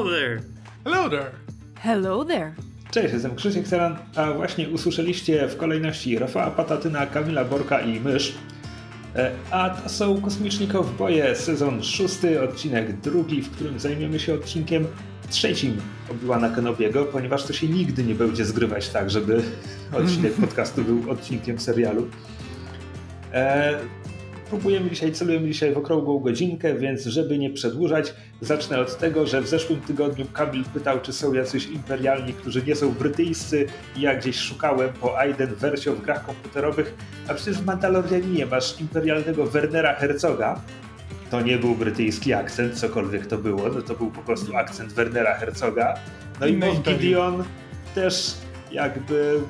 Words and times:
Hello 0.00 0.12
there. 0.12 0.40
Hello 0.84 1.10
there. 1.10 1.30
Hello 1.82 2.24
there. 2.24 2.54
Cześć, 2.90 3.12
jestem 3.12 3.36
Krzysiek 3.36 3.68
Seran, 3.68 3.96
a 4.16 4.32
właśnie 4.32 4.68
usłyszeliście 4.68 5.48
w 5.48 5.56
kolejności 5.56 6.18
Rafała 6.18 6.50
Patatyna, 6.50 7.06
Kamila 7.06 7.44
Borka 7.44 7.80
i 7.80 8.00
Mysz. 8.00 8.34
E, 9.16 9.30
a 9.50 9.70
to 9.70 9.88
są 9.88 10.20
Kosmiczni 10.20 10.68
Kowboje, 10.68 11.34
sezon 11.34 11.82
szósty, 11.82 12.42
odcinek 12.42 13.00
drugi, 13.00 13.42
w 13.42 13.50
którym 13.50 13.80
zajmiemy 13.80 14.20
się 14.20 14.34
odcinkiem 14.34 14.86
trzecim 15.30 15.76
Obi-Wana 16.10 16.54
Kenobiego, 16.54 17.04
ponieważ 17.04 17.44
to 17.44 17.52
się 17.52 17.68
nigdy 17.68 18.04
nie 18.04 18.14
będzie 18.14 18.44
zgrywać 18.44 18.88
tak, 18.88 19.10
żeby 19.10 19.42
odcinek 20.02 20.32
podcastu 20.32 20.84
był 20.84 21.10
odcinkiem 21.10 21.58
serialu. 21.58 22.08
Próbujemy 24.50 24.90
dzisiaj, 24.90 25.12
celujemy 25.12 25.48
dzisiaj 25.48 25.74
w 25.74 25.78
okrągłą 25.78 26.18
godzinkę, 26.18 26.74
więc 26.74 27.04
żeby 27.04 27.38
nie 27.38 27.50
przedłużać, 27.50 28.14
zacznę 28.40 28.80
od 28.80 28.98
tego, 28.98 29.26
że 29.26 29.42
w 29.42 29.48
zeszłym 29.48 29.80
tygodniu 29.80 30.26
Kamil 30.32 30.64
pytał, 30.64 31.00
czy 31.00 31.12
są 31.12 31.32
jacyś 31.32 31.66
imperialni, 31.66 32.32
którzy 32.32 32.62
nie 32.62 32.76
są 32.76 32.92
brytyjscy 32.92 33.66
i 33.96 34.00
ja 34.00 34.14
gdzieś 34.14 34.36
szukałem 34.36 34.88
po 35.00 35.18
Aiden 35.18 35.54
wersją 35.54 35.94
w 35.94 36.02
grach 36.02 36.26
komputerowych, 36.26 36.94
a 37.28 37.34
przecież 37.34 37.58
w 37.58 37.66
Mandalorianinie 37.66 38.46
masz 38.46 38.80
imperialnego 38.80 39.46
Wernera 39.46 39.94
Herzoga. 39.94 40.60
To 41.30 41.40
nie 41.40 41.58
był 41.58 41.74
brytyjski 41.74 42.32
akcent, 42.32 42.74
cokolwiek 42.74 43.26
to 43.26 43.38
było, 43.38 43.68
no 43.68 43.82
to 43.82 43.94
był 43.94 44.10
po 44.10 44.20
prostu 44.20 44.56
akcent 44.56 44.92
Wernera 44.92 45.34
Herzoga. 45.34 45.94
No 46.40 46.46
i 46.46 46.56
Moff 46.56 46.82
Gideon 46.82 47.44
też 47.94 48.34
jakby 48.72 49.40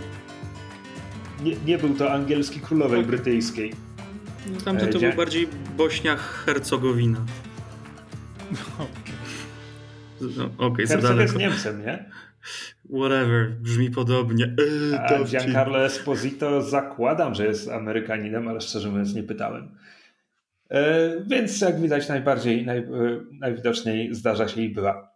nie, 1.42 1.56
nie 1.66 1.78
był 1.78 1.94
to 1.94 2.12
angielski 2.12 2.60
królowej 2.60 3.04
brytyjskiej. 3.04 3.72
No, 4.46 4.60
tamten 4.64 4.92
to 4.92 4.98
był 4.98 5.12
bardziej 5.12 5.48
Bośnia-Hercogowina. 5.76 7.24
No, 10.20 10.44
Okej, 10.44 10.84
okay, 10.84 10.86
za 10.86 10.98
daleko. 10.98 11.22
jest 11.22 11.36
Niemcem, 11.36 11.82
nie? 11.86 12.10
Whatever, 12.84 13.50
brzmi 13.50 13.90
podobnie. 13.90 14.44
Eee, 14.44 14.94
A 14.94 15.24
Giancarlo 15.24 15.84
Esposito 15.84 16.62
zakładam, 16.62 17.34
że 17.34 17.46
jest 17.46 17.68
Amerykaninem, 17.68 18.48
ale 18.48 18.60
szczerze 18.60 18.88
mówiąc 18.88 19.14
nie 19.14 19.22
pytałem. 19.22 19.78
E, 20.70 21.10
więc 21.26 21.60
jak 21.60 21.80
widać 21.80 22.08
najbardziej, 22.08 22.66
naj, 22.66 22.78
e, 22.78 22.86
najwidoczniej 23.32 24.14
zdarza 24.14 24.48
się 24.48 24.60
i 24.60 24.68
była. 24.68 25.12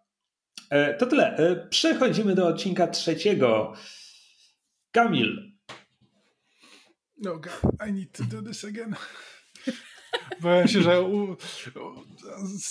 E, 0.71 0.95
to 0.95 1.07
tyle. 1.07 1.37
E, 1.37 1.69
przechodzimy 1.69 2.35
do 2.35 2.49
odcinka 2.49 2.87
trzeciego. 2.87 3.73
Kamil, 4.93 5.54
no 7.17 7.39
God, 7.39 7.61
I 7.89 7.93
need 7.93 8.13
to 8.13 8.25
do 8.25 8.43
this 8.43 8.65
again. 8.65 8.95
Boję 10.41 10.69
się, 10.69 10.83
że 10.83 11.03
u, 11.03 11.37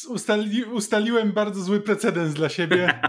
ustali, 0.09 0.63
ustaliłem 0.63 1.31
bardzo 1.31 1.61
zły 1.61 1.81
precedens 1.81 2.33
dla 2.33 2.49
siebie. 2.49 2.94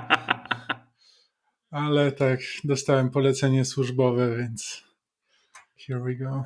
Ale 1.70 2.12
tak, 2.12 2.40
dostałem 2.64 3.10
polecenie 3.10 3.64
służbowe, 3.64 4.36
więc 4.36 4.84
here 5.86 6.00
we 6.00 6.14
go. 6.14 6.44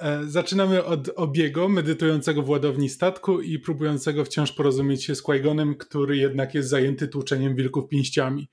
E, 0.00 0.24
zaczynamy 0.24 0.84
od 0.84 1.08
Obiego, 1.16 1.68
medytującego 1.68 2.42
w 2.42 2.48
ładowni 2.48 2.88
statku 2.88 3.40
i 3.40 3.58
próbującego 3.58 4.24
wciąż 4.24 4.52
porozumieć 4.52 5.04
się 5.04 5.14
z 5.14 5.22
qui 5.22 5.40
który 5.78 6.16
jednak 6.16 6.54
jest 6.54 6.68
zajęty 6.68 7.08
tłuczeniem 7.08 7.56
wilków 7.56 7.88
pięściami. 7.88 8.48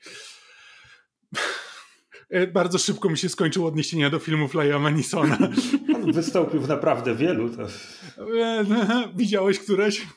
E, 2.30 2.48
bardzo 2.48 2.78
szybko 2.78 3.10
mi 3.10 3.18
się 3.18 3.30
skończyło 3.30 3.68
odniesienia 3.68 4.10
do 4.10 4.20
filmów 4.20 4.54
Laia 4.54 4.80
Manisona. 4.80 5.38
On 5.96 6.12
wystąpił 6.12 6.62
w 6.62 6.68
naprawdę 6.68 7.16
wielu. 7.16 7.50
To... 7.50 7.64
E, 7.64 8.66
widziałeś 9.16 9.60
któreś? 9.60 10.08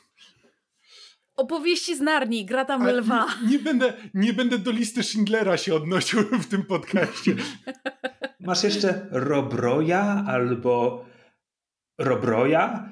Opowieści 1.35 1.95
z 1.95 2.01
Narni, 2.01 2.45
gra 2.45 2.65
tam 2.65 2.87
lwa. 2.87 3.27
Nie, 3.43 3.51
nie, 3.51 3.59
będę, 3.59 3.93
nie 4.13 4.33
będę 4.33 4.57
do 4.57 4.71
listy 4.71 5.03
Schindlera 5.03 5.57
się 5.57 5.75
odnosił 5.75 6.19
w 6.43 6.47
tym 6.47 6.63
podcaście. 6.63 7.35
Masz 8.39 8.63
jeszcze 8.63 9.07
Robroja 9.11 10.23
albo 10.27 11.05
Robroja? 11.97 12.91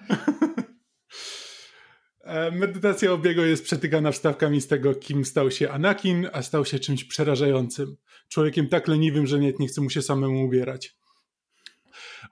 E, 2.23 2.51
medytacja 2.51 3.11
obiego 3.11 3.45
jest 3.45 3.63
przetykana 3.63 4.11
wstawkami 4.11 4.61
z 4.61 4.67
tego, 4.67 4.95
kim 4.95 5.25
stał 5.25 5.51
się 5.51 5.71
Anakin, 5.71 6.29
a 6.33 6.41
stał 6.41 6.65
się 6.65 6.79
czymś 6.79 7.03
przerażającym. 7.03 7.97
Człowiekiem 8.31 8.67
tak 8.67 8.87
leniwym, 8.87 9.27
że 9.27 9.39
nie 9.39 9.67
chce 9.67 9.81
mu 9.81 9.89
się 9.89 10.01
samemu 10.01 10.45
ubierać. 10.45 10.95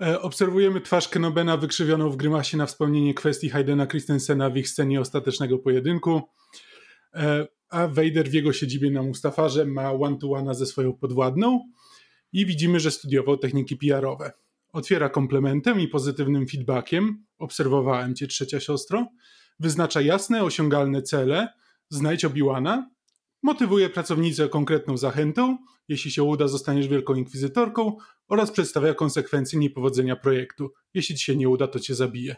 E, 0.01 0.21
obserwujemy 0.21 0.81
twarz 0.81 1.07
Kenobena 1.07 1.57
wykrzywioną 1.57 2.09
w 2.09 2.15
grymasie 2.15 2.57
na 2.57 2.65
wspomnienie 2.65 3.13
kwestii 3.13 3.49
Haydena 3.49 3.87
Christensena 3.87 4.49
w 4.49 4.57
ich 4.57 4.69
scenie 4.69 5.01
ostatecznego 5.01 5.59
pojedynku. 5.59 6.21
E, 7.13 7.47
a 7.69 7.87
Vader 7.87 8.29
w 8.29 8.33
jego 8.33 8.53
siedzibie 8.53 8.91
na 8.91 9.03
Mustafarze 9.03 9.65
ma 9.65 9.91
one-to-one 9.91 10.55
ze 10.55 10.65
swoją 10.65 10.93
podwładną 10.93 11.71
i 12.33 12.45
widzimy, 12.45 12.79
że 12.79 12.91
studiował 12.91 13.37
techniki 13.37 13.77
PR-owe. 13.77 14.31
Otwiera 14.73 15.09
komplementem 15.09 15.79
i 15.79 15.87
pozytywnym 15.87 16.47
feedbackiem. 16.47 17.25
Obserwowałem 17.37 18.15
cię, 18.15 18.27
trzecia 18.27 18.59
siostro 18.59 19.07
wyznacza 19.59 20.01
jasne, 20.01 20.43
osiągalne 20.43 21.01
cele, 21.01 21.47
znajdź 21.89 22.25
Obiłana, 22.25 22.89
motywuje 23.43 23.89
pracownicę 23.89 24.49
konkretną 24.49 24.97
zachętą, 24.97 25.57
jeśli 25.89 26.11
się 26.11 26.23
uda, 26.23 26.47
zostaniesz 26.47 26.87
wielką 26.87 27.15
inkwizytorką 27.15 27.97
oraz 28.27 28.51
przedstawia 28.51 28.93
konsekwencje 28.93 29.59
niepowodzenia 29.59 30.15
projektu. 30.15 30.71
Jeśli 30.93 31.15
ci 31.15 31.25
się 31.25 31.35
nie 31.35 31.49
uda, 31.49 31.67
to 31.67 31.79
cię 31.79 31.95
zabije. 31.95 32.35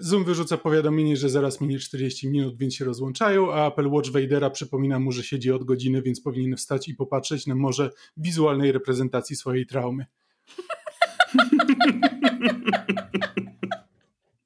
Zoom 0.00 0.24
wyrzuca 0.24 0.56
powiadomienie, 0.56 1.16
że 1.16 1.30
zaraz 1.30 1.60
minie 1.60 1.78
40 1.78 2.28
minut, 2.28 2.58
więc 2.58 2.74
się 2.74 2.84
rozłączają, 2.84 3.52
a 3.52 3.68
Apple 3.68 3.88
Watch 3.88 4.10
Vadera 4.10 4.50
przypomina 4.50 4.98
mu, 4.98 5.12
że 5.12 5.22
siedzi 5.22 5.52
od 5.52 5.64
godziny, 5.64 6.02
więc 6.02 6.20
powinien 6.20 6.56
wstać 6.56 6.88
i 6.88 6.94
popatrzeć 6.94 7.46
na 7.46 7.54
może 7.54 7.90
wizualnej 8.16 8.72
reprezentacji 8.72 9.36
swojej 9.36 9.66
traumy. 9.66 10.06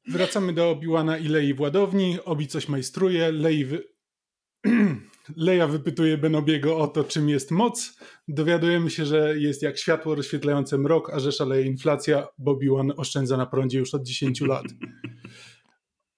Wracamy 0.08 0.52
do 0.52 0.70
Obiłana 0.70 1.18
i 1.18 1.28
Lei 1.28 1.54
w 1.54 1.60
ładowni. 1.60 2.18
Obi 2.24 2.46
coś 2.46 2.68
majstruje. 2.68 3.32
Lei 3.32 3.64
wy... 3.64 3.84
Leja 5.36 5.66
wypytuje 5.66 6.18
Benobiego 6.18 6.78
o 6.78 6.88
to, 6.88 7.04
czym 7.04 7.28
jest 7.28 7.50
moc. 7.50 7.96
Dowiadujemy 8.28 8.90
się, 8.90 9.06
że 9.06 9.38
jest 9.38 9.62
jak 9.62 9.78
światło 9.78 10.14
rozświetlające 10.14 10.78
mrok, 10.78 11.10
a 11.10 11.20
że 11.20 11.32
szaleje 11.32 11.66
inflacja, 11.66 12.26
bo 12.38 12.50
Obi-Wan 12.50 12.92
oszczędza 12.96 13.36
na 13.36 13.46
prądzie 13.46 13.78
już 13.78 13.94
od 13.94 14.02
10 14.02 14.40
lat. 14.50 14.64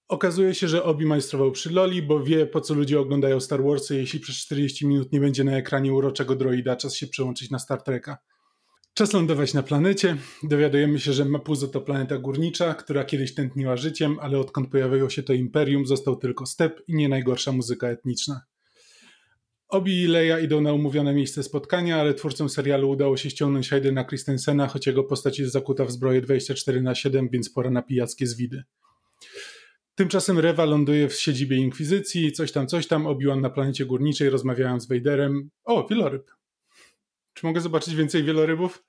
Okazuje 0.07 0.53
się, 0.53 0.67
że 0.67 0.83
Obi 0.83 1.05
majstrował 1.05 1.51
przy 1.51 1.73
Loli, 1.73 2.01
bo 2.01 2.23
wie, 2.23 2.45
po 2.45 2.61
co 2.61 2.73
ludzie 2.73 2.99
oglądają 2.99 3.39
Star 3.39 3.63
Warsy, 3.63 3.95
jeśli 3.95 4.19
przez 4.19 4.35
40 4.35 4.87
minut 4.87 5.11
nie 5.11 5.19
będzie 5.19 5.43
na 5.43 5.57
ekranie 5.57 5.93
uroczego 5.93 6.35
droida, 6.35 6.75
czas 6.75 6.95
się 6.95 7.07
przełączyć 7.07 7.51
na 7.51 7.59
Star 7.59 7.81
Treka. 7.81 8.17
Czas 8.93 9.13
lądować 9.13 9.53
na 9.53 9.63
planecie. 9.63 10.17
Dowiadujemy 10.43 10.99
się, 10.99 11.13
że 11.13 11.25
Mapuzo 11.25 11.67
to 11.67 11.81
planeta 11.81 12.17
górnicza, 12.17 12.73
która 12.73 13.03
kiedyś 13.03 13.33
tętniła 13.33 13.77
życiem, 13.77 14.17
ale 14.21 14.39
odkąd 14.39 14.71
pojawiło 14.71 15.09
się 15.09 15.23
to 15.23 15.33
imperium, 15.33 15.85
został 15.85 16.15
tylko 16.15 16.45
step 16.45 16.81
i 16.87 16.95
nie 16.95 17.09
najgorsza 17.09 17.51
muzyka 17.51 17.87
etniczna. 17.87 18.41
Obi 19.67 20.01
i 20.03 20.07
Leia 20.07 20.39
idą 20.39 20.61
na 20.61 20.73
umówione 20.73 21.13
miejsce 21.13 21.43
spotkania, 21.43 22.01
ale 22.01 22.13
twórcom 22.13 22.49
serialu 22.49 22.89
udało 22.89 23.17
się 23.17 23.29
ściągnąć 23.29 23.69
Haydena 23.69 24.05
Christensena, 24.05 24.67
choć 24.67 24.87
jego 24.87 25.03
postać 25.03 25.39
jest 25.39 25.51
zakuta 25.51 25.85
w 25.85 25.91
zbroję 25.91 26.21
24 26.21 26.81
na 26.81 26.95
7, 26.95 27.29
więc 27.29 27.49
pora 27.49 27.69
na 27.69 27.81
pijackie 27.81 28.27
zwidy. 28.27 28.63
Tymczasem 29.95 30.39
Rewa 30.39 30.65
ląduje 30.65 31.09
w 31.09 31.13
siedzibie 31.13 31.57
Inkwizycji, 31.57 32.31
coś 32.31 32.51
tam, 32.51 32.67
coś 32.67 32.87
tam, 32.87 33.07
Obi-Wan 33.07 33.41
na 33.41 33.49
planecie 33.49 33.85
górniczej, 33.85 34.29
rozmawiałem 34.29 34.81
z 34.81 34.87
Vaderem. 34.87 35.49
O, 35.63 35.87
wieloryb. 35.87 36.31
Czy 37.33 37.45
mogę 37.45 37.61
zobaczyć 37.61 37.95
więcej 37.95 38.23
wielorybów? 38.23 38.83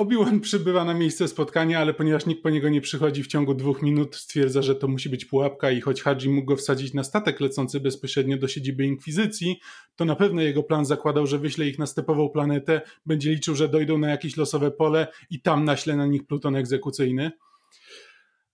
Obi-Wan 0.00 0.40
przybywa 0.40 0.84
na 0.84 0.94
miejsce 0.94 1.28
spotkania, 1.28 1.80
ale 1.80 1.94
ponieważ 1.94 2.26
nikt 2.26 2.42
po 2.42 2.50
niego 2.50 2.68
nie 2.68 2.80
przychodzi 2.80 3.22
w 3.22 3.26
ciągu 3.26 3.54
dwóch 3.54 3.82
minut, 3.82 4.16
stwierdza, 4.16 4.62
że 4.62 4.74
to 4.74 4.88
musi 4.88 5.08
być 5.08 5.24
pułapka 5.24 5.70
i 5.70 5.80
choć 5.80 6.02
Hadzi 6.02 6.28
mógł 6.28 6.46
go 6.46 6.56
wsadzić 6.56 6.94
na 6.94 7.04
statek 7.04 7.40
lecący 7.40 7.80
bezpośrednio 7.80 8.36
do 8.36 8.48
siedziby 8.48 8.84
Inkwizycji, 8.84 9.60
to 9.96 10.04
na 10.04 10.16
pewno 10.16 10.42
jego 10.42 10.62
plan 10.62 10.86
zakładał, 10.86 11.26
że 11.26 11.38
wyśle 11.38 11.66
ich 11.66 11.78
na 11.78 11.86
stepową 11.86 12.28
planetę, 12.28 12.80
będzie 13.06 13.30
liczył, 13.30 13.54
że 13.54 13.68
dojdą 13.68 13.98
na 13.98 14.10
jakieś 14.10 14.36
losowe 14.36 14.70
pole 14.70 15.06
i 15.30 15.42
tam 15.42 15.64
naśle 15.64 15.96
na 15.96 16.06
nich 16.06 16.26
pluton 16.26 16.56
egzekucyjny. 16.56 17.30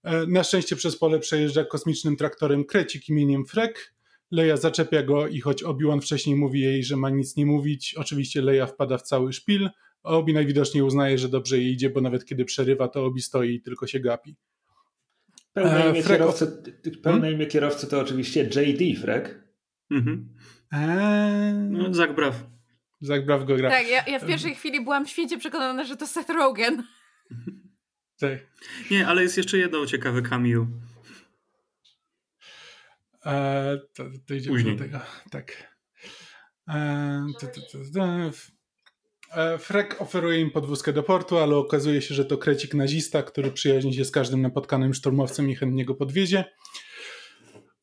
E, 0.02 0.26
na 0.26 0.44
szczęście 0.44 0.76
przez 0.76 0.99
pole 0.99 1.19
przejeżdża 1.19 1.64
kosmicznym 1.64 2.16
traktorem 2.16 2.64
krecik 2.64 3.08
imieniem 3.08 3.46
Frek, 3.46 3.94
Leia 4.31 4.56
zaczepia 4.56 5.02
go 5.02 5.28
i 5.28 5.40
choć 5.40 5.62
Obi-Wan 5.62 6.00
wcześniej 6.00 6.37
mówi 6.37 6.60
jej, 6.60 6.84
że 6.84 6.96
ma 6.96 7.10
nic 7.10 7.37
nie 7.37 7.46
mówić, 7.46 7.94
oczywiście 7.94 8.42
Leia 8.42 8.66
wpada 8.66 8.99
w 8.99 9.02
cały 9.02 9.32
szpil, 9.32 9.70
Obi 10.06 10.34
najwidoczniej 10.34 10.82
uznaje, 10.82 11.18
że 11.18 11.28
dobrze 11.28 11.58
jej 11.58 11.72
idzie, 11.72 11.90
bo 11.90 12.00
nawet 12.00 12.24
kiedy 12.24 12.44
przerywa, 12.44 12.88
to 12.88 13.04
Obi 13.04 13.20
stoi 13.20 13.54
i 13.54 13.62
tylko 13.62 13.86
się 13.86 14.00
gapi. 14.00 14.36
Pełne 15.52 15.84
e, 15.84 15.90
imię, 15.90 16.02
kierowcy, 16.02 16.62
pełne 17.02 17.20
hmm? 17.20 17.34
imię 17.34 17.46
kierowcy 17.46 17.86
to 17.86 18.00
oczywiście 18.00 18.42
J.D. 18.42 19.00
Frek. 19.00 19.44
Mhm. 19.90 20.34
Eee... 20.72 21.54
No, 21.54 21.94
Zach 21.94 22.14
Braff. 22.14 22.44
Zach 23.00 23.26
Braff 23.26 23.44
go 23.44 23.56
gra. 23.56 23.70
Tak, 23.70 23.88
ja, 23.88 24.04
ja 24.06 24.18
w 24.18 24.26
pierwszej 24.26 24.54
chwili 24.54 24.84
byłam 24.84 25.06
świecie 25.06 25.38
przekonana, 25.38 25.84
że 25.84 25.96
to 25.96 26.06
Seth 26.06 26.30
Rogen. 26.30 26.82
Tak. 28.18 28.38
Nie, 28.90 29.06
ale 29.06 29.22
jest 29.22 29.36
jeszcze 29.36 29.58
jedno 29.58 29.86
ciekawe 29.86 30.22
cameo. 30.22 30.66
E, 33.26 33.78
to, 33.94 34.04
to 34.26 34.34
idziemy 34.34 34.56
Później. 34.56 34.76
do 34.76 34.84
tego. 34.84 35.00
Tak. 35.30 35.76
E, 36.68 37.26
to, 37.40 37.46
to, 37.46 37.78
Frek 39.58 39.96
oferuje 40.00 40.40
im 40.40 40.50
podwózkę 40.50 40.93
do 40.93 41.02
portu, 41.02 41.38
ale 41.38 41.56
okazuje 41.56 42.02
się, 42.02 42.14
że 42.14 42.25
to 42.25 42.38
krecik 42.38 42.75
nazista, 42.75 43.23
który 43.23 43.50
przyjaźni 43.50 43.94
się 43.94 44.05
z 44.05 44.11
każdym 44.11 44.43
napotkanym 44.43 44.94
szturmowcem 44.94 45.50
i 45.50 45.55
chętnie 45.55 45.84
go 45.84 45.94
podwiezie. 45.94 46.44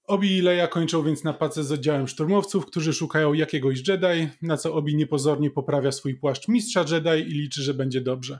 Obi 0.07 0.37
i 0.37 0.41
Leia 0.41 0.67
kończą 0.67 1.03
więc 1.03 1.23
napacę 1.23 1.63
z 1.63 1.71
oddziałem 1.71 2.07
szturmowców, 2.07 2.65
którzy 2.65 2.93
szukają 2.93 3.33
jakiegoś 3.33 3.87
Jedi, 3.87 4.29
na 4.41 4.57
co 4.57 4.73
Obi 4.73 4.95
niepozornie 4.95 5.51
poprawia 5.51 5.91
swój 5.91 6.15
płaszcz 6.15 6.47
mistrza 6.47 6.85
Jedi 6.91 7.29
i 7.29 7.33
liczy, 7.33 7.63
że 7.63 7.73
będzie 7.73 8.01
dobrze. 8.01 8.39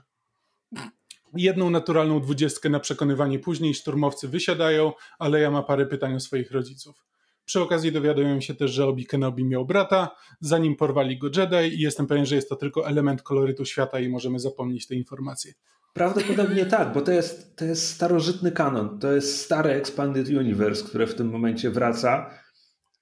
Jedną 1.36 1.70
naturalną 1.70 2.20
dwudziestkę 2.20 2.68
na 2.68 2.80
przekonywanie 2.80 3.38
później 3.38 3.74
szturmowcy 3.74 4.28
wysiadają, 4.28 4.92
a 5.18 5.28
Leia 5.28 5.50
ma 5.50 5.62
parę 5.62 5.86
pytań 5.86 6.14
o 6.14 6.20
swoich 6.20 6.50
rodziców. 6.50 7.04
Przy 7.44 7.60
okazji 7.60 7.92
dowiadują 7.92 8.40
się 8.40 8.54
też, 8.54 8.70
że 8.70 8.86
Obi 8.86 9.06
Kenobi 9.06 9.44
miał 9.44 9.66
brata, 9.66 10.16
zanim 10.40 10.76
porwali 10.76 11.18
go 11.18 11.26
Jedi 11.36 11.76
i 11.76 11.80
jestem 11.80 12.06
pewien, 12.06 12.26
że 12.26 12.36
jest 12.36 12.48
to 12.48 12.56
tylko 12.56 12.88
element 12.88 13.22
kolorytu 13.22 13.64
świata 13.64 14.00
i 14.00 14.08
możemy 14.08 14.38
zapomnieć 14.38 14.86
te 14.86 14.94
informacje. 14.94 15.52
Prawdopodobnie 15.94 16.66
tak, 16.66 16.92
bo 16.92 17.00
to 17.00 17.12
jest, 17.12 17.56
to 17.56 17.64
jest 17.64 17.88
starożytny 17.88 18.52
kanon, 18.52 18.98
to 18.98 19.12
jest 19.12 19.40
stare 19.40 19.74
Expanded 19.74 20.28
Universe, 20.28 20.84
które 20.84 21.06
w 21.06 21.14
tym 21.14 21.30
momencie 21.30 21.70
wraca. 21.70 22.30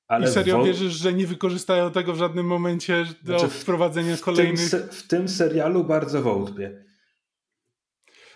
Ale 0.09 0.29
I 0.29 0.33
serio 0.33 0.59
wo... 0.59 0.65
wierzysz, 0.65 0.93
że 0.93 1.12
nie 1.12 1.27
wykorzystają 1.27 1.91
tego 1.91 2.12
w 2.12 2.17
żadnym 2.17 2.47
momencie 2.47 3.06
do 3.23 3.39
znaczy 3.39 3.55
wprowadzenia 3.55 4.17
kolejnych... 4.17 4.61
W 4.61 4.71
tym, 4.71 4.89
w 4.91 5.06
tym 5.06 5.29
serialu 5.29 5.85
bardzo 5.85 6.23
wątpię. 6.23 6.85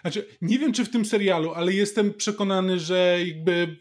Znaczy, 0.01 0.27
nie 0.43 0.59
wiem, 0.59 0.73
czy 0.73 0.85
w 0.85 0.91
tym 0.91 1.05
serialu, 1.05 1.53
ale 1.55 1.73
jestem 1.73 2.15
przekonany, 2.15 2.79
że 2.79 3.19
jakby 3.27 3.77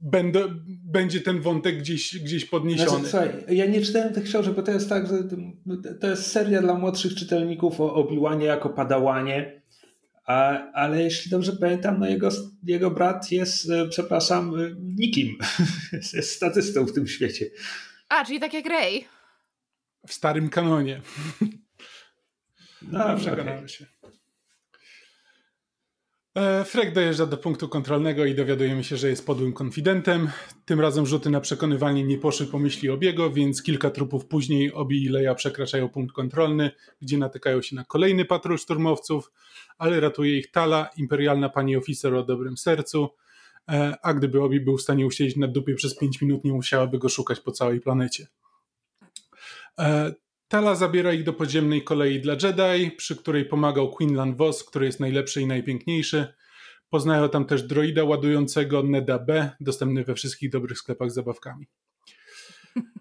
będę, 0.00 0.44
będzie 0.84 1.20
ten 1.20 1.40
wątek 1.40 1.78
gdzieś, 1.78 2.18
gdzieś 2.18 2.44
podniesiony. 2.44 3.08
Znaczy, 3.08 3.08
słuchaj, 3.08 3.56
ja 3.56 3.66
nie 3.66 3.80
czytałem 3.80 4.14
tych 4.14 4.24
książek, 4.24 4.54
bo 4.54 4.62
to 4.62 4.72
jest 4.72 4.88
tak, 4.88 5.06
że 5.06 5.18
to 6.00 6.10
jest 6.10 6.26
seria 6.26 6.62
dla 6.62 6.74
młodszych 6.74 7.14
czytelników 7.14 7.80
o 7.80 7.94
obiłanie 7.94 8.46
jako 8.46 8.68
padałanie, 8.68 9.62
a, 10.24 10.70
ale 10.72 11.02
jeśli 11.02 11.30
dobrze 11.30 11.52
pamiętam, 11.52 12.00
no 12.00 12.06
jego, 12.06 12.28
jego 12.62 12.90
brat 12.90 13.32
jest, 13.32 13.70
e, 13.70 13.88
przepraszam, 13.88 14.60
e, 14.60 14.74
nikim. 14.80 15.38
jest 16.14 16.32
statystą 16.32 16.86
w 16.86 16.92
tym 16.92 17.06
świecie. 17.06 17.46
A, 18.08 18.24
czyli 18.24 18.40
tak 18.40 18.54
jak 18.54 18.66
Ray. 18.66 19.04
W 20.06 20.12
starym 20.12 20.48
kanonie. 20.48 21.00
No, 22.82 23.16
przekonałem 23.20 23.56
okay. 23.56 23.68
się. 23.68 23.86
E, 26.38 26.64
Frek 26.64 26.92
dojeżdża 26.92 27.26
do 27.26 27.36
punktu 27.36 27.68
kontrolnego 27.68 28.24
i 28.24 28.34
dowiadujemy 28.34 28.84
się, 28.84 28.96
że 28.96 29.08
jest 29.08 29.26
podłym 29.26 29.52
konfidentem. 29.52 30.30
Tym 30.64 30.80
razem 30.80 31.06
rzuty 31.06 31.30
na 31.30 31.40
przekonywanie 31.40 32.04
nie 32.04 32.18
poszły 32.18 32.46
po 32.46 32.58
myśli 32.58 32.90
Obiego, 32.90 33.30
więc 33.30 33.62
kilka 33.62 33.90
trupów 33.90 34.26
później 34.26 34.72
Obi 34.72 35.04
i 35.04 35.08
Leia 35.08 35.34
przekraczają 35.34 35.88
punkt 35.88 36.14
kontrolny, 36.14 36.70
gdzie 37.02 37.18
natykają 37.18 37.62
się 37.62 37.76
na 37.76 37.84
kolejny 37.84 38.24
patrol 38.24 38.58
szturmowców, 38.58 39.32
ale 39.78 40.00
ratuje 40.00 40.38
ich 40.38 40.50
Tala, 40.50 40.90
imperialna 40.96 41.48
pani 41.48 41.76
oficer 41.76 42.14
o 42.14 42.22
dobrym 42.22 42.56
sercu, 42.56 43.08
e, 43.68 43.96
a 44.02 44.14
gdyby 44.14 44.42
Obi 44.42 44.60
był 44.60 44.76
w 44.76 44.82
stanie 44.82 45.06
usiedzieć 45.06 45.36
na 45.36 45.48
dupie 45.48 45.74
przez 45.74 45.98
5 45.98 46.20
minut, 46.20 46.44
nie 46.44 46.52
musiałaby 46.52 46.98
go 46.98 47.08
szukać 47.08 47.40
po 47.40 47.52
całej 47.52 47.80
planecie. 47.80 48.26
Tala 50.48 50.74
zabiera 50.74 51.12
ich 51.12 51.24
do 51.24 51.32
podziemnej 51.32 51.84
kolei 51.84 52.20
dla 52.20 52.32
Jedi, 52.42 52.90
przy 52.90 53.16
której 53.16 53.44
pomagał 53.44 53.90
Quinlan 53.90 54.36
Vos, 54.36 54.64
który 54.64 54.86
jest 54.86 55.00
najlepszy 55.00 55.40
i 55.40 55.46
najpiękniejszy. 55.46 56.34
Poznają 56.90 57.28
tam 57.28 57.44
też 57.44 57.62
droida 57.62 58.04
ładującego 58.04 58.82
Neda 58.82 59.18
B, 59.18 59.50
dostępny 59.60 60.04
we 60.04 60.14
wszystkich 60.14 60.50
dobrych 60.50 60.78
sklepach 60.78 61.10
z 61.10 61.14
zabawkami. 61.14 61.66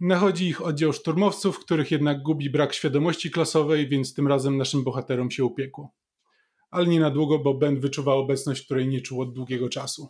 Nachodzi 0.02 0.48
ich 0.48 0.62
oddział 0.62 0.94
szturmowców, 0.94 1.60
których 1.60 1.92
jednak 1.92 2.22
gubi 2.22 2.50
brak 2.50 2.74
świadomości 2.74 3.32
klasowej, 3.32 3.90
więc 3.90 4.14
tym 4.14 4.28
razem 4.28 4.58
naszym 4.58 4.84
bohaterom 4.84 5.32
się 5.32 5.46
upiekło. 5.46 5.92
Ale 6.72 6.88
nie 6.88 7.00
na 7.00 7.12
długo, 7.12 7.40
bo 7.40 7.54
Ben 7.54 7.80
wyczuwa 7.80 8.14
obecność, 8.14 8.66
której 8.66 8.88
nie 8.88 9.02
czuł 9.02 9.22
od 9.22 9.34
długiego 9.34 9.70
czasu. 9.70 10.10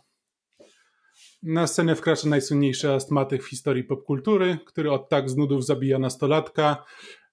Na 1.42 1.66
scenę 1.66 1.96
wkracza 1.96 2.28
najsłynniejszy 2.28 2.92
astmatyk 2.92 3.42
w 3.42 3.48
historii 3.48 3.84
popkultury, 3.84 4.58
który 4.66 4.90
od 4.90 5.08
tak 5.08 5.30
z 5.30 5.36
nudów 5.36 5.66
zabija 5.66 5.98
nastolatka, 5.98 6.84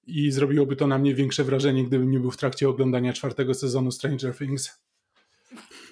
i 0.08 0.32
zrobiłoby 0.32 0.76
to 0.76 0.88
na 0.88 0.98
mnie 0.98 1.16
większe 1.16 1.44
wrażenie, 1.44 1.84
gdybym 1.84 2.12
nie 2.12 2.20
był 2.20 2.32
w 2.32 2.38
trakcie 2.38 2.70
oglądania 2.70 3.14
czwartego 3.14 3.54
sezonu 3.54 3.92
Stranger 3.92 4.38
Things. 4.38 4.70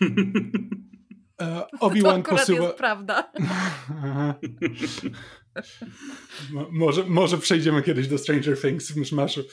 E, 1.41 1.67
Obi-Wan 1.79 2.23
to 2.23 2.29
posyła. 2.29 2.65
Jest 2.65 2.77
prawda. 2.77 3.31
może, 6.71 7.03
może 7.03 7.37
przejdziemy 7.37 7.81
kiedyś 7.81 8.07
do 8.07 8.17
Stranger 8.17 8.61
Things 8.61 8.91
w 8.91 8.97
myszmaszu. 8.97 9.43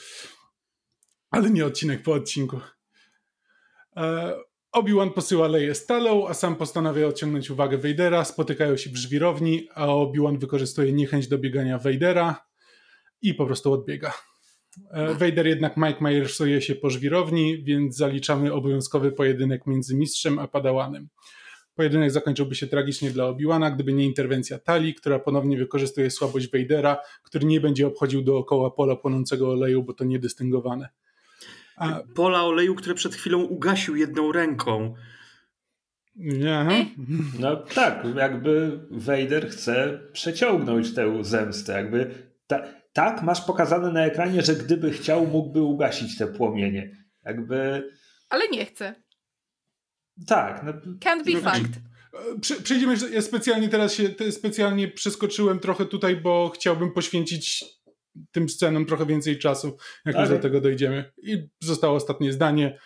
Ale 1.31 1.49
nie 1.49 1.65
odcinek 1.65 2.01
po 2.03 2.13
odcinku. 2.13 2.59
E, 3.97 4.35
Obi-Wan 4.71 5.13
posyła 5.13 5.47
Leję 5.47 5.75
stalą, 5.75 6.27
a 6.27 6.33
sam 6.33 6.55
postanawia 6.55 7.07
odciągnąć 7.07 7.49
uwagę 7.49 7.77
Vadera. 7.77 8.25
Spotykają 8.25 8.77
się 8.77 8.89
w 8.89 8.97
żwirowni, 8.97 9.67
a 9.75 9.85
Obi-Wan 9.85 10.37
wykorzystuje 10.37 10.93
niechęć 10.93 11.27
do 11.27 11.37
biegania 11.37 11.77
Vadera 11.77 12.45
i 13.21 13.33
po 13.33 13.45
prostu 13.45 13.73
odbiega. 13.73 14.13
E, 14.91 15.13
Vader 15.13 15.47
jednak 15.47 15.77
Mike 15.77 16.01
Myersuje 16.01 16.61
się 16.61 16.75
po 16.75 16.89
żwirowni, 16.89 17.63
więc 17.63 17.95
zaliczamy 17.95 18.53
obowiązkowy 18.53 19.11
pojedynek 19.11 19.67
między 19.67 19.95
mistrzem 19.95 20.39
a 20.39 20.47
padałanem. 20.47 21.07
Pojedynek 21.75 22.11
zakończyłby 22.11 22.55
się 22.55 22.67
tragicznie 22.67 23.11
dla 23.11 23.25
Obi-Wana, 23.25 23.71
gdyby 23.71 23.93
nie 23.93 24.05
interwencja 24.05 24.59
Tali, 24.59 24.95
która 24.95 25.19
ponownie 25.19 25.57
wykorzystuje 25.57 26.11
słabość 26.11 26.51
Vadera, 26.51 26.97
który 27.23 27.45
nie 27.45 27.61
będzie 27.61 27.87
obchodził 27.87 28.21
dookoła 28.21 28.71
pola 28.71 28.95
płonącego 28.95 29.49
oleju, 29.49 29.83
bo 29.83 29.93
to 29.93 30.03
niedystyngowane. 30.03 30.89
A... 31.75 31.99
Pola 32.15 32.43
oleju, 32.43 32.75
które 32.75 32.95
przed 32.95 33.15
chwilą 33.15 33.41
ugasił 33.41 33.95
jedną 33.95 34.31
ręką. 34.31 34.93
Nie. 36.15 36.85
No 37.39 37.55
tak, 37.55 38.05
jakby 38.15 38.79
Vader 38.91 39.49
chce 39.49 39.99
przeciągnąć 40.13 40.93
tę 40.93 41.23
zemstę, 41.23 41.73
jakby 41.73 42.11
ta, 42.47 42.63
tak, 42.93 43.23
masz 43.23 43.41
pokazane 43.41 43.91
na 43.91 44.05
ekranie, 44.05 44.41
że 44.41 44.55
gdyby 44.55 44.91
chciał, 44.91 45.27
mógłby 45.27 45.61
ugasić 45.61 46.17
te 46.17 46.27
płomienie. 46.27 47.05
Jakby. 47.25 47.89
Ale 48.29 48.47
nie 48.47 48.65
chce. 48.65 48.95
Tak. 50.27 50.63
No, 50.63 50.73
Can't 50.99 51.25
be 51.25 51.41
fact. 51.41 51.71
Przejdziemy, 52.63 52.95
ja 53.11 53.21
specjalnie 53.21 53.69
teraz 53.69 53.93
się 53.93 54.09
specjalnie 54.31 54.87
przeskoczyłem 54.87 55.59
trochę 55.59 55.85
tutaj, 55.85 56.15
bo 56.15 56.51
chciałbym 56.55 56.91
poświęcić 56.91 57.65
tym 58.31 58.49
scenom 58.49 58.85
trochę 58.85 59.05
więcej 59.05 59.39
czasu, 59.39 59.77
jak 60.05 60.15
już 60.15 60.29
do 60.29 60.39
tego 60.39 60.61
dojdziemy. 60.61 61.11
I 61.23 61.49
zostało 61.61 61.95
ostatnie 61.95 62.33
zdanie. 62.33 62.79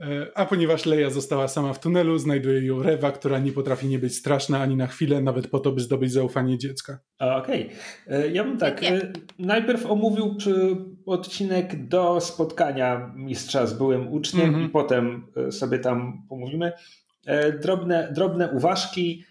E, 0.00 0.26
a 0.34 0.46
ponieważ 0.46 0.86
Leia 0.86 1.10
została 1.10 1.48
sama 1.48 1.72
w 1.72 1.80
tunelu, 1.80 2.18
znajduje 2.18 2.66
ją 2.66 2.82
Rewa, 2.82 3.12
która 3.12 3.38
nie 3.38 3.52
potrafi 3.52 3.88
nie 3.88 3.98
być 3.98 4.16
straszna 4.16 4.60
ani 4.60 4.76
na 4.76 4.86
chwilę, 4.86 5.20
nawet 5.20 5.48
po 5.48 5.58
to, 5.58 5.72
by 5.72 5.80
zdobyć 5.80 6.12
zaufanie 6.12 6.58
dziecka. 6.58 6.98
Okej. 7.18 7.70
Okay. 8.06 8.18
E, 8.18 8.28
ja 8.30 8.44
bym 8.44 8.58
tak. 8.58 8.84
E, 8.84 9.12
najpierw 9.38 9.86
omówił 9.86 10.36
odcinek 11.06 11.88
do 11.88 12.20
spotkania 12.20 13.12
mistrza 13.16 13.66
z 13.66 13.74
byłym 13.74 14.12
uczniem 14.12 14.48
mm 14.48 14.60
-hmm. 14.60 14.66
i 14.66 14.68
potem 14.68 15.26
sobie 15.50 15.78
tam 15.78 16.22
pomówimy. 16.28 16.72
Drobne, 17.62 18.12
drobne 18.14 18.50
uważki. 18.50 19.24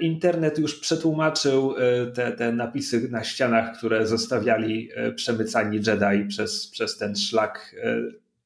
Internet 0.00 0.58
już 0.58 0.80
przetłumaczył 0.80 1.74
te, 2.14 2.32
te 2.32 2.52
napisy 2.52 3.08
na 3.10 3.24
ścianach, 3.24 3.78
które 3.78 4.06
zostawiali 4.06 4.88
przemycani 5.14 5.76
Jedi 5.76 6.28
przez, 6.28 6.70
przez 6.70 6.98
ten 6.98 7.16
szlak 7.16 7.74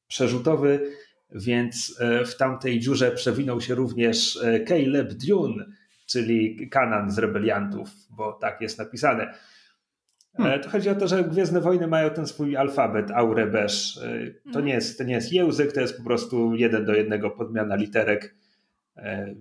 przerzutowy 0.07 0.79
więc 1.35 1.97
e, 1.99 2.25
w 2.25 2.37
tamtej 2.37 2.79
dziurze 2.79 3.11
przewinął 3.11 3.61
się 3.61 3.75
również 3.75 4.39
e, 4.43 4.65
Caleb 4.65 5.13
Dune, 5.13 5.65
czyli 6.07 6.69
Kanan 6.69 7.11
z 7.11 7.17
rebeliantów, 7.17 7.89
bo 8.09 8.33
tak 8.33 8.61
jest 8.61 8.79
napisane. 8.79 9.23
E, 9.23 10.37
hmm. 10.37 10.61
To 10.61 10.69
chodzi 10.69 10.89
o 10.89 10.95
to, 10.95 11.07
że 11.07 11.23
Gwiezdne 11.23 11.61
Wojny 11.61 11.87
mają 11.87 12.09
ten 12.09 12.27
swój 12.27 12.57
alfabet, 12.57 13.11
Aurebesz. 13.11 13.93
To 13.93 14.51
hmm. 14.51 14.65
nie, 14.65 14.73
jest, 14.73 14.97
to 14.97 15.03
nie 15.03 15.13
jest 15.13 15.33
język, 15.33 15.71
to 15.71 15.81
jest 15.81 15.97
po 15.97 16.03
prostu 16.03 16.55
jeden 16.55 16.85
do 16.85 16.93
jednego 16.93 17.31
podmiana 17.31 17.75
literek. 17.75 18.35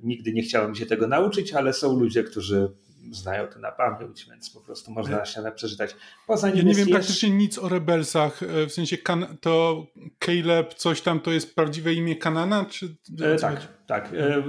Nigdy 0.03 0.33
nie 0.33 0.43
chciałem 0.43 0.75
się 0.75 0.87
tego 0.87 1.09
nauczyć, 1.09 1.53
ale 1.53 1.73
są 1.73 1.99
ludzie, 1.99 2.25
którzy 2.25 2.69
znają 3.11 3.47
to 3.47 3.59
na 3.59 3.73
pamięć, 3.73 4.27
więc 4.31 4.51
po 4.51 4.61
prostu 4.61 4.91
można 4.93 5.17
na 5.17 5.25
ścianę 5.25 5.53
przeczytać. 5.53 5.97
Poza 6.27 6.49
nim 6.49 6.57
ja 6.57 6.63
nie 6.63 6.75
wiem 6.75 6.89
praktycznie 6.89 7.31
nic 7.31 7.59
o 7.59 7.69
Rebelsach, 7.69 8.43
e, 8.43 8.67
w 8.67 8.73
sensie 8.73 8.99
kan 8.99 9.37
to 9.41 9.87
Caleb, 10.19 10.75
coś 10.75 11.01
tam 11.01 11.21
to 11.21 11.31
jest 11.31 11.55
prawdziwe 11.55 11.95
imię 11.95 12.17
Kanana? 12.17 12.65
Czy... 12.65 12.97
E, 13.23 13.37
tak, 13.37 13.69
tak. 13.87 14.13
E, 14.15 14.43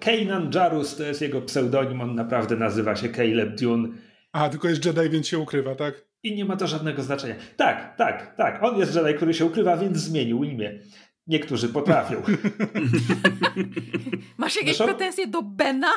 Kanan 0.00 0.50
Jarus 0.54 0.96
to 0.96 1.02
jest 1.02 1.20
jego 1.20 1.42
pseudonim, 1.42 2.00
on 2.00 2.14
naprawdę 2.14 2.56
nazywa 2.56 2.96
się 2.96 3.08
Caleb 3.08 3.60
Dune. 3.60 3.88
A, 4.32 4.48
tylko 4.48 4.68
jest 4.68 4.84
Jedi, 4.84 5.10
więc 5.10 5.28
się 5.28 5.38
ukrywa, 5.38 5.74
tak? 5.74 6.06
I 6.22 6.36
nie 6.36 6.44
ma 6.44 6.56
to 6.56 6.66
żadnego 6.66 7.02
znaczenia. 7.02 7.34
Tak, 7.56 7.96
tak, 7.96 8.36
tak. 8.36 8.62
On 8.62 8.78
jest 8.78 8.94
Jedi, 8.94 9.14
który 9.14 9.34
się 9.34 9.44
ukrywa, 9.44 9.76
więc 9.76 9.96
zmienił 9.96 10.44
imię. 10.44 10.80
Niektórzy 11.26 11.68
potrafią. 11.68 12.22
Masz 14.38 14.56
jakieś 14.56 14.76
Zresztą... 14.76 14.84
pretensje 14.84 15.26
do 15.26 15.42
Bena? 15.42 15.92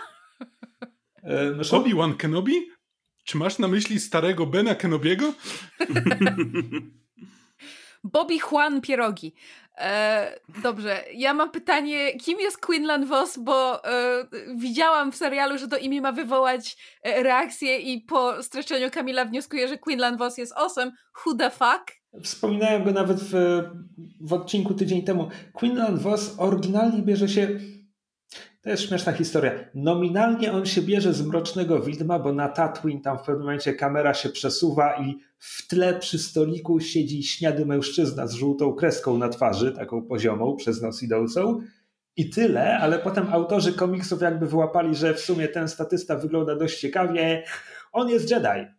E, 1.24 1.78
Obi-Wan 1.78 2.18
Kenobi? 2.18 2.54
Czy 3.24 3.38
masz 3.38 3.60
na 3.60 3.68
myśli 3.68 4.00
starego 4.00 4.46
Bena 4.46 4.76
Kenobiego? 4.76 5.34
Bobby 8.04 8.40
Juan 8.40 8.82
Pierogi. 8.82 9.34
E, 9.78 10.40
dobrze, 10.64 11.04
ja 11.16 11.34
mam 11.34 11.52
pytanie, 11.52 12.18
kim 12.18 12.40
jest 12.40 12.66
Quinlan 12.66 13.06
Voss, 13.06 13.38
bo 13.38 13.86
e, 13.86 14.26
widziałam 14.56 15.12
w 15.12 15.16
serialu, 15.16 15.58
że 15.58 15.68
to 15.68 15.78
imię 15.78 16.02
ma 16.02 16.12
wywołać 16.12 16.78
e, 17.04 17.24
reakcję 17.24 17.78
i 17.78 18.02
po 18.02 18.44
streszczeniu 18.44 18.92
Kamila 18.92 19.26
wnioskuję, 19.26 19.68
że 19.68 19.78
Quinlan 19.78 20.18
Voss 20.18 20.38
jest 20.38 20.54
awesome. 20.56 20.92
Who 21.26 21.36
the 21.36 21.50
fuck? 21.50 22.00
Wspominałem 22.24 22.84
go 22.84 22.92
nawet 22.92 23.20
w, 23.20 23.64
w 24.22 24.34
odcinku 24.34 24.74
tydzień 24.74 25.04
temu. 25.04 25.30
Quinlan 25.54 25.98
Voss 25.98 26.36
oryginalnie 26.38 27.02
bierze 27.02 27.30
się 27.30 27.50
to 28.62 28.70
jest 28.70 28.84
śmieszna 28.84 29.12
historia. 29.12 29.52
Nominalnie 29.76 30.52
on 30.52 30.66
się 30.66 30.82
bierze 30.82 31.14
z 31.14 31.26
Mrocznego 31.26 31.80
Widma, 31.80 32.20
bo 32.20 32.34
na 32.34 32.50
Tatooine 32.50 33.02
tam 33.02 33.18
w 33.18 33.22
pewnym 33.22 33.40
momencie 33.40 33.74
kamera 33.74 34.14
się 34.14 34.30
przesuwa 34.30 34.98
i 34.98 35.16
w 35.38 35.68
tle 35.68 36.00
przy 36.00 36.20
stoliku 36.20 36.80
siedzi 36.80 37.24
śniady 37.24 37.66
mężczyzna 37.66 38.28
z 38.28 38.34
żółtą 38.34 38.74
kreską 38.74 39.18
na 39.18 39.30
twarzy, 39.30 39.72
taką 39.72 40.02
poziomą, 40.02 40.56
przez 40.56 40.82
nos 40.82 41.04
idącą. 41.04 41.62
I 42.18 42.30
tyle, 42.30 42.78
ale 42.80 43.00
potem 43.00 43.34
autorzy 43.34 43.74
komiksów 43.74 44.22
jakby 44.22 44.48
wyłapali, 44.48 44.96
że 44.96 45.14
w 45.14 45.20
sumie 45.20 45.48
ten 45.48 45.70
statysta 45.70 46.16
wygląda 46.16 46.56
dość 46.56 46.80
ciekawie. 46.80 47.44
On 47.92 48.10
jest 48.10 48.32
Jedi. 48.32 48.79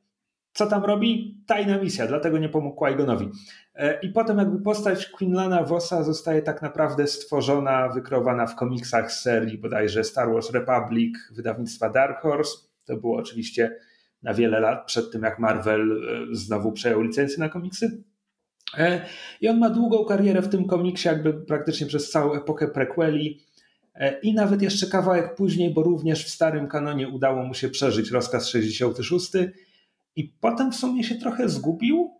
Co 0.52 0.66
tam 0.66 0.85
robi? 0.85 1.42
Tajna 1.47 1.78
misja, 1.78 2.07
dlatego 2.07 2.38
nie 2.38 2.49
pomógł 2.49 2.85
Qui-Gonowi. 2.85 3.28
E, 3.75 4.00
I 4.00 4.09
potem 4.09 4.38
jakby 4.38 4.62
postać 4.62 5.07
Quinlana 5.07 5.62
Vossa 5.62 6.02
zostaje 6.02 6.42
tak 6.42 6.62
naprawdę 6.62 7.07
stworzona, 7.07 7.88
wykrowana 7.88 8.47
w 8.47 8.57
komiksach 8.57 9.12
serii 9.12 9.59
bodajże 9.59 10.04
Star 10.04 10.33
Wars 10.33 10.50
Republic, 10.50 11.19
wydawnictwa 11.33 11.90
Dark 11.90 12.21
Horse. 12.21 12.59
To 12.85 12.97
było 12.97 13.16
oczywiście 13.19 13.76
na 14.23 14.35
wiele 14.35 14.61
lat 14.61 14.87
przed 14.87 15.12
tym, 15.12 15.23
jak 15.23 15.38
Marvel 15.38 15.92
e, 15.92 16.35
znowu 16.37 16.73
przejął 16.73 17.02
licencję 17.02 17.38
na 17.38 17.49
komiksy. 17.49 18.02
E, 18.78 19.07
I 19.40 19.49
on 19.49 19.59
ma 19.59 19.71
długą 19.71 20.04
karierę 20.04 20.42
w 20.42 20.49
tym 20.49 20.66
komiksie, 20.66 21.09
jakby 21.09 21.35
praktycznie 21.35 21.87
przez 21.87 22.11
całą 22.11 22.35
epokę 22.35 22.69
prequeli. 22.69 23.40
I 24.23 24.35
nawet 24.35 24.62
jeszcze 24.62 24.87
kawałek 24.87 25.35
później, 25.35 25.75
bo 25.75 25.83
również 25.83 26.25
w 26.25 26.28
starym 26.28 26.69
kanonie 26.69 27.09
udało 27.09 27.42
mu 27.42 27.54
się 27.54 27.69
przeżyć 27.69 28.11
rozkaz 28.11 28.49
66. 28.49 29.33
I 30.17 30.25
potem 30.40 30.73
w 30.73 30.76
sumie 30.76 31.05
się 31.05 31.14
trochę 31.14 31.49
zgubił. 31.49 32.11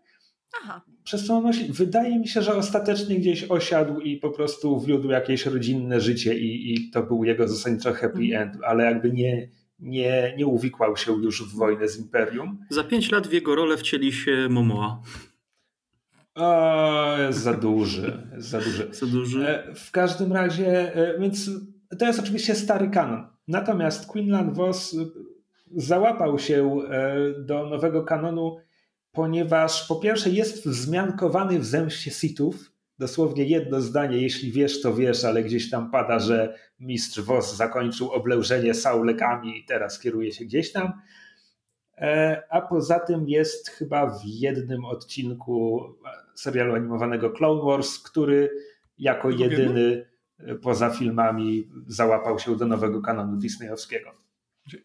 Aha 0.61 0.81
przez 1.03 1.27
co 1.27 1.41
myśl, 1.41 1.73
wydaje 1.73 2.19
mi 2.19 2.27
się, 2.27 2.41
że 2.41 2.55
ostatecznie 2.55 3.19
gdzieś 3.19 3.43
osiadł 3.43 3.99
i 3.99 4.17
po 4.17 4.29
prostu 4.29 4.79
wliódł 4.79 5.09
jakieś 5.09 5.45
rodzinne 5.45 6.01
życie 6.01 6.39
i, 6.39 6.73
i 6.73 6.91
to 6.91 7.03
był 7.03 7.23
jego 7.23 7.47
zasadniczo 7.47 7.93
happy 7.93 8.21
mhm. 8.21 8.41
end, 8.41 8.63
ale 8.63 8.83
jakby 8.83 9.11
nie, 9.11 9.49
nie, 9.79 10.33
nie 10.37 10.47
uwikłał 10.47 10.97
się 10.97 11.11
już 11.11 11.43
w 11.43 11.55
wojnę 11.55 11.87
z 11.87 11.99
Imperium. 11.99 12.59
Za 12.69 12.83
pięć 12.83 13.11
lat 13.11 13.27
w 13.27 13.31
jego 13.31 13.55
rolę 13.55 13.77
wcieli 13.77 14.13
się 14.13 14.47
Momoa. 14.49 15.01
O, 16.35 17.17
jest 17.17 17.39
za 17.39 17.53
duży. 17.53 18.27
Jest 18.35 18.49
za 18.49 18.59
duży. 18.59 18.89
Za 18.91 19.05
duży. 19.05 19.47
E, 19.47 19.75
w 19.75 19.91
każdym 19.91 20.33
razie, 20.33 20.95
e, 20.95 21.19
więc 21.19 21.49
to 21.99 22.05
jest 22.05 22.19
oczywiście 22.19 22.55
stary 22.55 22.89
kanon. 22.89 23.27
Natomiast 23.47 24.07
Quinlan 24.07 24.53
Voss 24.53 24.95
załapał 25.75 26.39
się 26.39 26.77
e, 26.89 27.15
do 27.39 27.65
nowego 27.65 28.03
kanonu 28.03 28.57
ponieważ 29.11 29.87
po 29.87 29.95
pierwsze 29.95 30.29
jest 30.29 30.67
wzmiankowany 30.67 31.59
w 31.59 31.65
zemście 31.65 32.11
Sithów, 32.11 32.71
dosłownie 32.99 33.43
jedno 33.43 33.81
zdanie, 33.81 34.17
jeśli 34.17 34.51
wiesz, 34.51 34.81
to 34.81 34.93
wiesz, 34.93 35.25
ale 35.25 35.43
gdzieś 35.43 35.69
tam 35.69 35.91
pada, 35.91 36.19
że 36.19 36.55
mistrz 36.79 37.19
Wos 37.19 37.55
zakończył 37.55 38.11
oblężenie 38.11 38.73
Saulekami 38.73 39.59
i 39.59 39.65
teraz 39.65 39.99
kieruje 39.99 40.31
się 40.31 40.45
gdzieś 40.45 40.71
tam. 40.71 40.91
E, 41.97 42.43
a 42.49 42.61
poza 42.61 42.99
tym 42.99 43.29
jest 43.29 43.69
chyba 43.69 44.19
w 44.19 44.21
jednym 44.25 44.85
odcinku 44.85 45.83
serialu 46.35 46.75
animowanego 46.75 47.29
Clone 47.29 47.61
Wars, 47.63 47.99
który 47.99 48.49
jako 48.97 49.29
jedyny 49.29 50.11
poza 50.61 50.89
filmami 50.89 51.69
załapał 51.87 52.39
się 52.39 52.55
do 52.55 52.65
nowego 52.65 53.01
kanonu 53.01 53.37
disneyowskiego. 53.37 54.20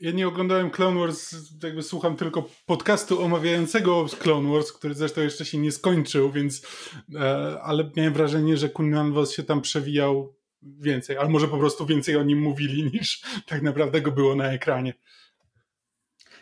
Ja 0.00 0.11
nie 0.11 0.28
oglądałem 0.28 0.71
Clone 0.71 1.00
Wars, 1.00 1.35
jakby 1.62 1.83
słucham 1.83 2.16
tylko 2.16 2.49
podcastu 2.66 3.23
omawiającego 3.23 4.06
Clone 4.18 4.52
Wars, 4.52 4.73
który 4.73 4.95
zresztą 4.95 5.21
jeszcze 5.21 5.45
się 5.45 5.59
nie 5.59 5.73
skończył, 5.73 6.33
więc 6.33 6.66
e, 7.14 7.59
ale 7.62 7.90
miałem 7.97 8.12
wrażenie, 8.12 8.56
że 8.56 8.68
Kunnan 8.68 9.12
Vos 9.12 9.33
się 9.33 9.42
tam 9.42 9.61
przewijał 9.61 10.35
więcej, 10.62 11.16
ale 11.16 11.28
może 11.28 11.49
po 11.49 11.59
prostu 11.59 11.87
więcej 11.87 12.16
o 12.16 12.23
nim 12.23 12.40
mówili 12.40 12.85
niż 12.92 13.23
tak 13.47 13.62
naprawdę 13.62 14.00
go 14.00 14.12
było 14.12 14.35
na 14.35 14.52
ekranie. 14.52 14.95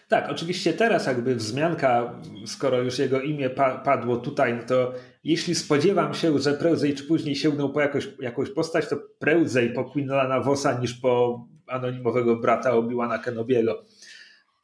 Tak, 0.08 0.30
oczywiście 0.30 0.72
teraz 0.72 1.06
jakby 1.06 1.34
wzmianka, 1.34 2.20
skoro 2.46 2.82
już 2.82 2.98
jego 2.98 3.20
imię 3.20 3.50
pa 3.50 3.78
padło 3.78 4.16
tutaj, 4.16 4.54
no 4.54 4.62
to 4.62 4.92
jeśli 5.24 5.54
spodziewam 5.54 6.14
się, 6.14 6.38
że 6.38 6.54
prędzej 6.54 6.94
czy 6.94 7.04
później 7.04 7.36
sięgnął 7.36 7.72
po 7.72 7.80
jakoś, 7.80 8.08
jakąś 8.20 8.50
postać, 8.50 8.88
to 8.88 8.96
prędzej 9.18 9.72
po 9.72 9.84
Quinlana 9.84 10.40
Vossa 10.40 10.80
niż 10.80 10.94
po 10.94 11.44
anonimowego 11.66 12.36
brata 12.36 12.72
Obi-Wana 12.72 13.18
Kenobiego, 13.18 13.84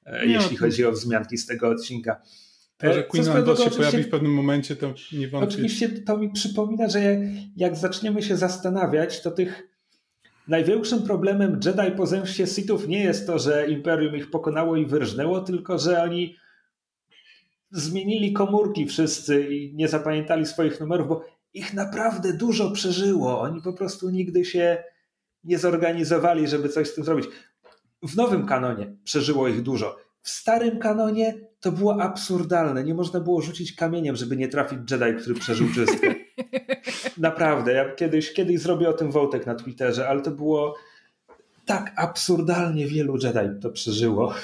e, 0.04 0.26
nie, 0.26 0.32
jeśli 0.32 0.56
chodzi 0.56 0.86
o 0.86 0.92
wzmianki 0.92 1.38
z 1.38 1.46
tego 1.46 1.68
odcinka. 1.68 2.22
To, 2.78 2.92
że 2.92 3.02
Queen 3.02 3.44
Boss 3.44 3.64
się 3.64 3.70
pojawi 3.70 4.02
w 4.02 4.08
pewnym 4.08 4.32
momencie, 4.32 4.76
to 4.76 4.94
nie 5.12 5.28
wątpię. 5.28 5.48
Oczywiście 5.48 5.88
to 5.88 6.18
mi 6.18 6.32
przypomina, 6.32 6.88
że 6.88 7.18
jak 7.56 7.76
zaczniemy 7.76 8.22
się 8.22 8.36
zastanawiać, 8.36 9.22
to 9.22 9.30
tych 9.30 9.68
największym 10.48 11.02
problemem 11.02 11.60
Jedi 11.64 11.96
po 11.96 12.06
zemście 12.06 12.46
Sithów 12.46 12.88
nie 12.88 13.04
jest 13.04 13.26
to, 13.26 13.38
że 13.38 13.66
Imperium 13.68 14.16
ich 14.16 14.30
pokonało 14.30 14.76
i 14.76 14.86
wyrżnęło, 14.86 15.40
tylko 15.40 15.78
że 15.78 16.02
oni 16.02 16.36
zmienili 17.70 18.32
komórki 18.32 18.86
wszyscy 18.86 19.48
i 19.56 19.74
nie 19.74 19.88
zapamiętali 19.88 20.46
swoich 20.46 20.80
numerów, 20.80 21.08
bo 21.08 21.24
ich 21.54 21.74
naprawdę 21.74 22.32
dużo 22.32 22.70
przeżyło. 22.70 23.40
Oni 23.40 23.62
po 23.62 23.72
prostu 23.72 24.10
nigdy 24.10 24.44
się 24.44 24.84
nie 25.44 25.58
zorganizowali, 25.58 26.48
żeby 26.48 26.68
coś 26.68 26.88
z 26.88 26.94
tym 26.94 27.04
zrobić. 27.04 27.26
W 28.02 28.16
nowym 28.16 28.46
kanonie 28.46 28.96
przeżyło 29.04 29.48
ich 29.48 29.62
dużo. 29.62 29.96
W 30.22 30.30
starym 30.30 30.78
kanonie 30.78 31.34
to 31.60 31.72
było 31.72 32.02
absurdalne. 32.02 32.84
Nie 32.84 32.94
można 32.94 33.20
było 33.20 33.40
rzucić 33.40 33.72
kamieniem, 33.72 34.16
żeby 34.16 34.36
nie 34.36 34.48
trafić 34.48 34.78
Jedi, 34.90 35.20
który 35.20 35.34
przeżył 35.34 35.66
czystkę. 35.74 36.14
Naprawdę. 37.18 37.72
Ja 37.72 37.94
kiedyś, 37.94 38.32
kiedyś 38.32 38.60
zrobię 38.60 38.88
o 38.88 38.92
tym 38.92 39.10
wątek 39.10 39.46
na 39.46 39.54
Twitterze, 39.54 40.08
ale 40.08 40.22
to 40.22 40.30
było 40.30 40.74
tak 41.66 41.92
absurdalnie 41.96 42.86
wielu 42.86 43.16
Jedi 43.16 43.60
to 43.60 43.70
przeżyło. 43.70 44.34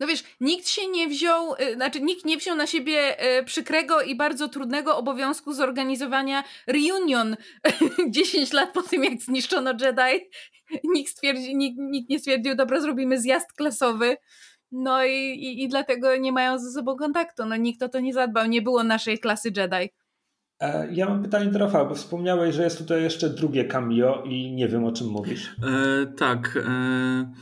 No 0.00 0.06
wiesz, 0.06 0.24
nikt 0.40 0.68
się 0.68 0.88
nie 0.88 1.08
wziął, 1.08 1.54
y, 1.54 1.74
znaczy 1.74 2.00
nikt 2.00 2.24
nie 2.24 2.36
wziął 2.36 2.56
na 2.56 2.66
siebie 2.66 3.24
y, 3.38 3.44
przykrego 3.44 4.02
i 4.02 4.16
bardzo 4.16 4.48
trudnego 4.48 4.96
obowiązku 4.96 5.52
zorganizowania 5.52 6.44
reunion 6.66 7.36
10 8.10 8.52
lat 8.52 8.72
po 8.72 8.82
tym, 8.82 9.04
jak 9.04 9.20
zniszczono 9.20 9.70
Jedi. 9.70 10.30
Nikt, 10.84 11.10
stwierdzi, 11.12 11.56
nikt, 11.56 11.78
nikt 11.78 12.10
nie 12.10 12.18
stwierdził, 12.18 12.54
dobra, 12.54 12.80
zrobimy 12.80 13.20
zjazd 13.20 13.52
klasowy. 13.52 14.16
No 14.72 15.04
i, 15.04 15.14
i, 15.14 15.62
i 15.62 15.68
dlatego 15.68 16.16
nie 16.16 16.32
mają 16.32 16.58
ze 16.58 16.70
sobą 16.70 16.96
kontaktu. 16.96 17.46
No 17.46 17.56
nikt 17.56 17.82
o 17.82 17.88
to 17.88 18.00
nie 18.00 18.14
zadbał, 18.14 18.46
nie 18.46 18.62
było 18.62 18.84
naszej 18.84 19.18
klasy 19.18 19.52
Jedi. 19.56 19.90
E, 20.60 20.88
ja 20.92 21.08
mam 21.08 21.22
pytanie 21.22 21.50
do 21.50 21.58
Rafała, 21.58 21.84
bo 21.84 21.94
wspomniałeś, 21.94 22.54
że 22.54 22.62
jest 22.64 22.78
tutaj 22.78 23.02
jeszcze 23.02 23.30
drugie 23.30 23.64
cameo 23.64 24.22
i 24.22 24.52
nie 24.52 24.68
wiem 24.68 24.84
o 24.84 24.92
czym 24.92 25.06
mówisz. 25.06 25.56
E, 25.62 26.06
tak. 26.06 26.58
E, 26.68 27.32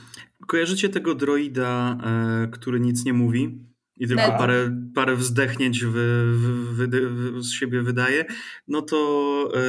Kojarzycie 0.47 0.89
tego 0.89 1.15
droida, 1.15 1.99
e, 2.05 2.49
który 2.51 2.81
nic 2.81 3.05
nie 3.05 3.13
mówi 3.13 3.69
i 3.97 4.09
tylko 4.09 4.23
parę, 4.23 4.83
parę 4.95 5.17
wzdechnięć 5.17 5.85
wy, 5.85 6.33
wy, 6.73 6.89
wy, 6.89 7.43
z 7.43 7.53
siebie 7.53 7.83
wydaje? 7.83 8.25
No 8.69 8.83
to 8.83 8.99
e, 9.55 9.61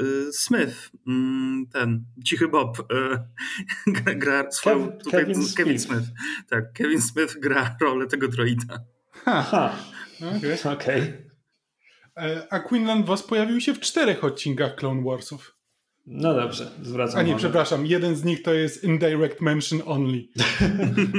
e, 0.00 0.32
Smith, 0.32 0.90
mm, 1.06 1.66
ten 1.72 2.04
cichy 2.24 2.48
Bob, 2.48 2.76
gra, 3.86 4.14
gra 4.14 4.50
swoją, 4.50 4.86
Kev, 4.86 4.98
tutaj, 4.98 5.20
Kevin, 5.20 5.46
Kevin 5.56 5.78
Smith. 5.78 6.04
Smith. 6.04 6.18
Tak, 6.48 6.72
Kevin 6.72 7.02
Smith 7.02 7.40
gra 7.40 7.76
rolę 7.80 8.06
tego 8.06 8.28
droida. 8.28 8.78
Aha, 9.24 9.76
okej. 10.20 10.54
Okay. 10.64 10.74
okay. 10.74 11.30
A 12.50 12.60
Quinlan 12.60 13.04
Voss 13.04 13.22
pojawił 13.22 13.60
się 13.60 13.74
w 13.74 13.80
czterech 13.80 14.24
odcinkach 14.24 14.76
Clone 14.76 15.02
Warsów. 15.04 15.59
No 16.12 16.34
dobrze, 16.34 16.70
zwracam 16.82 17.20
A 17.20 17.22
nie, 17.22 17.36
przepraszam, 17.36 17.86
jeden 17.86 18.16
z 18.16 18.24
nich 18.24 18.42
to 18.42 18.54
jest 18.54 18.84
indirect 18.84 19.40
mention 19.40 19.82
only. 19.86 20.28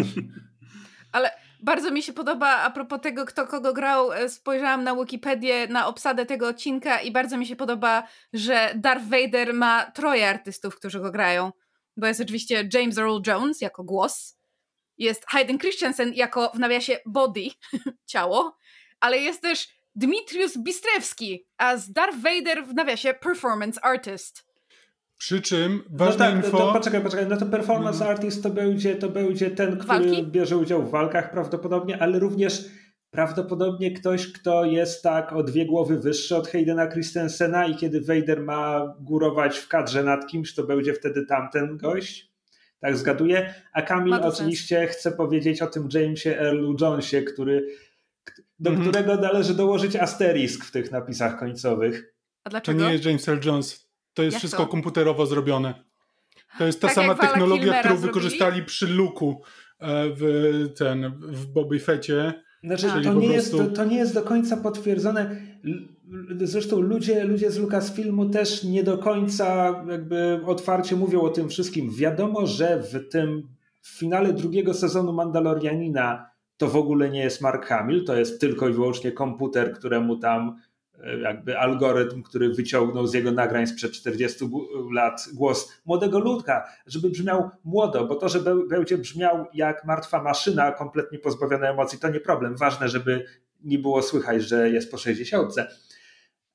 Ale 1.11 1.31
bardzo 1.59 1.91
mi 1.91 2.03
się 2.03 2.13
podoba, 2.13 2.57
a 2.57 2.71
propos 2.71 3.01
tego, 3.01 3.25
kto 3.25 3.47
kogo 3.47 3.73
grał, 3.73 4.13
e, 4.13 4.29
spojrzałam 4.29 4.83
na 4.83 4.95
Wikipedię, 4.95 5.67
na 5.67 5.87
obsadę 5.87 6.25
tego 6.25 6.47
odcinka 6.47 7.01
i 7.01 7.11
bardzo 7.11 7.37
mi 7.37 7.45
się 7.45 7.55
podoba, 7.55 8.07
że 8.33 8.73
Darth 8.75 9.05
Vader 9.05 9.53
ma 9.53 9.91
troje 9.91 10.29
artystów, 10.29 10.75
którzy 10.75 10.99
go 10.99 11.11
grają. 11.11 11.51
Bo 11.97 12.07
jest 12.07 12.21
oczywiście 12.21 12.69
James 12.73 12.97
Earl 12.97 13.21
Jones 13.27 13.61
jako 13.61 13.83
głos, 13.83 14.37
jest 14.97 15.25
Hayden 15.27 15.59
Christensen 15.59 16.13
jako 16.13 16.51
w 16.55 16.59
nawiasie 16.59 16.97
body, 17.05 17.47
ciało, 18.05 18.57
ale 18.99 19.17
jest 19.17 19.41
też 19.41 19.67
Dmitrius 19.95 20.57
Bistrewski 20.57 21.47
as 21.57 21.91
Darth 21.91 22.17
Vader 22.17 22.65
w 22.65 22.73
nawiasie 22.73 23.13
performance 23.13 23.85
artist. 23.85 24.50
Przy 25.21 25.41
czym 25.41 25.83
ważne 25.89 26.25
no 26.25 26.31
tak, 26.31 26.45
info... 26.45 26.57
To, 26.57 26.73
poczekaj, 26.73 27.01
poczekaj, 27.01 27.27
no 27.27 27.37
to 27.37 27.45
performance 27.45 27.99
no. 27.99 28.09
artist 28.09 28.43
to 28.43 28.49
będzie, 28.49 28.95
to 28.95 29.09
będzie 29.09 29.51
ten, 29.51 29.77
który 29.77 29.99
Walki? 29.99 30.23
bierze 30.23 30.57
udział 30.57 30.83
w 30.83 30.91
walkach 30.91 31.31
prawdopodobnie, 31.31 32.01
ale 32.01 32.19
również 32.19 32.65
prawdopodobnie 33.11 33.91
ktoś, 33.91 34.31
kto 34.31 34.65
jest 34.65 35.03
tak 35.03 35.33
o 35.33 35.43
dwie 35.43 35.65
głowy 35.65 35.99
wyższy 35.99 36.35
od 36.35 36.47
Haydena 36.47 36.87
Christensena 36.87 37.67
i 37.67 37.75
kiedy 37.75 38.01
Vader 38.01 38.41
ma 38.41 38.95
górować 38.99 39.57
w 39.57 39.67
kadrze 39.67 40.03
nad 40.03 40.27
kimś, 40.27 40.53
to 40.53 40.63
będzie 40.63 40.93
wtedy 40.93 41.25
tamten 41.25 41.77
gość. 41.77 42.31
Tak 42.79 42.97
zgaduję. 42.97 43.53
A 43.73 43.81
Kamil 43.81 44.13
oczywiście 44.13 44.79
sens. 44.79 44.91
chce 44.91 45.11
powiedzieć 45.11 45.61
o 45.61 45.67
tym 45.67 45.89
Jamesie 45.93 46.39
Earlu 46.39 46.75
Jonesie, 46.81 47.21
który, 47.21 47.67
do 48.59 48.69
mm 48.69 48.81
-hmm. 48.81 48.89
którego 48.89 49.15
należy 49.15 49.53
dołożyć 49.53 49.95
asterisk 49.95 50.65
w 50.65 50.71
tych 50.71 50.91
napisach 50.91 51.39
końcowych. 51.39 52.13
A 52.43 52.49
dlaczego? 52.49 52.79
To 52.79 52.85
nie 52.85 52.93
jest 52.93 53.05
James 53.05 53.29
Earl 53.29 53.47
Jones. 53.47 53.90
To 54.13 54.23
jest 54.23 54.33
Jak 54.33 54.39
wszystko 54.39 54.63
to? 54.63 54.69
komputerowo 54.69 55.25
zrobione. 55.25 55.73
To 56.57 56.65
jest 56.65 56.81
ta 56.81 56.87
tak 56.87 56.95
sama 56.95 57.15
technologia, 57.15 57.79
którą 57.79 57.97
zrobili? 57.97 58.07
wykorzystali 58.07 58.63
przy 58.63 58.87
Luku 58.87 59.41
e, 59.79 60.09
w 60.15 60.23
ten 60.77 61.11
w 61.19 61.45
Bobby 61.45 61.79
Fecie. 61.79 62.33
Znaczy, 62.63 62.87
to, 62.87 62.97
nie 62.97 63.03
prostu... 63.03 63.31
jest, 63.31 63.51
to, 63.51 63.67
to, 63.67 63.85
nie 63.85 63.97
jest 63.97 64.13
do 64.13 64.21
końca 64.21 64.57
potwierdzone. 64.57 65.35
Zresztą 66.41 66.81
ludzie, 66.81 67.23
ludzie 67.23 67.51
z 67.51 67.57
Lucasfilmu 67.57 68.29
też 68.29 68.63
nie 68.63 68.83
do 68.83 68.97
końca 68.97 69.75
jakby 69.89 70.41
otwarcie 70.45 70.95
mówią 70.95 71.21
o 71.21 71.29
tym 71.29 71.49
wszystkim. 71.49 71.91
Wiadomo, 71.95 72.47
że 72.47 72.83
w 72.83 73.09
tym 73.09 73.47
w 73.81 73.99
finale 73.99 74.33
drugiego 74.33 74.73
sezonu 74.73 75.13
Mandalorianina 75.13 76.31
to 76.57 76.67
w 76.67 76.75
ogóle 76.75 77.09
nie 77.09 77.19
jest 77.19 77.41
Mark 77.41 77.65
Hamill, 77.65 78.05
to 78.05 78.15
jest 78.15 78.41
tylko 78.41 78.69
i 78.69 78.73
wyłącznie 78.73 79.11
komputer, 79.11 79.73
któremu 79.73 80.17
tam 80.17 80.57
jakby 81.21 81.59
algorytm, 81.59 82.23
który 82.23 82.53
wyciągnął 82.53 83.07
z 83.07 83.13
jego 83.13 83.31
nagrań 83.31 83.67
sprzed 83.67 83.91
40 83.91 84.45
lat 84.93 85.25
głos 85.33 85.81
młodego 85.85 86.19
ludka, 86.19 86.67
żeby 86.87 87.09
brzmiał 87.09 87.49
młodo, 87.63 88.07
bo 88.07 88.15
to, 88.15 88.29
że 88.29 88.39
będzie 88.69 88.97
brzmiał 88.97 89.45
jak 89.53 89.85
martwa 89.85 90.23
maszyna, 90.23 90.71
kompletnie 90.71 91.19
pozbawiona 91.19 91.69
emocji, 91.69 91.99
to 91.99 92.09
nie 92.09 92.19
problem. 92.19 92.57
Ważne, 92.57 92.89
żeby 92.89 93.25
nie 93.63 93.79
było 93.79 94.01
słychać, 94.01 94.43
że 94.43 94.69
jest 94.69 94.91
po 94.91 94.97
60. 94.97 95.53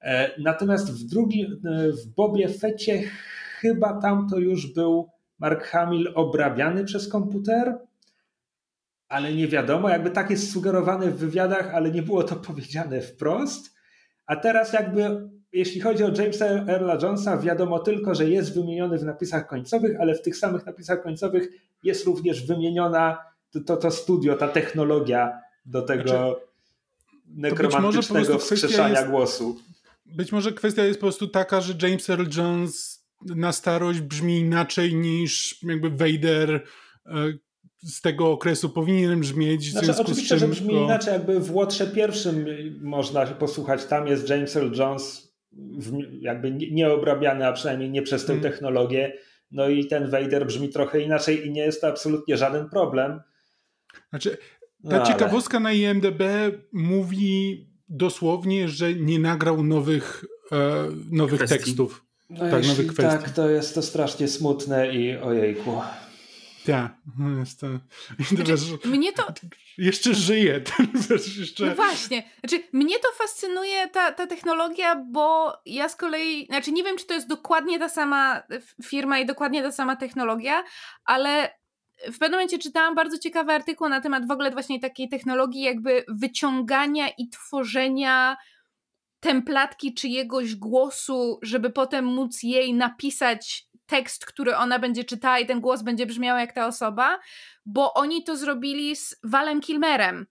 E, 0.01 0.41
natomiast 0.41 0.93
w 0.93 1.11
drugim, 1.11 1.61
e, 1.65 1.93
w 1.93 2.07
Bobie 2.07 2.49
Fecie 2.49 3.03
chyba 3.61 4.01
tam 4.01 4.29
to 4.29 4.39
już 4.39 4.75
był 4.75 5.11
Mark 5.39 5.65
Hamill 5.65 6.13
obrabiany 6.15 6.85
przez 6.85 7.09
komputer, 7.09 7.79
ale 9.09 9.35
nie 9.35 9.49
wiadomo, 9.49 9.89
jakby 9.89 10.11
tak 10.11 10.31
jest 10.31 10.53
sugerowane 10.53 11.11
w 11.11 11.19
wywiadach, 11.19 11.75
ale 11.75 11.91
nie 11.91 12.03
było 12.03 12.23
to 12.23 12.37
powiedziane 12.37 13.01
wprost. 13.01 13.76
A 14.27 14.37
teraz 14.37 14.73
jakby 14.73 15.29
jeśli 15.53 15.81
chodzi 15.81 16.05
o 16.05 16.09
Jamesa 16.09 16.47
Earla 16.47 16.99
Jonesa, 17.03 17.39
wiadomo 17.39 17.79
tylko, 17.79 18.15
że 18.15 18.31
jest 18.31 18.55
wymieniony 18.55 18.99
w 18.99 19.05
napisach 19.05 19.47
końcowych, 19.47 20.01
ale 20.01 20.15
w 20.15 20.23
tych 20.23 20.37
samych 20.37 20.67
napisach 20.67 21.03
końcowych 21.03 21.49
jest 21.83 22.07
również 22.07 22.47
wymieniona 22.47 23.19
to, 23.51 23.61
to, 23.61 23.77
to 23.77 23.91
studio, 23.91 24.37
ta 24.37 24.49
technologia 24.49 25.41
do 25.67 25.83
tego 25.83 26.09
znaczy, 26.09 26.35
nekromantycznego 27.27 28.39
wskrzeszania 28.39 28.99
jest, 28.99 29.11
głosu. 29.11 29.61
Być 30.07 30.33
może 30.33 30.53
kwestia 30.53 30.85
jest 30.85 31.01
po 31.01 31.07
prostu 31.07 31.29
taka, 31.29 31.61
że 31.61 31.75
James 31.83 32.11
Earl 32.11 32.27
Jones 32.37 33.05
na 33.23 33.53
starość 33.53 34.01
brzmi 34.01 34.39
inaczej 34.39 34.95
niż 34.95 35.63
jakby 35.63 35.91
Vader, 35.91 36.65
e, 37.07 37.13
z 37.83 38.01
tego 38.01 38.31
okresu 38.31 38.69
powinienem 38.69 39.21
brzmieć. 39.21 39.71
Znaczy, 39.71 39.95
oczywiście, 40.01 40.39
że 40.39 40.49
brzmi 40.49 40.75
inaczej, 40.75 41.13
jakby 41.13 41.41
w 41.41 41.55
Łotrze 41.55 41.87
pierwszym 41.87 42.47
można 42.81 43.27
posłuchać, 43.27 43.85
tam 43.85 44.07
jest 44.07 44.29
James 44.29 44.57
Earl 44.57 44.79
Jones 44.79 45.27
jakby 46.21 46.51
nieobrabiany, 46.51 47.47
a 47.47 47.53
przynajmniej 47.53 47.91
nie 47.91 48.03
przez 48.03 48.23
tę 48.23 48.33
hmm. 48.33 48.53
technologię. 48.53 49.13
No 49.51 49.69
i 49.69 49.87
ten 49.87 50.11
Vader 50.11 50.47
brzmi 50.47 50.69
trochę 50.69 51.01
inaczej 51.01 51.47
i 51.47 51.51
nie 51.51 51.61
jest 51.61 51.81
to 51.81 51.89
absolutnie 51.89 52.37
żaden 52.37 52.69
problem. 52.69 53.21
Znaczy, 54.11 54.39
ta 54.91 54.99
no, 54.99 55.07
ciekawostka 55.07 55.57
ale... 55.57 55.65
na 55.65 55.73
IMDB 55.73 56.23
mówi 56.73 57.67
dosłownie, 57.89 58.69
że 58.69 58.95
nie 58.95 59.19
nagrał 59.19 59.65
nowych, 59.65 60.25
e, 60.53 60.89
nowych 61.11 61.49
tekstów. 61.49 62.05
No 62.31 62.51
tak, 62.51 62.67
nowych 62.67 62.87
kwestii. 62.87 63.25
Tak, 63.25 63.31
to 63.31 63.51
jest 63.51 63.75
to 63.75 63.83
strasznie 63.83 64.29
smutne 64.29 64.95
i 64.95 65.17
ojejku. 65.17 65.81
Tak, 66.67 66.93
no 67.19 67.39
jest 67.39 67.61
to... 67.61 67.67
Znaczy, 68.19 68.89
mnie 68.89 69.13
to... 69.13 69.27
Jeszcze 69.79 70.15
żyje. 70.15 70.61
jeszcze... 71.41 71.67
No 71.67 71.75
właśnie. 71.75 72.31
Znaczy, 72.41 72.65
mnie 72.73 72.99
to 72.99 73.09
fascynuje 73.19 73.89
ta, 73.89 74.13
ta 74.13 74.27
technologia, 74.27 74.97
bo 74.97 75.53
ja 75.67 75.89
z 75.89 75.97
kolei... 75.97 76.47
Znaczy, 76.47 76.73
nie 76.73 76.85
wiem, 76.85 76.97
czy 76.97 77.07
to 77.07 77.15
jest 77.15 77.29
dokładnie 77.29 77.79
ta 77.79 77.89
sama 77.89 78.43
firma 78.85 79.19
i 79.19 79.27
dokładnie 79.27 79.63
ta 79.63 79.73
sama 79.73 79.97
technologia, 79.97 80.65
ale 81.05 81.51
w 82.05 82.19
pewnym 82.19 82.31
momencie 82.31 82.59
czytałam 82.59 82.95
bardzo 82.95 83.19
ciekawy 83.19 83.53
artykuł 83.53 83.89
na 83.89 84.01
temat 84.01 84.29
w 84.29 84.31
ogóle 84.31 84.51
właśnie 84.51 84.81
takiej 84.81 85.09
technologii 85.09 85.63
jakby 85.63 86.05
wyciągania 86.09 87.09
i 87.19 87.29
tworzenia 87.29 88.37
templatki 89.21 89.95
czyjegoś 89.95 90.55
głosu, 90.55 91.39
żeby 91.43 91.71
potem 91.71 92.05
móc 92.05 92.43
jej 92.43 92.75
napisać 92.75 93.66
tekst, 93.87 94.27
który 94.27 94.57
ona 94.57 94.79
będzie 94.79 95.05
czytała 95.05 95.39
i 95.39 95.47
ten 95.47 95.61
głos 95.61 95.83
będzie 95.83 96.07
brzmiał 96.07 96.39
jak 96.39 96.53
ta 96.53 96.67
osoba, 96.67 97.19
bo 97.67 97.95
oni 97.95 98.25
to 98.25 98.37
zrobili 98.37 98.97
z 98.97 99.17
Walem 99.25 99.61
Kilmerem. 99.61 100.27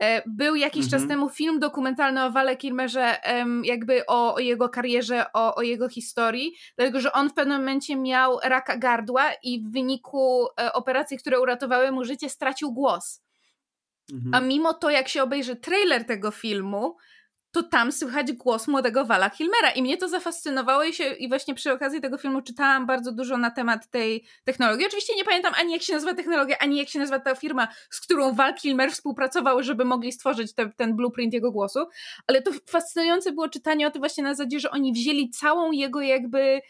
E, 0.00 0.22
był 0.26 0.54
jakiś 0.54 0.84
mhm. 0.84 0.90
czas 1.00 1.08
temu 1.08 1.28
film 1.28 1.58
dokumentalny 1.58 2.24
o 2.24 2.30
Wale 2.30 2.56
Kilmerze, 2.56 3.16
jakby 3.64 4.06
o, 4.06 4.34
o, 4.34 4.38
jego 4.38 4.68
karierze, 4.68 5.24
o, 5.32 5.54
o 5.54 5.62
jego 5.62 5.88
historii, 5.88 6.52
dlatego 6.76 7.00
że 7.00 7.12
on 7.12 7.30
w 7.30 7.34
pewnym 7.34 7.58
momencie 7.58 7.96
miał 7.96 8.38
raka 8.44 8.76
gardła 8.76 9.24
i 9.42 9.60
w 9.60 9.72
wyniku 9.72 10.46
e, 10.60 10.72
operacji, 10.72 11.18
które 11.18 11.40
uratowały 11.40 11.92
mu 11.92 12.04
życie, 12.04 12.28
stracił 12.28 12.72
głos. 12.72 13.22
Mhm. 14.12 14.34
A 14.34 14.40
mimo 14.40 14.74
to, 14.74 14.90
jak 14.90 15.08
się 15.08 15.22
obejrzy 15.22 15.56
trailer 15.56 16.04
tego 16.04 16.30
filmu, 16.30 16.96
to 17.58 17.68
tam 17.68 17.92
słychać 17.92 18.32
głos 18.32 18.68
młodego 18.68 19.04
Wala 19.04 19.30
Kilmera 19.30 19.70
i 19.70 19.82
mnie 19.82 19.96
to 19.96 20.08
zafascynowało 20.08 20.84
i, 20.84 20.94
się, 20.94 21.04
i 21.04 21.28
właśnie 21.28 21.54
przy 21.54 21.72
okazji 21.72 22.00
tego 22.00 22.18
filmu 22.18 22.42
czytałam 22.42 22.86
bardzo 22.86 23.12
dużo 23.12 23.36
na 23.36 23.50
temat 23.50 23.90
tej 23.90 24.24
technologii. 24.44 24.86
Oczywiście 24.86 25.16
nie 25.16 25.24
pamiętam 25.24 25.54
ani 25.60 25.72
jak 25.72 25.82
się 25.82 25.92
nazywa 25.92 26.14
technologia, 26.14 26.58
ani 26.58 26.78
jak 26.78 26.88
się 26.88 26.98
nazywa 26.98 27.18
ta 27.18 27.34
firma, 27.34 27.68
z 27.90 28.00
którą 28.00 28.32
Val 28.34 28.54
Kilmer 28.54 28.92
współpracował, 28.92 29.62
żeby 29.62 29.84
mogli 29.84 30.12
stworzyć 30.12 30.54
te, 30.54 30.70
ten 30.76 30.96
blueprint 30.96 31.34
jego 31.34 31.52
głosu, 31.52 31.86
ale 32.26 32.42
to 32.42 32.50
fascynujące 32.66 33.32
było 33.32 33.48
czytanie 33.48 33.86
o 33.86 33.90
tym 33.90 34.02
właśnie 34.02 34.24
na 34.24 34.34
zasadzie, 34.34 34.60
że 34.60 34.70
oni 34.70 34.92
wzięli 34.92 35.30
całą 35.30 35.72
jego 35.72 36.00
jakby 36.00 36.60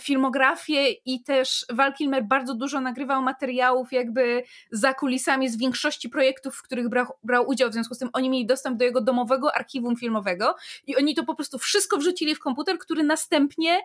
filmografię 0.00 0.90
i 0.90 1.22
też 1.22 1.66
Val 1.72 1.94
Kilmer 1.94 2.24
bardzo 2.24 2.54
dużo 2.54 2.80
nagrywał 2.80 3.22
materiałów 3.22 3.92
jakby 3.92 4.42
za 4.70 4.94
kulisami 4.94 5.48
z 5.48 5.58
większości 5.58 6.08
projektów, 6.08 6.56
w 6.56 6.62
których 6.62 6.88
brał, 6.88 7.06
brał 7.22 7.48
udział, 7.48 7.70
w 7.70 7.72
związku 7.72 7.94
z 7.94 7.98
tym 7.98 8.10
oni 8.12 8.30
mieli 8.30 8.46
dostęp 8.46 8.78
do 8.78 8.84
jego 8.84 9.00
domowego 9.00 9.54
archiwum 9.54 9.96
filmowego 9.96 10.54
i 10.86 10.96
oni 10.96 11.14
to 11.14 11.24
po 11.24 11.34
prostu 11.34 11.58
wszystko 11.58 11.96
wrzucili 11.96 12.34
w 12.34 12.40
komputer, 12.40 12.78
który 12.78 13.02
następnie 13.02 13.80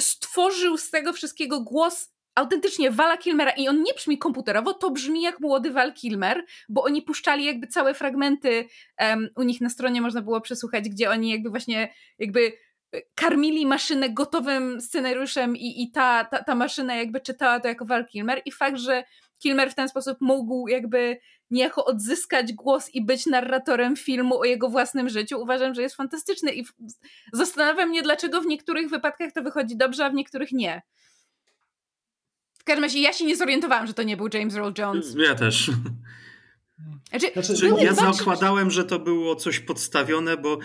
stworzył 0.00 0.76
z 0.76 0.90
tego 0.90 1.12
wszystkiego 1.12 1.60
głos 1.60 2.16
autentycznie 2.34 2.90
Vala 2.90 3.16
Kilmera. 3.16 3.50
I 3.50 3.68
on 3.68 3.82
nie 3.82 3.94
brzmi 3.94 4.18
komputerowo, 4.18 4.74
to 4.74 4.90
brzmi 4.90 5.22
jak 5.22 5.40
młody 5.40 5.70
Val 5.70 5.94
Kilmer, 5.94 6.44
bo 6.68 6.82
oni 6.82 7.02
puszczali 7.02 7.44
jakby 7.44 7.66
całe 7.66 7.94
fragmenty 7.94 8.68
um, 9.00 9.28
u 9.36 9.42
nich 9.42 9.60
na 9.60 9.68
stronie 9.68 10.00
można 10.00 10.22
było 10.22 10.40
przesłuchać, 10.40 10.88
gdzie 10.88 11.10
oni 11.10 11.30
jakby 11.30 11.50
właśnie 11.50 11.94
jakby 12.18 12.52
karmili 13.14 13.66
maszynę 13.66 14.10
gotowym 14.10 14.80
scenariuszem 14.80 15.56
i, 15.56 15.82
i 15.82 15.90
ta, 15.90 16.24
ta, 16.24 16.44
ta 16.44 16.54
maszyna 16.54 16.96
jakby 16.96 17.20
czytała 17.20 17.60
to 17.60 17.68
jako 17.68 17.84
Val 17.84 18.06
Kilmer 18.06 18.42
i 18.44 18.52
fakt, 18.52 18.78
że 18.78 19.04
Kilmer 19.38 19.70
w 19.70 19.74
ten 19.74 19.88
sposób 19.88 20.18
mógł 20.20 20.68
jakby 20.68 21.18
niejako 21.50 21.84
odzyskać 21.84 22.52
głos 22.52 22.94
i 22.94 23.04
być 23.04 23.26
narratorem 23.26 23.96
filmu 23.96 24.38
o 24.38 24.44
jego 24.44 24.68
własnym 24.68 25.08
życiu, 25.08 25.40
uważam, 25.40 25.74
że 25.74 25.82
jest 25.82 25.96
fantastyczny 25.96 26.54
i 26.54 26.64
zastanawiam 27.32 27.88
mnie, 27.88 28.02
dlaczego 28.02 28.40
w 28.40 28.46
niektórych 28.46 28.90
wypadkach 28.90 29.32
to 29.32 29.42
wychodzi 29.42 29.76
dobrze, 29.76 30.04
a 30.04 30.10
w 30.10 30.14
niektórych 30.14 30.52
nie. 30.52 30.82
W 32.58 32.64
każdym 32.64 32.84
razie 32.84 33.00
ja 33.00 33.12
się 33.12 33.24
nie 33.24 33.36
zorientowałam, 33.36 33.86
że 33.86 33.94
to 33.94 34.02
nie 34.02 34.16
był 34.16 34.28
James 34.34 34.54
Earl 34.54 34.72
Jones. 34.78 35.14
Ja 35.18 35.34
też. 35.34 35.70
Znaczy, 37.10 37.42
znaczy, 37.42 37.84
ja 37.84 37.94
zakładałem, 37.94 38.70
że 38.70 38.84
to 38.84 38.98
było 38.98 39.36
coś 39.36 39.60
podstawione, 39.60 40.36
bo 40.36 40.58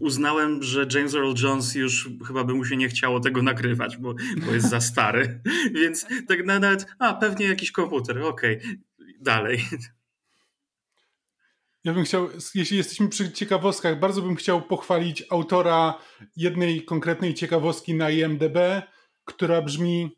uznałem, 0.00 0.62
że 0.62 0.86
James 0.94 1.14
Earl 1.14 1.34
Jones 1.42 1.74
już 1.74 2.08
chyba 2.26 2.44
by 2.44 2.54
mu 2.54 2.64
się 2.64 2.76
nie 2.76 2.88
chciało 2.88 3.20
tego 3.20 3.42
nagrywać, 3.42 3.96
bo, 3.96 4.14
bo 4.46 4.52
jest 4.52 4.68
za 4.68 4.80
stary. 4.80 5.40
Więc 5.82 6.06
tak 6.28 6.44
nawet, 6.46 6.86
a 6.98 7.14
pewnie 7.14 7.46
jakiś 7.46 7.72
komputer, 7.72 8.22
okej, 8.22 8.56
okay. 8.56 8.76
dalej. 9.20 9.64
Ja 11.84 11.94
bym 11.94 12.04
chciał, 12.04 12.28
jeśli 12.54 12.76
jesteśmy 12.76 13.08
przy 13.08 13.32
ciekawostkach, 13.32 14.00
bardzo 14.00 14.22
bym 14.22 14.36
chciał 14.36 14.62
pochwalić 14.62 15.24
autora 15.30 15.98
jednej 16.36 16.84
konkretnej 16.84 17.34
ciekawostki 17.34 17.94
na 17.94 18.10
IMDb, 18.10 18.56
która 19.24 19.62
brzmi 19.62 20.16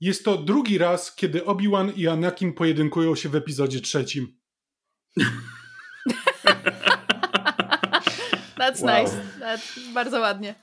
jest 0.00 0.24
to 0.24 0.38
drugi 0.38 0.78
raz, 0.78 1.14
kiedy 1.14 1.44
Obi-Wan 1.44 1.92
i 1.96 2.08
Anakin 2.08 2.52
pojedynkują 2.52 3.14
się 3.14 3.28
w 3.28 3.34
epizodzie 3.34 3.80
trzecim. 3.80 4.36
That's 8.58 8.82
wow. 8.82 9.02
nice. 9.02 9.16
That's 9.40 9.92
bardzo 9.92 10.20
ładnie. 10.20 10.54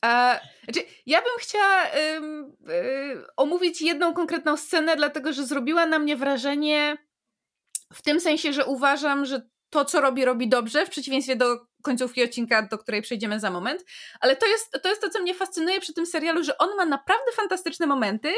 A, 0.00 0.40
znaczy, 0.64 0.80
ja 1.06 1.22
bym 1.22 1.30
chciała 1.38 1.86
ym, 2.16 2.56
y, 2.70 3.24
omówić 3.36 3.82
jedną 3.82 4.14
konkretną 4.14 4.56
scenę, 4.56 4.96
dlatego 4.96 5.32
że 5.32 5.46
zrobiła 5.46 5.86
na 5.86 5.98
mnie 5.98 6.16
wrażenie 6.16 6.96
w 7.92 8.02
tym 8.02 8.20
sensie, 8.20 8.52
że 8.52 8.64
uważam, 8.64 9.24
że 9.26 9.42
to, 9.70 9.84
co 9.84 10.00
robi, 10.00 10.24
robi 10.24 10.48
dobrze, 10.48 10.86
w 10.86 10.90
przeciwieństwie 10.90 11.36
do 11.36 11.66
końcówki 11.82 12.24
odcinka, 12.24 12.62
do 12.62 12.78
której 12.78 13.02
przejdziemy 13.02 13.40
za 13.40 13.50
moment. 13.50 13.84
Ale 14.20 14.36
to 14.36 14.46
jest, 14.46 14.78
to 14.82 14.88
jest 14.88 15.00
to, 15.00 15.10
co 15.10 15.20
mnie 15.20 15.34
fascynuje 15.34 15.80
przy 15.80 15.94
tym 15.94 16.06
serialu, 16.06 16.44
że 16.44 16.58
on 16.58 16.76
ma 16.76 16.84
naprawdę 16.84 17.32
fantastyczne 17.36 17.86
momenty, 17.86 18.32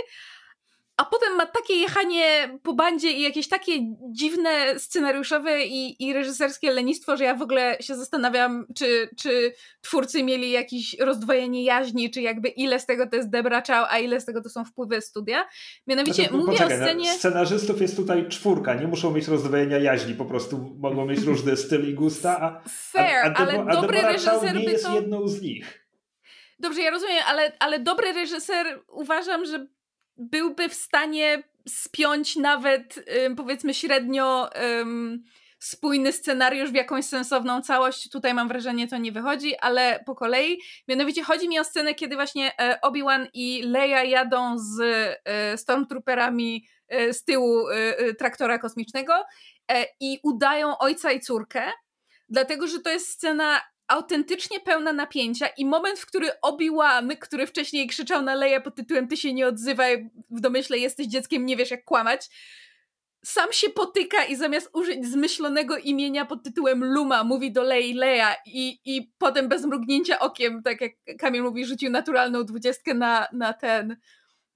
a 0.97 1.05
potem 1.05 1.37
ma 1.37 1.47
takie 1.47 1.75
jechanie 1.75 2.59
po 2.63 2.75
bandzie 2.75 3.13
i 3.13 3.23
jakieś 3.23 3.49
takie 3.49 3.73
dziwne 4.11 4.79
scenariuszowe 4.79 5.65
i, 5.65 6.05
i 6.05 6.13
reżyserskie 6.13 6.73
lenistwo, 6.73 7.17
że 7.17 7.25
ja 7.25 7.35
w 7.35 7.43
ogóle 7.43 7.77
się 7.81 7.97
zastanawiam, 7.97 8.67
czy, 8.77 9.09
czy 9.19 9.53
twórcy 9.81 10.23
mieli 10.23 10.51
jakieś 10.51 10.99
rozdwojenie 10.99 11.65
jaźni, 11.65 12.11
czy 12.11 12.21
jakby 12.21 12.49
ile 12.49 12.81
z 12.81 12.87
tego 12.87 13.07
to 13.07 13.17
jest 13.17 13.31
Debra 13.31 13.63
Chow, 13.67 13.87
a 13.91 13.99
ile 13.99 14.21
z 14.21 14.25
tego 14.25 14.43
to 14.43 14.49
są 14.49 14.65
wpływy 14.65 15.01
studia. 15.01 15.49
Mianowicie 15.87 16.23
znaczy, 16.23 16.37
mówię 16.37 16.53
poczekaj, 16.53 16.77
o 16.77 16.81
no, 16.81 16.87
scenie... 16.87 17.13
Scenarzystów 17.13 17.81
jest 17.81 17.97
tutaj 17.97 18.29
czwórka, 18.29 18.75
nie 18.75 18.87
muszą 18.87 19.11
mieć 19.11 19.29
rozdwojenia 19.29 19.79
jaźni, 19.79 20.15
po 20.15 20.25
prostu 20.25 20.77
mogą 20.79 21.07
mieć 21.07 21.21
różny 21.31 21.57
styl 21.57 21.91
i 21.91 21.95
gusta, 21.95 22.41
a, 22.41 22.69
Fair, 22.69 23.27
a, 23.27 23.35
a, 23.35 23.47
Debo, 23.47 23.63
ale 23.63 23.81
dobry 23.81 24.01
reżyser 24.03 24.55
nie 24.55 24.65
jest 24.65 24.85
to... 24.85 24.95
jedną 24.95 25.29
z 25.29 25.43
nich. 25.43 25.87
Dobrze, 26.59 26.81
ja 26.81 26.91
rozumiem, 26.91 27.23
ale, 27.27 27.53
ale 27.59 27.81
dobry 27.81 28.13
reżyser 28.13 28.81
uważam, 28.89 29.45
że 29.45 29.67
byłby 30.17 30.69
w 30.69 30.75
stanie 30.75 31.43
spiąć 31.69 32.37
nawet 32.37 33.05
powiedzmy 33.37 33.75
średnio 33.75 34.51
spójny 35.65 36.13
scenariusz 36.13 36.71
w 36.71 36.75
jakąś 36.75 37.05
sensowną 37.05 37.63
całość. 37.63 38.11
Tutaj 38.11 38.35
mam 38.35 38.49
wrażenie, 38.49 38.89
to 38.89 38.97
nie 38.97 39.13
wychodzi, 39.13 39.57
ale 39.57 40.05
po 40.07 40.15
kolei. 40.15 40.59
Mianowicie 40.89 41.23
chodzi 41.23 41.49
mi 41.49 41.59
o 41.59 41.65
scenę, 41.65 41.95
kiedy 41.95 42.15
właśnie 42.15 42.61
e, 42.61 42.79
Obi-Wan 42.83 43.29
i 43.35 43.63
Leia 43.63 44.05
jadą 44.05 44.59
z 44.59 44.81
e, 45.25 45.59
Stormtrooperami 45.59 46.67
e, 46.89 47.13
z 47.13 47.25
tyłu 47.25 47.67
traktora 48.19 48.59
kosmicznego 48.59 49.13
i 50.01 50.21
udają 50.23 50.79
ojca 50.79 51.13
i 51.13 51.21
córkę, 51.21 51.63
dlatego 52.29 52.67
że 52.67 52.81
to 52.81 52.91
jest 52.91 53.09
scena 53.09 53.61
autentycznie 53.89 54.61
pełna 54.61 54.93
napięcia 54.93 55.47
i 55.47 55.67
moment, 55.67 55.99
w 55.99 56.07
który 56.07 56.31
Obi-Wan, 56.43 57.17
który 57.21 57.47
wcześniej 57.47 57.87
krzyczał 57.87 58.23
na 58.23 58.35
Leia 58.35 58.61
pod 58.61 58.75
tytułem 58.75 59.09
ty 59.09 59.17
się 59.17 59.35
nie 59.35 59.47
odzywaj, 59.47 60.11
w 60.31 60.41
domyśle 60.41 60.79
jesteś 60.79 61.07
dzieckiem, 61.07 61.47
nie 61.47 61.57
wiesz 61.57 61.71
jak 61.71 61.85
kłamać, 61.85 62.31
sam 63.25 63.53
się 63.53 63.71
potyka 63.71 64.25
i 64.25 64.37
zamiast 64.37 64.71
użyć 64.73 65.07
zmyślonego 65.07 65.79
imienia 65.79 66.25
pod 66.25 66.43
tytułem 66.43 66.85
Luma 66.85 67.25
mówi 67.25 67.53
do 67.53 67.63
Lei 67.63 67.95
Leia 67.95 68.35
i, 68.47 68.79
i 68.85 69.13
potem 69.19 69.49
bez 69.49 69.65
mrugnięcia 69.65 70.19
okiem, 70.19 70.63
tak 70.63 70.81
jak 70.81 70.93
Kamil 71.19 71.43
mówi, 71.43 71.67
rzucił 71.67 71.91
naturalną 71.91 72.45
dwudziestkę 72.45 72.95
na, 72.95 73.29
na 73.33 73.53
ten 73.53 73.97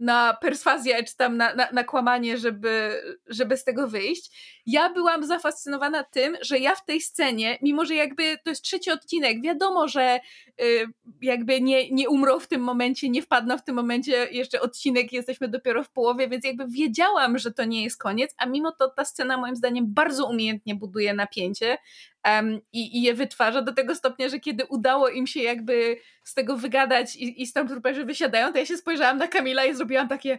na 0.00 0.34
perswazję, 0.40 1.04
czy 1.04 1.16
tam 1.16 1.36
na, 1.36 1.54
na, 1.54 1.68
na, 1.72 1.84
kłamanie, 1.84 2.38
żeby, 2.38 3.02
żeby 3.26 3.56
z 3.56 3.64
tego 3.64 3.88
wyjść. 3.88 4.58
Ja 4.66 4.90
byłam 4.92 5.26
zafascynowana 5.26 6.04
tym, 6.04 6.36
że 6.40 6.58
ja 6.58 6.74
w 6.74 6.84
tej 6.84 7.00
scenie, 7.00 7.58
mimo 7.62 7.84
że 7.84 7.94
jakby 7.94 8.36
to 8.44 8.50
jest 8.50 8.62
trzeci 8.62 8.90
odcinek, 8.90 9.42
wiadomo, 9.42 9.88
że 9.88 10.20
y, 10.62 10.86
jakby 11.22 11.60
nie, 11.60 11.90
nie 11.90 12.08
umrą 12.08 12.40
w 12.40 12.48
tym 12.48 12.60
momencie, 12.60 13.08
nie 13.08 13.22
wpadną 13.22 13.58
w 13.58 13.64
tym 13.64 13.74
momencie 13.74 14.28
jeszcze 14.30 14.60
odcinek, 14.60 15.12
jesteśmy 15.12 15.48
dopiero 15.48 15.84
w 15.84 15.90
połowie, 15.90 16.28
więc 16.28 16.44
jakby 16.44 16.66
wiedziałam, 16.68 17.38
że 17.38 17.52
to 17.52 17.64
nie 17.64 17.84
jest 17.84 18.02
koniec, 18.02 18.34
a 18.38 18.46
mimo 18.46 18.72
to 18.72 18.88
ta 18.88 19.04
scena 19.04 19.38
moim 19.38 19.56
zdaniem 19.56 19.84
bardzo 19.88 20.28
umiejętnie 20.28 20.74
buduje 20.74 21.14
napięcie, 21.14 21.78
um, 22.26 22.60
i, 22.72 22.98
i, 22.98 23.02
je 23.02 23.14
wytwarza 23.14 23.62
do 23.62 23.74
tego 23.74 23.94
stopnia, 23.94 24.28
że 24.28 24.40
kiedy 24.40 24.64
udało 24.64 25.08
im 25.08 25.26
się 25.26 25.40
jakby 25.40 25.96
z 26.24 26.34
tego 26.34 26.56
wygadać 26.56 27.16
i, 27.16 27.42
i 27.42 27.46
Stormtrooperzy 27.46 28.04
wysiadają, 28.04 28.52
to 28.52 28.58
ja 28.58 28.66
się 28.66 28.76
spojrzałam 28.76 29.18
na 29.18 29.28
Kamila 29.28 29.64
i 29.64 29.74
zrobiłam 29.74 30.08
takie 30.08 30.38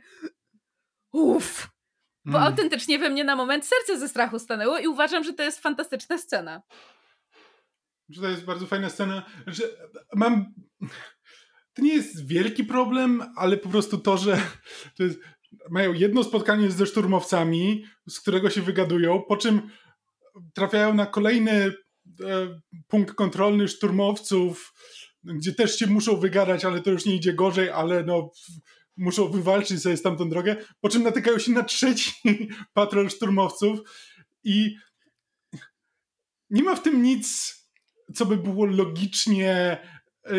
uff, 1.11 1.69
bo 2.25 2.37
mm. 2.37 2.47
autentycznie 2.47 2.99
we 2.99 3.09
mnie 3.09 3.23
na 3.23 3.35
moment 3.35 3.65
serce 3.65 3.99
ze 3.99 4.09
strachu 4.09 4.39
stanęło 4.39 4.77
i 4.77 4.87
uważam, 4.87 5.23
że 5.23 5.33
to 5.33 5.43
jest 5.43 5.59
fantastyczna 5.59 6.17
scena. 6.17 6.61
Że 8.09 8.21
to 8.21 8.27
jest 8.27 8.45
bardzo 8.45 8.65
fajna 8.65 8.89
scena, 8.89 9.25
że 9.47 9.63
mam... 10.15 10.53
To 11.73 11.81
nie 11.81 11.93
jest 11.93 12.27
wielki 12.27 12.63
problem, 12.63 13.23
ale 13.35 13.57
po 13.57 13.69
prostu 13.69 13.97
to, 13.97 14.17
że 14.17 14.41
to 14.97 15.03
jest... 15.03 15.19
mają 15.69 15.93
jedno 15.93 16.23
spotkanie 16.23 16.71
ze 16.71 16.85
szturmowcami, 16.85 17.85
z 18.09 18.19
którego 18.19 18.49
się 18.49 18.61
wygadują, 18.61 19.23
po 19.27 19.37
czym 19.37 19.69
trafiają 20.53 20.93
na 20.93 21.05
kolejny 21.05 21.51
e, 21.51 21.73
punkt 22.87 23.13
kontrolny 23.13 23.67
szturmowców, 23.67 24.73
gdzie 25.23 25.53
też 25.53 25.77
się 25.77 25.87
muszą 25.87 26.19
wygadać, 26.19 26.65
ale 26.65 26.81
to 26.81 26.91
już 26.91 27.05
nie 27.05 27.15
idzie 27.15 27.33
gorzej, 27.33 27.69
ale 27.69 28.03
no 28.03 28.31
muszą 28.97 29.29
wywalczyć 29.31 29.81
sobie 29.81 29.97
stamtąd 29.97 30.31
drogę, 30.31 30.55
po 30.81 30.89
czym 30.89 31.03
natykają 31.03 31.39
się 31.39 31.51
na 31.51 31.63
trzeci 31.63 32.11
patrol 32.73 33.09
szturmowców 33.09 33.79
i 34.43 34.75
nie 36.49 36.63
ma 36.63 36.75
w 36.75 36.83
tym 36.83 37.03
nic, 37.03 37.55
co 38.15 38.25
by 38.25 38.37
było 38.37 38.65
logicznie 38.65 39.77
e, 40.25 40.35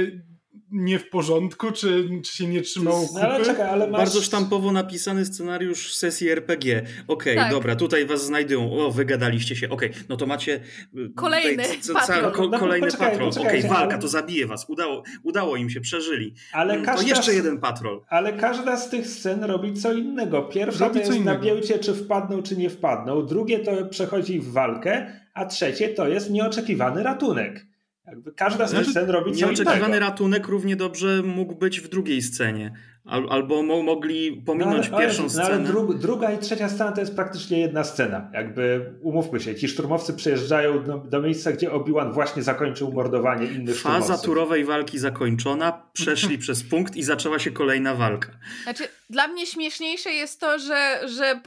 nie 0.73 0.99
w 0.99 1.11
porządku, 1.11 1.73
czy, 1.73 2.09
czy 2.25 2.37
się 2.37 2.47
nie 2.47 2.63
trzymało 2.63 3.01
kupy. 3.01 3.21
No 3.21 3.29
ale 3.29 3.45
czekaj, 3.45 3.69
ale 3.69 3.91
masz... 3.91 4.01
Bardzo 4.01 4.23
sztampowo 4.23 4.73
napisany 4.73 5.27
scenariusz 5.27 5.95
sesji 5.95 6.29
RPG. 6.29 6.79
Okej, 6.79 6.97
okay, 7.09 7.37
tak. 7.37 7.51
dobra, 7.51 7.77
tutaj 7.77 8.07
was 8.07 8.25
znajdują. 8.25 8.73
O, 8.73 8.91
wygadaliście 8.91 9.57
się. 9.57 9.71
Okej, 9.71 9.91
okay, 9.91 10.03
no 10.09 10.17
to 10.17 10.27
macie... 10.27 10.61
Y, 10.97 11.11
kolejny 11.17 11.65
patrol. 11.95 12.33
Ko, 12.33 12.51
kolejny 12.59 12.89
no, 12.93 12.99
patrol. 12.99 13.29
Okej, 13.29 13.43
okay, 13.43 13.63
walka, 13.63 13.95
ale... 13.95 13.99
to 13.99 14.09
zabije 14.09 14.47
was. 14.47 14.67
Udało, 14.69 15.03
udało 15.23 15.57
im 15.57 15.71
się, 15.71 15.81
przeżyli. 15.81 16.35
Ale 16.53 16.75
mm, 16.75 16.87
każda, 16.87 17.03
to 17.03 17.09
jeszcze 17.09 17.35
jeden 17.35 17.61
patrol. 17.61 18.03
Ale 18.09 18.33
każda 18.33 18.77
z 18.77 18.91
tych 18.91 19.07
scen 19.07 19.45
robi 19.45 19.75
co 19.75 19.93
innego. 19.93 20.43
Pierwsza 20.43 20.89
robi 20.89 21.01
to 21.01 21.13
jest 21.13 21.25
napięcie, 21.25 21.79
czy 21.79 21.95
wpadną, 21.95 22.43
czy 22.43 22.57
nie 22.57 22.71
wpadną. 22.71 23.27
Drugie 23.27 23.59
to 23.59 23.87
przechodzi 23.87 24.41
w 24.41 24.53
walkę, 24.53 25.13
a 25.35 25.47
trzecie 25.47 25.89
to 25.89 26.09
jest 26.09 26.31
nieoczekiwany 26.31 27.03
ratunek. 27.03 27.70
Jakby 28.11 28.33
każda 28.33 28.67
z 28.67 28.71
tych 28.71 28.79
znaczy, 28.79 28.91
scen 28.91 29.11
robi 29.11 29.33
co 29.33 29.47
Nieoczekiwany 29.47 29.99
ratunek 29.99 30.49
równie 30.49 30.77
dobrze 30.77 31.23
mógł 31.23 31.55
być 31.55 31.81
w 31.81 31.89
drugiej 31.89 32.23
scenie. 32.23 32.73
Albo 33.07 33.63
mogli 33.63 34.43
pominąć 34.47 34.91
no, 34.91 34.97
ale, 34.97 35.07
pierwszą 35.07 35.23
ale, 35.23 35.31
scenę. 35.31 35.49
No, 35.49 35.55
ale 35.55 35.65
dru 35.65 35.95
druga 35.95 36.33
i 36.33 36.39
trzecia 36.39 36.69
scena 36.69 36.93
to 36.93 37.01
jest 37.01 37.17
praktycznie 37.17 37.61
jedna 37.61 37.85
scena. 37.85 38.31
Jakby 38.33 38.93
umówmy 39.03 39.41
się, 39.41 39.55
ci 39.55 39.69
szturmowcy 39.69 40.15
przyjeżdżają 40.15 40.85
do, 40.85 40.99
do 40.99 41.23
miejsca, 41.23 41.53
gdzie 41.53 41.73
Obi-Wan 41.73 42.13
właśnie 42.13 42.43
zakończył 42.43 42.93
mordowanie 42.93 43.47
innych 43.47 43.75
Faza 43.75 43.81
szturmowców. 43.81 44.11
Faza 44.11 44.25
turowej 44.25 44.65
walki 44.65 44.99
zakończona, 44.99 45.83
przeszli 45.93 46.39
przez 46.45 46.63
punkt 46.63 46.97
i 46.97 47.03
zaczęła 47.03 47.39
się 47.39 47.51
kolejna 47.51 47.95
walka. 47.95 48.29
Znaczy, 48.63 48.89
dla 49.11 49.29
mnie 49.29 49.47
śmieszniejsze 49.47 50.11
jest 50.11 50.41
to, 50.41 50.59
że, 50.59 51.01
że 51.09 51.41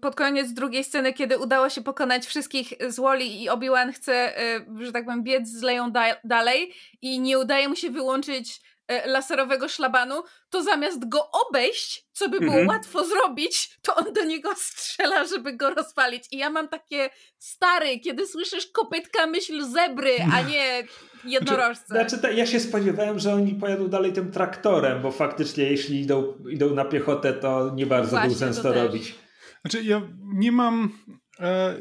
pod 0.00 0.14
koniec 0.14 0.52
drugiej 0.52 0.84
sceny, 0.84 1.12
kiedy 1.12 1.38
udało 1.38 1.68
się 1.68 1.82
pokonać 1.82 2.26
wszystkich 2.26 2.72
z 2.88 2.96
Woli 2.96 3.42
i 3.42 3.48
Obi-Wan 3.48 3.92
chce, 3.92 4.42
y, 4.80 4.84
że 4.84 4.92
tak 4.92 5.04
powiem, 5.04 5.22
biec 5.22 5.48
z 5.48 5.62
Leją 5.62 5.92
da 5.92 6.04
dalej 6.24 6.72
i 7.02 7.20
nie 7.20 7.38
udaje 7.38 7.68
mu 7.68 7.76
się 7.76 7.90
wyłączyć 7.90 8.60
laserowego 9.06 9.68
szlabanu, 9.68 10.22
to 10.50 10.62
zamiast 10.62 11.08
go 11.08 11.30
obejść, 11.30 12.06
co 12.12 12.28
by 12.28 12.40
było 12.40 12.52
mhm. 12.52 12.68
łatwo 12.68 13.04
zrobić, 13.04 13.78
to 13.82 13.94
on 13.94 14.12
do 14.12 14.24
niego 14.24 14.50
strzela, 14.56 15.24
żeby 15.26 15.56
go 15.56 15.70
rozpalić. 15.70 16.24
I 16.30 16.36
ja 16.36 16.50
mam 16.50 16.68
takie 16.68 17.10
stary, 17.38 18.00
kiedy 18.00 18.26
słyszysz 18.26 18.66
kopytka 18.66 19.26
myśl 19.26 19.64
zebry, 19.64 20.16
a 20.32 20.42
nie 20.42 20.82
jednorożce. 21.24 21.86
Znaczy, 21.86 22.16
znaczy, 22.16 22.34
ja 22.34 22.46
się 22.46 22.60
spodziewałem, 22.60 23.18
że 23.18 23.34
oni 23.34 23.54
pojadą 23.54 23.88
dalej 23.88 24.12
tym 24.12 24.30
traktorem, 24.30 25.02
bo 25.02 25.10
faktycznie 25.12 25.64
jeśli 25.64 26.00
idą, 26.00 26.34
idą 26.50 26.74
na 26.74 26.84
piechotę, 26.84 27.32
to 27.32 27.72
nie 27.74 27.86
bardzo 27.86 28.10
Właśnie, 28.10 28.28
był 28.28 28.38
sens 28.38 28.56
to, 28.56 28.62
to 28.62 28.72
robić. 28.72 29.14
Znaczy 29.60 29.82
ja 29.82 30.02
nie 30.22 30.52
mam... 30.52 30.98
E, 31.40 31.74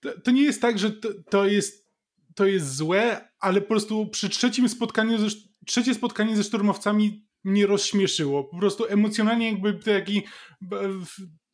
to, 0.00 0.20
to, 0.20 0.30
nie 0.30 0.42
jest 0.42 0.62
tak, 0.62 0.78
że 0.78 0.90
to, 0.90 1.08
to, 1.30 1.46
jest, 1.46 1.86
to 2.34 2.46
jest 2.46 2.76
złe, 2.76 3.28
ale 3.40 3.60
po 3.60 3.68
prostu 3.68 4.06
przy 4.06 4.28
trzecim 4.28 4.68
spotkaniu, 4.68 5.18
trzecie 5.66 5.94
spotkanie 5.94 6.36
ze 6.36 6.44
szturmowcami 6.44 7.26
mnie 7.44 7.66
rozśmieszyło. 7.66 8.44
Po 8.44 8.58
prostu 8.58 8.86
emocjonalnie 8.88 9.50
jakby 9.50 9.74
taki 9.74 10.22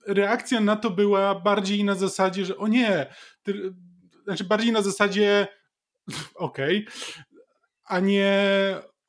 reakcja 0.06 0.60
na 0.60 0.76
to 0.76 0.90
była 0.90 1.34
bardziej 1.34 1.84
na 1.84 1.94
zasadzie, 1.94 2.44
że 2.44 2.56
o 2.56 2.68
nie, 2.68 3.14
ty, 3.42 3.74
znaczy 4.24 4.44
bardziej 4.44 4.72
na 4.72 4.82
zasadzie 4.82 5.46
okej, 6.34 6.86
okay, 6.86 6.92
a 7.84 8.00
nie 8.00 8.32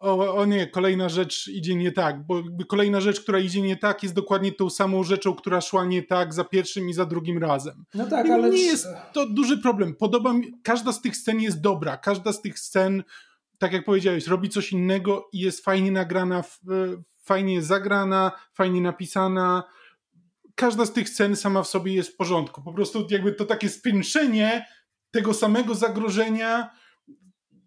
o, 0.03 0.35
o, 0.35 0.45
nie, 0.45 0.67
kolejna 0.67 1.09
rzecz 1.09 1.47
idzie 1.47 1.75
nie 1.75 1.91
tak, 1.91 2.25
bo 2.27 2.43
kolejna 2.67 3.01
rzecz, 3.01 3.21
która 3.21 3.39
idzie 3.39 3.61
nie 3.61 3.77
tak, 3.77 4.03
jest 4.03 4.15
dokładnie 4.15 4.51
tą 4.51 4.69
samą 4.69 5.03
rzeczą, 5.03 5.35
która 5.35 5.61
szła 5.61 5.85
nie 5.85 6.03
tak 6.03 6.33
za 6.33 6.43
pierwszym 6.43 6.89
i 6.89 6.93
za 6.93 7.05
drugim 7.05 7.37
razem. 7.37 7.85
No 7.93 8.05
tak, 8.05 8.29
ale. 8.29 8.49
Nie 8.49 8.63
jest 8.63 8.87
to 9.13 9.29
duży 9.29 9.57
problem. 9.57 9.95
Podoba 9.95 10.33
mi, 10.33 10.51
każda 10.63 10.91
z 10.91 11.01
tych 11.01 11.17
scen 11.17 11.41
jest 11.41 11.61
dobra, 11.61 11.97
każda 11.97 12.33
z 12.33 12.41
tych 12.41 12.59
scen, 12.59 13.03
tak 13.63 13.73
jak 13.73 13.85
powiedziałeś, 13.85 14.27
robi 14.27 14.49
coś 14.49 14.71
innego 14.71 15.29
i 15.33 15.39
jest 15.39 15.63
fajnie 15.63 15.91
nagrana, 15.91 16.43
fajnie 17.23 17.61
zagrana, 17.61 18.31
fajnie 18.53 18.81
napisana. 18.81 19.63
Każda 20.55 20.85
z 20.85 20.93
tych 20.93 21.09
scen 21.09 21.35
sama 21.35 21.63
w 21.63 21.67
sobie 21.67 21.93
jest 21.93 22.09
w 22.09 22.15
porządku. 22.15 22.61
Po 22.61 22.73
prostu 22.73 23.07
jakby 23.09 23.33
to 23.33 23.45
takie 23.45 23.69
spiętrzenie 23.69 24.65
tego 25.11 25.33
samego 25.33 25.75
zagrożenia 25.75 26.69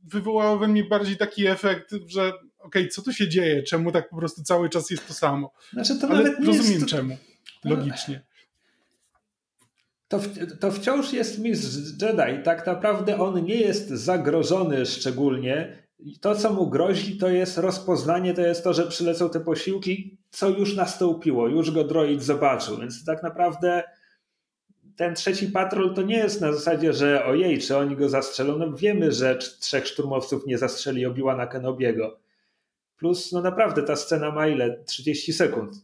wywołało 0.04 0.58
we 0.58 0.68
mnie 0.68 0.84
bardziej 0.84 1.16
taki 1.16 1.46
efekt, 1.46 1.90
że 2.06 2.28
okej, 2.28 2.42
okay, 2.58 2.88
co 2.88 3.02
tu 3.02 3.12
się 3.12 3.28
dzieje, 3.28 3.62
czemu 3.62 3.92
tak 3.92 4.08
po 4.08 4.16
prostu 4.16 4.42
cały 4.42 4.68
czas 4.68 4.90
jest 4.90 5.08
to 5.08 5.14
samo. 5.14 5.52
Znaczy 5.72 6.00
to 6.00 6.08
Ale 6.08 6.22
nawet 6.22 6.40
nie 6.40 6.46
rozumiem 6.46 6.86
czemu, 6.86 7.16
logicznie. 7.64 8.22
To, 10.08 10.20
to 10.60 10.72
wciąż 10.72 11.12
jest 11.12 11.38
mistrz 11.38 11.76
Jedi. 12.02 12.42
Tak 12.44 12.66
naprawdę 12.66 13.20
on 13.20 13.44
nie 13.44 13.54
jest 13.54 13.88
zagrożony 13.88 14.86
szczególnie. 14.86 15.85
To, 16.20 16.34
co 16.34 16.52
mu 16.52 16.70
grozi, 16.70 17.18
to 17.18 17.28
jest 17.28 17.58
rozpoznanie, 17.58 18.34
to 18.34 18.40
jest 18.40 18.64
to, 18.64 18.72
że 18.72 18.86
przylecą 18.86 19.30
te 19.30 19.40
posiłki, 19.40 20.18
co 20.30 20.48
już 20.48 20.76
nastąpiło, 20.76 21.48
już 21.48 21.70
go 21.70 21.84
droid 21.84 22.22
zobaczył. 22.22 22.78
Więc 22.78 23.04
tak 23.04 23.22
naprawdę 23.22 23.82
ten 24.96 25.14
trzeci 25.14 25.46
patrol 25.46 25.94
to 25.94 26.02
nie 26.02 26.16
jest 26.16 26.40
na 26.40 26.52
zasadzie, 26.52 26.92
że 26.92 27.24
ojej, 27.24 27.58
czy 27.58 27.76
oni 27.76 27.96
go 27.96 28.08
zastrzelą. 28.08 28.58
No 28.58 28.72
wiemy, 28.72 29.12
że 29.12 29.36
trzech 29.36 29.86
szturmowców 29.86 30.46
nie 30.46 30.58
zastrzeli 30.58 31.06
Obi-Wana 31.06 31.46
Kenobiego. 31.46 32.18
Plus, 32.96 33.32
no 33.32 33.42
naprawdę, 33.42 33.82
ta 33.82 33.96
scena 33.96 34.30
ma 34.30 34.48
ile? 34.48 34.84
30 34.84 35.32
sekund. 35.32 35.74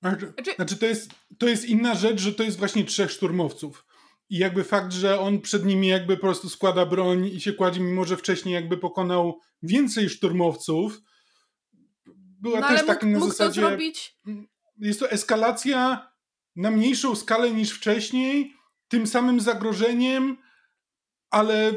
Znaczy, 0.00 0.32
znaczy, 0.56 0.76
to, 0.76 0.86
jest, 0.86 1.10
to 1.38 1.48
jest 1.48 1.64
inna 1.64 1.94
rzecz, 1.94 2.20
że 2.20 2.32
to 2.32 2.42
jest 2.42 2.58
właśnie 2.58 2.84
trzech 2.84 3.10
szturmowców. 3.10 3.84
I 4.30 4.38
jakby 4.38 4.64
fakt, 4.64 4.92
że 4.92 5.20
on 5.20 5.40
przed 5.40 5.64
nimi 5.64 5.88
jakby 5.88 6.16
po 6.16 6.20
prostu 6.20 6.48
składa 6.48 6.86
broń 6.86 7.26
i 7.26 7.40
się 7.40 7.52
kładzie, 7.52 7.80
mimo 7.80 8.04
że 8.04 8.16
wcześniej 8.16 8.54
jakby 8.54 8.76
pokonał 8.76 9.40
więcej 9.62 10.08
szturmowców, 10.08 11.00
była 12.40 12.60
no, 12.60 12.68
też 12.68 12.86
takim 12.86 13.12
na 13.12 13.20
zasadzie... 13.20 13.60
zrobić... 13.60 14.16
Jest 14.78 15.00
to 15.00 15.10
eskalacja 15.10 16.10
na 16.56 16.70
mniejszą 16.70 17.16
skalę 17.16 17.50
niż 17.50 17.70
wcześniej, 17.70 18.54
tym 18.88 19.06
samym 19.06 19.40
zagrożeniem, 19.40 20.36
ale 21.30 21.72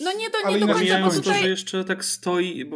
no 0.00 0.12
nie, 0.12 0.30
to 0.30 0.50
nie 0.50 0.58
do 0.58 0.74
końca, 0.74 1.00
bo 1.00 1.10
tutaj... 1.10 1.34
to, 1.34 1.42
że 1.42 1.48
jeszcze 1.48 1.84
tak 1.84 2.04
stoi, 2.04 2.70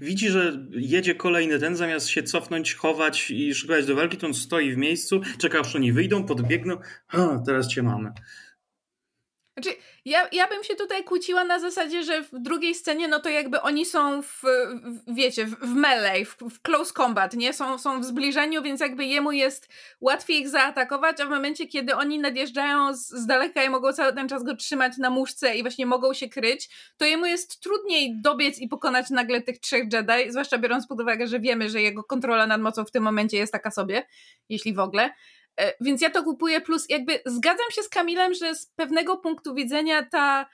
widzi, 0.00 0.28
że 0.28 0.66
jedzie 0.70 1.14
kolejny 1.14 1.58
ten, 1.58 1.76
zamiast 1.76 2.08
się 2.08 2.22
cofnąć, 2.22 2.74
chować 2.74 3.30
i 3.30 3.54
szukać 3.54 3.86
do 3.86 3.94
walki, 3.94 4.16
to 4.16 4.26
on 4.26 4.34
stoi 4.34 4.72
w 4.72 4.76
miejscu, 4.76 5.20
czeka 5.38 5.60
aż 5.60 5.76
oni 5.76 5.92
wyjdą, 5.92 6.26
podbiegną, 6.26 6.78
teraz 7.46 7.68
cię 7.68 7.82
mamy. 7.82 8.12
Znaczy, 9.58 9.78
ja, 10.04 10.28
ja 10.32 10.48
bym 10.48 10.64
się 10.64 10.74
tutaj 10.74 11.04
kłóciła 11.04 11.44
na 11.44 11.58
zasadzie, 11.58 12.02
że 12.02 12.22
w 12.22 12.28
drugiej 12.32 12.74
scenie, 12.74 13.08
no 13.08 13.20
to 13.20 13.28
jakby 13.28 13.60
oni 13.60 13.86
są 13.86 14.22
w, 14.22 14.42
w 14.84 15.14
wiecie, 15.14 15.46
w, 15.46 15.50
w 15.50 15.74
melee, 15.74 16.24
w, 16.24 16.36
w, 16.36 16.62
close 16.62 16.92
combat, 16.92 17.34
nie? 17.34 17.52
Są, 17.52 17.78
są 17.78 18.00
w 18.00 18.04
zbliżeniu, 18.04 18.62
więc 18.62 18.80
jakby 18.80 19.04
jemu 19.04 19.32
jest 19.32 19.68
łatwiej 20.00 20.40
ich 20.40 20.48
zaatakować, 20.48 21.20
a 21.20 21.26
w 21.26 21.30
momencie, 21.30 21.66
kiedy 21.66 21.96
oni 21.96 22.18
nadjeżdżają 22.18 22.94
z, 22.94 23.08
z 23.08 23.26
daleka 23.26 23.64
i 23.64 23.70
mogą 23.70 23.92
cały 23.92 24.12
ten 24.12 24.28
czas 24.28 24.44
go 24.44 24.56
trzymać 24.56 24.98
na 24.98 25.10
muszce 25.10 25.56
i 25.56 25.62
właśnie 25.62 25.86
mogą 25.86 26.14
się 26.14 26.28
kryć, 26.28 26.68
to 26.96 27.04
jemu 27.04 27.26
jest 27.26 27.60
trudniej 27.60 28.20
dobiec 28.20 28.58
i 28.58 28.68
pokonać 28.68 29.10
nagle 29.10 29.42
tych 29.42 29.58
trzech 29.58 29.84
Jedi, 29.92 30.30
zwłaszcza 30.30 30.58
biorąc 30.58 30.86
pod 30.86 31.00
uwagę, 31.00 31.26
że 31.26 31.40
wiemy, 31.40 31.70
że 31.70 31.82
jego 31.82 32.04
kontrola 32.04 32.46
nad 32.46 32.60
mocą 32.60 32.84
w 32.84 32.90
tym 32.90 33.02
momencie 33.02 33.36
jest 33.36 33.52
taka 33.52 33.70
sobie, 33.70 34.06
jeśli 34.48 34.74
w 34.74 34.78
ogóle. 34.78 35.10
E, 35.60 35.74
więc 35.80 36.02
ja 36.02 36.10
to 36.10 36.22
kupuję, 36.22 36.60
plus 36.60 36.86
jakby 36.88 37.20
zgadzam 37.26 37.70
się 37.70 37.82
z 37.82 37.88
Kamilem, 37.88 38.34
że 38.34 38.54
z 38.54 38.66
pewnego 38.66 39.16
punktu 39.16 39.54
widzenia 39.54 40.02
ta 40.02 40.46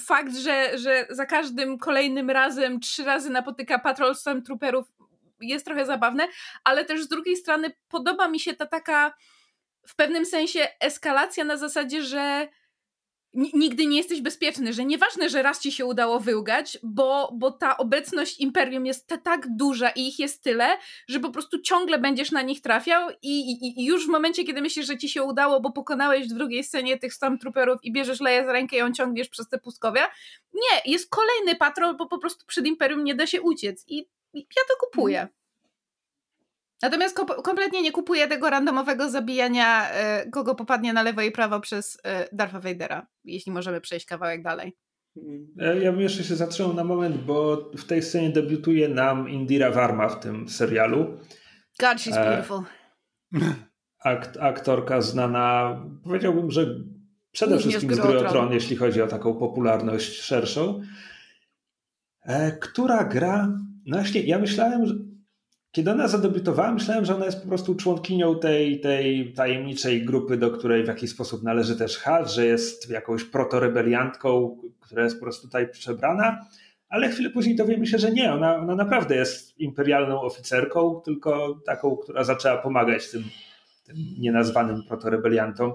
fakt, 0.00 0.36
że, 0.36 0.78
że 0.78 1.06
za 1.10 1.26
każdym 1.26 1.78
kolejnym 1.78 2.30
razem 2.30 2.80
trzy 2.80 3.04
razy 3.04 3.30
napotyka 3.30 3.78
patrol 3.78 4.14
Stormtrooperów 4.14 4.86
jest 5.40 5.64
trochę 5.64 5.86
zabawne, 5.86 6.28
ale 6.64 6.84
też 6.84 7.02
z 7.02 7.08
drugiej 7.08 7.36
strony 7.36 7.72
podoba 7.88 8.28
mi 8.28 8.40
się 8.40 8.54
ta 8.54 8.66
taka 8.66 9.14
w 9.88 9.96
pewnym 9.96 10.26
sensie 10.26 10.68
eskalacja 10.80 11.44
na 11.44 11.56
zasadzie, 11.56 12.02
że 12.02 12.48
nigdy 13.36 13.86
nie 13.86 13.96
jesteś 13.96 14.20
bezpieczny, 14.20 14.72
że 14.72 14.84
nieważne, 14.84 15.28
że 15.28 15.42
raz 15.42 15.60
ci 15.60 15.72
się 15.72 15.84
udało 15.84 16.20
wyłgać, 16.20 16.78
bo, 16.82 17.32
bo 17.34 17.50
ta 17.50 17.76
obecność 17.76 18.40
imperium 18.40 18.86
jest 18.86 19.14
tak 19.22 19.56
duża 19.56 19.90
i 19.90 20.08
ich 20.08 20.18
jest 20.18 20.42
tyle, 20.42 20.78
że 21.08 21.20
po 21.20 21.30
prostu 21.30 21.60
ciągle 21.60 21.98
będziesz 21.98 22.32
na 22.32 22.42
nich 22.42 22.60
trafiał 22.60 23.10
i, 23.22 23.40
i, 23.50 23.80
i 23.80 23.84
już 23.84 24.06
w 24.06 24.10
momencie, 24.10 24.44
kiedy 24.44 24.62
myślisz, 24.62 24.86
że 24.86 24.98
ci 24.98 25.08
się 25.08 25.22
udało, 25.22 25.60
bo 25.60 25.72
pokonałeś 25.72 26.28
w 26.28 26.34
drugiej 26.34 26.64
scenie 26.64 26.98
tych 26.98 27.14
Stormtrooperów 27.14 27.78
i 27.82 27.92
bierzesz 27.92 28.20
Leję 28.20 28.44
za 28.44 28.52
rękę 28.52 28.76
i 28.76 28.78
ją 28.78 28.92
ciągniesz 28.92 29.28
przez 29.28 29.48
te 29.48 29.58
pustkowia, 29.58 30.08
nie, 30.54 30.92
jest 30.92 31.10
kolejny 31.10 31.56
patrol, 31.56 31.96
bo 31.96 32.06
po 32.06 32.18
prostu 32.18 32.46
przed 32.46 32.66
imperium 32.66 33.04
nie 33.04 33.14
da 33.14 33.26
się 33.26 33.42
uciec 33.42 33.84
i, 33.88 33.98
i 34.32 34.38
ja 34.38 34.62
to 34.68 34.86
kupuję. 34.86 35.28
Natomiast 36.82 37.16
kompletnie 37.44 37.82
nie 37.82 37.92
kupuję 37.92 38.28
tego 38.28 38.50
randomowego 38.50 39.10
zabijania, 39.10 39.90
y, 40.24 40.30
kogo 40.30 40.54
popadnie 40.54 40.92
na 40.92 41.02
lewo 41.02 41.22
i 41.22 41.30
prawo 41.30 41.60
przez 41.60 41.94
y, 41.94 41.98
Dartha 42.32 42.60
Vadera, 42.60 43.06
jeśli 43.24 43.52
możemy 43.52 43.80
przejść 43.80 44.06
kawałek 44.06 44.42
dalej. 44.42 44.76
E, 45.58 45.78
ja 45.78 45.92
bym 45.92 46.00
jeszcze 46.00 46.24
się 46.24 46.36
zatrzymał 46.36 46.74
na 46.74 46.84
moment, 46.84 47.16
bo 47.16 47.70
w 47.76 47.84
tej 47.84 48.02
scenie 48.02 48.30
debiutuje 48.30 48.88
nam 48.88 49.28
Indira 49.28 49.70
Varma 49.70 50.08
w 50.08 50.20
tym 50.20 50.48
serialu. 50.48 51.18
God, 51.80 51.98
she's 51.98 52.16
e, 52.16 52.30
beautiful. 52.30 52.62
Akt, 54.04 54.36
aktorka 54.40 55.00
znana, 55.00 55.76
powiedziałbym, 56.04 56.50
że 56.50 56.66
przede 57.32 57.54
Również 57.54 57.74
wszystkim 57.74 57.94
z 57.94 58.00
Gry 58.00 58.18
o 58.18 58.30
Tron, 58.30 58.52
jeśli 58.52 58.76
chodzi 58.76 59.02
o 59.02 59.06
taką 59.06 59.34
popularność 59.34 60.20
szerszą, 60.20 60.80
e, 62.22 62.52
która 62.52 63.04
gra, 63.04 63.58
no 63.86 63.96
właśnie, 63.96 64.20
ja 64.20 64.38
myślałem, 64.38 64.86
że 64.86 64.94
kiedy 65.76 65.90
ona 65.90 66.08
zadebiutowała, 66.08 66.72
myślałem, 66.72 67.04
że 67.04 67.14
ona 67.14 67.24
jest 67.24 67.42
po 67.42 67.48
prostu 67.48 67.74
członkinią 67.74 68.38
tej, 68.38 68.80
tej 68.80 69.32
tajemniczej 69.32 70.04
grupy, 70.04 70.36
do 70.36 70.50
której 70.50 70.84
w 70.84 70.86
jakiś 70.86 71.10
sposób 71.10 71.42
należy 71.42 71.76
też 71.76 71.98
Haz, 71.98 72.34
że 72.34 72.46
jest 72.46 72.90
jakąś 72.90 73.24
protorebeliantką, 73.24 74.58
która 74.80 75.04
jest 75.04 75.16
po 75.16 75.22
prostu 75.22 75.46
tutaj 75.46 75.68
przebrana, 75.68 76.46
ale 76.88 77.08
chwilę 77.08 77.30
później 77.30 77.56
dowiemy 77.56 77.86
się, 77.86 77.98
że 77.98 78.10
nie, 78.10 78.32
ona, 78.32 78.56
ona 78.56 78.74
naprawdę 78.74 79.16
jest 79.16 79.60
imperialną 79.60 80.20
oficerką, 80.20 81.00
tylko 81.04 81.60
taką, 81.66 81.96
która 81.96 82.24
zaczęła 82.24 82.56
pomagać 82.56 83.10
tym, 83.10 83.24
tym 83.84 83.96
nienazwanym 84.18 84.82
protorebeliantom. 84.88 85.72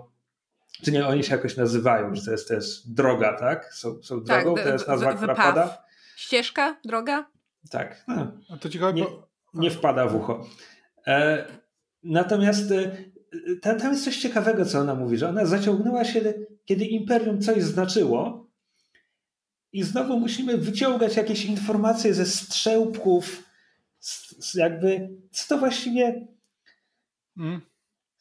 Czy 0.83 0.91
nie, 0.91 1.07
oni 1.07 1.23
się 1.23 1.35
jakoś 1.35 1.57
nazywają, 1.57 2.15
że 2.15 2.25
to 2.25 2.31
jest 2.31 2.47
też 2.47 2.87
droga, 2.87 3.33
tak? 3.33 3.73
Są, 3.73 4.03
są 4.03 4.23
tak, 4.23 4.43
drogą, 4.43 4.63
to 4.63 4.69
jest 4.69 4.87
nazwa, 4.87 5.13
która 5.13 5.35
pada. 5.35 5.83
Ścieżka, 6.15 6.75
droga? 6.85 7.25
Tak. 7.71 8.03
No. 8.07 8.31
A 8.53 8.57
to 8.57 8.69
ciekawe, 8.69 8.93
nie, 8.93 9.03
bo 9.03 9.30
nie 9.53 9.71
wpada 9.71 10.07
w 10.07 10.15
ucho. 10.15 10.45
E, 11.07 11.45
natomiast 12.03 12.71
e, 12.71 12.91
tam, 13.61 13.79
tam 13.79 13.91
jest 13.91 14.03
coś 14.03 14.17
ciekawego, 14.17 14.65
co 14.65 14.79
ona 14.79 14.95
mówi, 14.95 15.17
że 15.17 15.29
ona 15.29 15.45
zaciągnęła 15.45 16.05
się, 16.05 16.33
kiedy 16.65 16.85
imperium 16.85 17.41
coś 17.41 17.63
znaczyło, 17.63 18.51
i 19.73 19.83
znowu 19.83 20.19
musimy 20.19 20.57
wyciągać 20.57 21.15
jakieś 21.15 21.45
informacje 21.45 22.13
ze 22.13 22.25
strzałków, 22.25 23.43
jakby, 24.55 25.09
co 25.31 25.47
to 25.49 25.57
właściwie. 25.57 26.27
Hmm. 27.37 27.61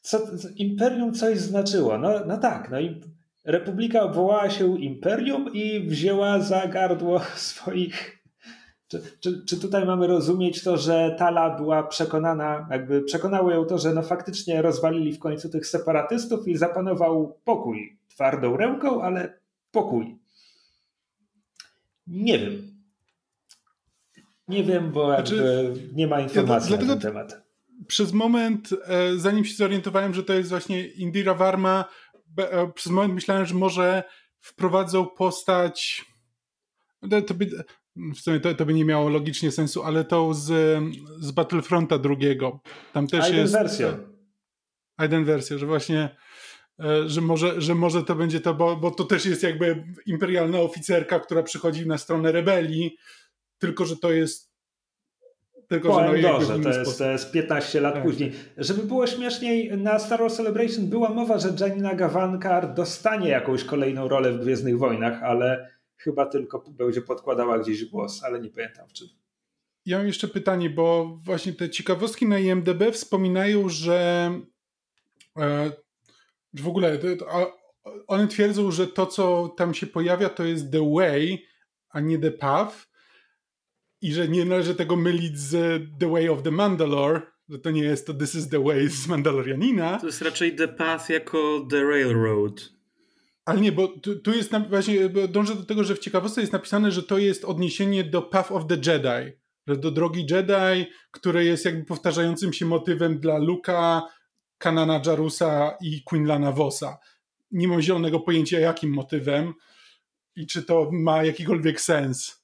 Co, 0.01 0.19
imperium 0.55 1.13
coś 1.13 1.37
znaczyło. 1.37 1.97
No, 1.97 2.25
no 2.25 2.37
tak, 2.37 2.71
no 2.71 2.79
i 2.79 3.01
Republika 3.45 4.03
obwołała 4.03 4.49
się 4.49 4.81
imperium 4.81 5.53
i 5.53 5.79
wzięła 5.79 6.39
za 6.39 6.67
gardło 6.67 7.19
swoich 7.35 8.20
czy, 8.91 9.01
czy, 9.19 9.45
czy, 9.45 9.59
tutaj 9.59 9.85
mamy 9.85 10.07
rozumieć 10.07 10.63
to, 10.63 10.77
że 10.77 11.15
Tala 11.19 11.57
była 11.57 11.83
przekonana, 11.83 12.67
jakby 12.71 13.01
przekonało 13.01 13.51
ją 13.51 13.65
to, 13.65 13.77
że 13.77 13.93
no 13.93 14.01
faktycznie 14.01 14.61
rozwalili 14.61 15.13
w 15.13 15.19
końcu 15.19 15.49
tych 15.49 15.67
separatystów 15.67 16.47
i 16.47 16.57
zapanował 16.57 17.39
pokój. 17.45 17.97
Twardą 18.09 18.57
ręką, 18.57 19.01
ale 19.01 19.39
pokój. 19.71 20.17
Nie 22.07 22.39
wiem. 22.39 22.71
Nie 24.47 24.63
wiem, 24.63 24.91
bo 24.91 25.05
znaczy, 25.05 25.73
nie 25.93 26.07
ma 26.07 26.21
informacji 26.21 26.73
ja 26.73 26.81
na 26.81 26.87
ten 26.87 26.99
temat. 26.99 27.41
Przez 27.87 28.13
moment, 28.13 28.69
e, 28.85 29.17
zanim 29.17 29.45
się 29.45 29.55
zorientowałem, 29.55 30.13
że 30.13 30.23
to 30.23 30.33
jest 30.33 30.49
właśnie 30.49 30.87
Indira 30.87 31.33
Varma, 31.33 31.85
e, 32.37 32.71
przez 32.71 32.91
moment 32.91 33.13
myślałem, 33.13 33.45
że 33.45 33.55
może 33.55 34.03
wprowadzą 34.39 35.05
postać. 35.05 36.05
To 37.27 37.33
by, 37.33 37.49
w 37.95 38.19
sumie 38.19 38.39
to, 38.39 38.53
to 38.53 38.65
by 38.65 38.73
nie 38.73 38.85
miało 38.85 39.09
logicznie 39.09 39.51
sensu, 39.51 39.83
ale 39.83 40.05
to 40.05 40.33
z, 40.33 40.79
z 41.19 41.31
Battlefronta 41.31 41.97
drugiego. 41.97 42.59
Tam 42.93 43.07
też 43.07 43.25
Aiden 43.25 43.39
jest. 43.39 43.53
wersja. 43.53 43.97
Aiden 44.97 45.25
wersja, 45.25 45.57
że 45.57 45.65
właśnie 45.65 46.15
e, 46.79 47.09
że 47.09 47.21
może, 47.21 47.61
że 47.61 47.75
może 47.75 48.03
to 48.03 48.15
będzie 48.15 48.39
to, 48.39 48.53
bo, 48.53 48.75
bo 48.75 48.91
to 48.91 49.03
też 49.03 49.25
jest 49.25 49.43
jakby 49.43 49.83
imperialna 50.05 50.59
oficerka, 50.59 51.19
która 51.19 51.43
przychodzi 51.43 51.87
na 51.87 51.97
stronę 51.97 52.31
rebelii, 52.31 52.97
tylko 53.59 53.85
że 53.85 53.97
to 53.97 54.11
jest 54.11 54.51
tylko, 55.67 55.89
po 55.89 55.95
że 56.41 56.57
no 56.57 56.63
to, 56.63 56.79
jest, 56.79 56.97
to 56.97 57.11
jest 57.11 57.31
15 57.31 57.81
lat 57.81 57.93
tak. 57.93 58.03
później. 58.03 58.31
Żeby 58.57 58.83
było 58.83 59.07
śmieszniej, 59.07 59.77
na 59.77 59.99
Star 59.99 60.19
Wars 60.19 60.35
Celebration 60.35 60.87
była 60.87 61.09
mowa, 61.09 61.39
że 61.39 61.49
Janina 61.59 61.95
Gavankar 61.95 62.73
dostanie 62.73 63.29
jakąś 63.29 63.63
kolejną 63.63 64.07
rolę 64.07 64.31
w 64.31 64.39
Gwiezdnych 64.39 64.77
Wojnach, 64.77 65.23
ale 65.23 65.69
chyba 66.03 66.25
tylko 66.25 66.59
będzie 66.59 67.01
podkładała 67.01 67.59
gdzieś 67.59 67.85
głos, 67.85 68.23
ale 68.23 68.41
nie 68.41 68.49
pamiętam 68.49 68.89
w 68.89 68.93
czym. 68.93 69.07
Ja 69.85 69.97
mam 69.97 70.07
jeszcze 70.07 70.27
pytanie, 70.27 70.69
bo 70.69 71.19
właśnie 71.23 71.53
te 71.53 71.69
ciekawostki 71.69 72.27
na 72.27 72.39
IMDB 72.39 72.91
wspominają, 72.91 73.69
że 73.69 74.29
e, 75.37 75.71
w 76.53 76.67
ogóle 76.67 76.99
one 78.07 78.27
twierdzą, 78.27 78.71
że 78.71 78.87
to, 78.87 79.05
co 79.05 79.53
tam 79.57 79.73
się 79.73 79.87
pojawia, 79.87 80.29
to 80.29 80.43
jest 80.43 80.71
the 80.71 80.91
way, 80.95 81.45
a 81.89 81.99
nie 81.99 82.19
the 82.19 82.31
path. 82.31 82.91
i 84.01 84.13
że 84.13 84.27
nie 84.27 84.45
należy 84.45 84.75
tego 84.75 84.95
mylić 84.95 85.37
z 85.39 85.83
The 85.99 86.11
Way 86.11 86.29
of 86.29 86.43
the 86.43 86.51
Mandalore, 86.51 87.21
że 87.49 87.59
to 87.59 87.71
nie 87.71 87.83
jest 87.83 88.07
to 88.07 88.13
This 88.13 88.35
is 88.35 88.49
the 88.49 88.63
Way 88.63 88.89
z 88.89 89.07
Mandalorianina. 89.07 89.99
To 89.99 90.05
jest 90.05 90.21
raczej 90.21 90.55
The 90.55 90.67
Path 90.67 91.09
jako 91.09 91.67
The 91.69 91.83
Railroad. 91.83 92.80
Ale 93.45 93.61
nie, 93.61 93.71
bo 93.71 93.87
tu, 93.87 94.19
tu 94.19 94.33
jest 94.33 94.51
właśnie, 94.69 95.09
dążę 95.09 95.55
do 95.55 95.63
tego, 95.63 95.83
że 95.83 95.95
w 95.95 95.99
ciekawostce 95.99 96.41
jest 96.41 96.53
napisane, 96.53 96.91
że 96.91 97.03
to 97.03 97.17
jest 97.17 97.45
odniesienie 97.45 98.03
do 98.03 98.21
Path 98.21 98.51
of 98.51 98.67
the 98.67 98.75
Jedi, 98.75 99.37
do 99.67 99.91
drogi 99.91 100.25
Jedi, 100.29 100.91
które 101.11 101.45
jest 101.45 101.65
jakby 101.65 101.85
powtarzającym 101.85 102.53
się 102.53 102.65
motywem 102.65 103.19
dla 103.19 103.37
Luka, 103.37 104.01
Kanana 104.57 105.01
Jarusa 105.05 105.77
i 105.81 106.03
Quinlana 106.03 106.51
Vossa. 106.51 106.97
Nie 107.51 107.67
mam 107.67 107.81
zielonego 107.81 108.19
pojęcia 108.19 108.59
jakim 108.59 108.93
motywem 108.93 109.53
i 110.35 110.47
czy 110.47 110.63
to 110.63 110.89
ma 110.91 111.23
jakikolwiek 111.23 111.81
sens. 111.81 112.41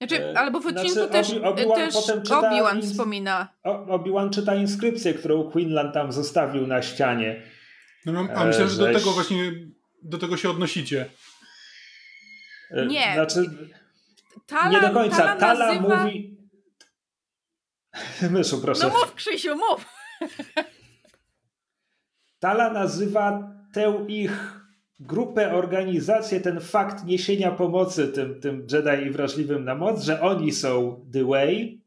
Znaczy, 0.00 0.24
e, 0.24 0.38
albo 0.38 0.60
w 0.60 0.66
odcinku 0.66 0.92
znaczy, 0.92 1.12
też, 1.12 1.30
Obi 1.30 1.62
też 1.62 1.94
Obi-Wan 2.30 2.82
wspomina. 2.82 3.48
Obi-Wan 3.64 4.30
czyta 4.30 4.54
inskrypcję, 4.54 5.14
którą 5.14 5.50
Quinlan 5.50 5.92
tam 5.92 6.12
zostawił 6.12 6.66
na 6.66 6.82
ścianie. 6.82 7.42
No, 8.06 8.28
a 8.34 8.44
myślę, 8.44 8.68
że 8.68 8.78
do 8.78 8.98
tego 8.98 9.12
właśnie 9.12 9.52
do 10.02 10.18
tego 10.18 10.36
się 10.36 10.50
odnosicie. 10.50 11.10
E, 12.70 12.86
nie. 12.86 13.14
Znaczy, 13.14 13.50
Tala, 14.46 14.70
nie 14.70 14.80
do 14.80 14.94
końca. 14.94 15.16
Tala, 15.16 15.36
Tala 15.36 15.66
nazywa... 15.66 16.04
mówi... 16.04 16.36
Myszu, 18.30 18.60
proszę. 18.60 18.82
No 18.82 18.88
mów, 18.88 19.14
Krzysiu, 19.14 19.56
mów. 19.56 19.86
Tala 22.40 22.72
nazywa 22.72 23.52
tę 23.72 24.04
ich 24.08 24.60
grupę, 25.00 25.54
organizację, 25.54 26.40
ten 26.40 26.60
fakt 26.60 27.04
niesienia 27.04 27.50
pomocy 27.50 28.08
tym, 28.08 28.40
tym 28.40 28.66
Jedi 28.72 29.10
wrażliwym 29.10 29.64
na 29.64 29.74
moc, 29.74 30.02
że 30.02 30.20
oni 30.20 30.52
są 30.52 31.04
The 31.12 31.24
Way, 31.24 31.79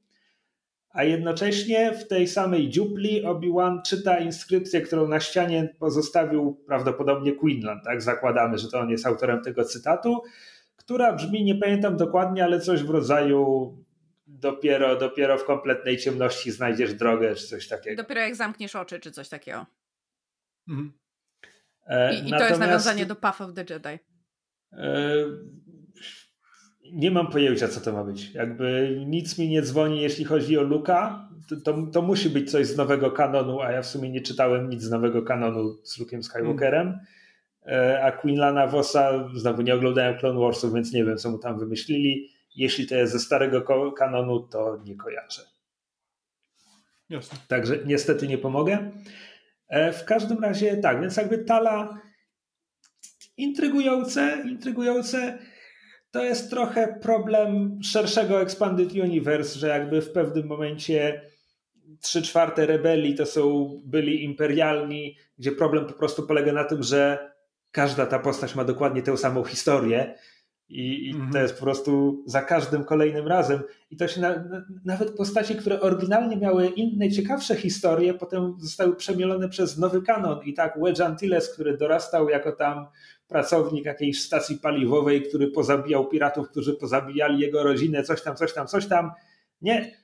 a 0.93 1.03
jednocześnie 1.03 1.91
w 1.91 2.07
tej 2.07 2.27
samej 2.27 2.69
dziupli 2.69 3.25
Obi-Wan 3.25 3.81
czyta 3.81 4.19
inskrypcję, 4.19 4.81
którą 4.81 5.07
na 5.07 5.19
ścianie 5.19 5.75
pozostawił 5.79 6.63
prawdopodobnie 6.67 7.31
Quinlan, 7.31 7.81
tak? 7.81 8.01
Zakładamy, 8.01 8.57
że 8.57 8.67
to 8.69 8.79
on 8.79 8.89
jest 8.89 9.05
autorem 9.05 9.41
tego 9.41 9.65
cytatu, 9.65 10.21
która 10.75 11.13
brzmi, 11.13 11.43
nie 11.43 11.55
pamiętam 11.55 11.97
dokładnie, 11.97 12.43
ale 12.43 12.59
coś 12.59 12.83
w 12.83 12.89
rodzaju 12.89 13.73
dopiero, 14.27 14.95
dopiero 14.95 15.37
w 15.37 15.45
kompletnej 15.45 15.97
ciemności 15.97 16.51
znajdziesz 16.51 16.93
drogę, 16.93 17.35
czy 17.35 17.47
coś 17.47 17.67
takiego. 17.67 18.03
Dopiero 18.03 18.21
jak 18.21 18.35
zamkniesz 18.35 18.75
oczy, 18.75 18.99
czy 18.99 19.11
coś 19.11 19.29
takiego. 19.29 19.65
Mhm. 20.69 20.93
E, 21.85 22.15
I, 22.15 22.27
I, 22.27 22.31
to 22.31 22.47
jest 22.47 22.59
nawiązanie 22.59 23.05
do 23.05 23.15
Path 23.15 23.41
of 23.41 23.53
the 23.53 23.65
Jedi. 23.69 23.99
E, 24.73 25.25
nie 26.91 27.11
mam 27.11 27.27
pojęcia, 27.27 27.67
co 27.67 27.81
to 27.81 27.93
ma 27.93 28.03
być. 28.03 28.33
Jakby 28.33 28.97
nic 29.05 29.37
mi 29.37 29.49
nie 29.49 29.61
dzwoni, 29.61 30.01
jeśli 30.01 30.25
chodzi 30.25 30.57
o 30.57 30.61
Luka. 30.61 31.29
To, 31.49 31.55
to, 31.55 31.87
to, 31.93 32.01
musi 32.01 32.29
być 32.29 32.51
coś 32.51 32.67
z 32.67 32.77
nowego 32.77 33.11
kanonu, 33.11 33.61
a 33.61 33.71
ja 33.71 33.81
w 33.81 33.87
sumie 33.87 34.09
nie 34.09 34.21
czytałem 34.21 34.69
nic 34.69 34.81
z 34.81 34.89
nowego 34.89 35.21
kanonu 35.21 35.77
z 35.83 35.99
Luke'em 35.99 36.23
Skywalkerem. 36.23 36.99
Hmm. 37.65 38.05
A 38.05 38.11
Quinlana 38.11 38.67
Vossa, 38.67 39.29
znowu 39.35 39.61
nie 39.61 39.75
oglądałem 39.75 40.17
Clone 40.17 40.39
Warsów, 40.39 40.73
więc 40.73 40.93
nie 40.93 41.05
wiem, 41.05 41.17
co 41.17 41.31
mu 41.31 41.37
tam 41.37 41.59
wymyślili. 41.59 42.29
Jeśli 42.55 42.87
to 42.87 42.95
jest 42.95 43.13
ze 43.13 43.19
starego 43.19 43.91
kanonu, 43.91 44.39
to 44.39 44.81
nie 44.85 44.95
kojarzę. 44.95 45.41
Jasne. 47.09 47.37
Także 47.47 47.79
niestety 47.85 48.27
nie 48.27 48.37
pomogę. 48.37 48.91
E, 49.67 49.91
w 49.91 50.05
każdym 50.05 50.43
razie 50.43 50.77
tak, 50.77 51.01
więc 51.01 51.17
jakby 51.17 51.37
Tala 51.37 52.01
intrygujące, 53.37 54.43
intrygujące 54.45 55.39
to 56.13 56.23
jest 56.23 56.49
trochę 56.49 56.99
problem 57.01 57.79
szerszego 57.83 58.41
Expanded 58.41 58.91
Universe, 58.93 59.59
że 59.59 59.67
jakby 59.67 60.01
w 60.01 60.11
pewnym 60.11 60.47
momencie 60.47 61.21
trzy 62.01 62.21
czwarte 62.21 62.65
rebelii 62.65 63.15
to 63.15 63.25
są 63.25 63.69
byli 63.85 64.23
imperialni, 64.23 65.17
gdzie 65.37 65.51
problem 65.51 65.85
po 65.85 65.93
prostu 65.93 66.27
polega 66.27 66.53
na 66.53 66.63
tym, 66.63 66.83
że 66.83 67.31
każda 67.71 68.05
ta 68.05 68.19
postać 68.19 68.55
ma 68.55 68.63
dokładnie 68.63 69.01
tę 69.01 69.17
samą 69.17 69.43
historię 69.43 70.15
i, 70.73 71.09
i 71.09 71.11
mhm. 71.11 71.31
to 71.31 71.37
jest 71.37 71.53
po 71.53 71.61
prostu 71.61 72.23
za 72.25 72.41
każdym 72.41 72.83
kolejnym 72.83 73.27
razem. 73.27 73.59
I 73.91 73.97
to 73.97 74.07
się 74.07 74.21
na, 74.21 74.29
na, 74.29 74.65
nawet 74.85 75.15
postaci, 75.15 75.55
które 75.55 75.81
oryginalnie 75.81 76.37
miały 76.37 76.67
inne, 76.67 77.11
ciekawsze 77.11 77.55
historie, 77.55 78.13
potem 78.13 78.55
zostały 78.59 78.95
przemielone 78.95 79.49
przez 79.49 79.77
nowy 79.77 80.01
kanon. 80.01 80.39
I 80.45 80.53
tak 80.53 80.79
Wedge 80.83 81.01
Antilles, 81.01 81.53
który 81.53 81.77
dorastał 81.77 82.29
jako 82.29 82.51
tam 82.51 82.87
pracownik 83.27 83.85
jakiejś 83.85 84.21
stacji 84.21 84.57
paliwowej, 84.57 85.23
który 85.23 85.47
pozabijał 85.47 86.09
piratów, 86.09 86.49
którzy 86.49 86.73
pozabijali 86.73 87.39
jego 87.39 87.63
rodzinę, 87.63 88.03
coś 88.03 88.21
tam, 88.21 88.35
coś 88.35 88.53
tam, 88.53 88.67
coś 88.67 88.85
tam. 88.85 89.11
Nie. 89.61 90.03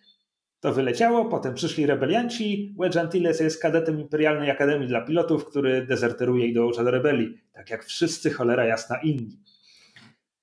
To 0.60 0.74
wyleciało, 0.74 1.26
potem 1.26 1.54
przyszli 1.54 1.86
rebelianci. 1.86 2.76
Wedge 2.80 2.98
Antilles 2.98 3.40
jest 3.40 3.62
kadetem 3.62 4.00
Imperialnej 4.00 4.52
Akademii 4.52 4.88
dla 4.88 5.02
Pilotów, 5.02 5.46
który 5.46 5.86
dezerteruje 5.86 6.48
i 6.48 6.54
dołącza 6.54 6.84
do 6.84 6.92
rebelii. 6.92 7.38
Tak 7.54 7.70
jak 7.70 7.86
wszyscy 7.86 8.32
cholera 8.32 8.66
jasna 8.66 8.98
inni. 8.98 9.38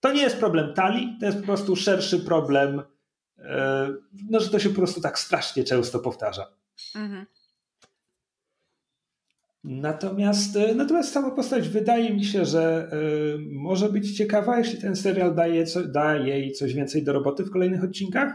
To 0.01 0.13
nie 0.13 0.23
jest 0.23 0.37
problem 0.37 0.75
talii, 0.75 1.17
to 1.21 1.27
jest 1.27 1.39
po 1.39 1.45
prostu 1.45 1.77
szerszy 1.77 2.21
problem, 2.21 2.83
e, 3.39 3.89
no, 4.31 4.41
że 4.41 4.51
to 4.51 4.59
się 4.59 4.69
po 4.69 4.77
prostu 4.77 5.01
tak 5.01 5.19
strasznie 5.19 5.65
często 5.65 5.99
powtarza. 5.99 6.47
Mhm. 6.95 7.27
Natomiast, 9.65 10.57
e, 10.57 10.75
natomiast 10.75 11.13
sama 11.13 11.31
postać 11.31 11.69
wydaje 11.69 12.15
mi 12.15 12.25
się, 12.25 12.45
że 12.45 12.91
y, 12.93 13.39
może 13.53 13.89
być 13.89 14.17
ciekawa, 14.17 14.59
jeśli 14.59 14.81
ten 14.81 14.97
serial 14.97 15.35
daje, 15.35 15.65
daje 15.89 16.39
jej 16.39 16.53
coś 16.53 16.75
więcej 16.75 17.05
do 17.05 17.13
roboty 17.13 17.45
w 17.45 17.51
kolejnych 17.51 17.85
odcinkach. 17.85 18.35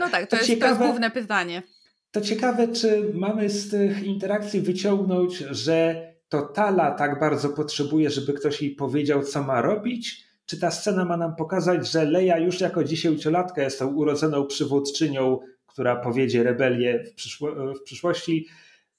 No 0.00 0.08
tak, 0.10 0.24
to, 0.24 0.30
to 0.30 0.36
jest, 0.36 0.48
ciekawe, 0.48 0.74
to 0.74 0.80
jest 0.80 0.90
główne 0.90 1.10
pytanie. 1.10 1.62
To 2.10 2.20
ciekawe, 2.20 2.68
czy 2.68 3.10
mamy 3.14 3.50
z 3.50 3.70
tych 3.70 4.02
interakcji 4.02 4.60
wyciągnąć, 4.60 5.36
że 5.36 6.09
to 6.30 6.42
Tala 6.42 6.90
tak 6.90 7.20
bardzo 7.20 7.48
potrzebuje, 7.48 8.10
żeby 8.10 8.32
ktoś 8.32 8.62
jej 8.62 8.70
powiedział, 8.70 9.22
co 9.22 9.42
ma 9.42 9.62
robić? 9.62 10.24
Czy 10.46 10.60
ta 10.60 10.70
scena 10.70 11.04
ma 11.04 11.16
nam 11.16 11.36
pokazać, 11.36 11.90
że 11.90 12.04
Leia 12.04 12.38
już 12.38 12.60
jako 12.60 12.84
dziesięciolatka 12.84 13.62
jest 13.62 13.78
tą 13.78 13.86
urodzoną 13.86 14.46
przywódczynią, 14.46 15.38
która 15.66 15.96
powiedzie 15.96 16.42
rebelię 16.42 17.04
w, 17.04 17.14
przyszło 17.14 17.74
w 17.74 17.82
przyszłości? 17.82 18.48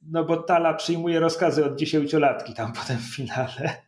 No 0.02 0.26
bo 0.26 0.38
Tala 0.38 0.74
przyjmuje 0.74 1.20
rozkazy 1.20 1.65
od 1.65 1.76
dziesięciolatki 1.76 2.54
tam 2.54 2.74
potem 2.74 2.98
w 2.98 3.15
finale. 3.15 3.82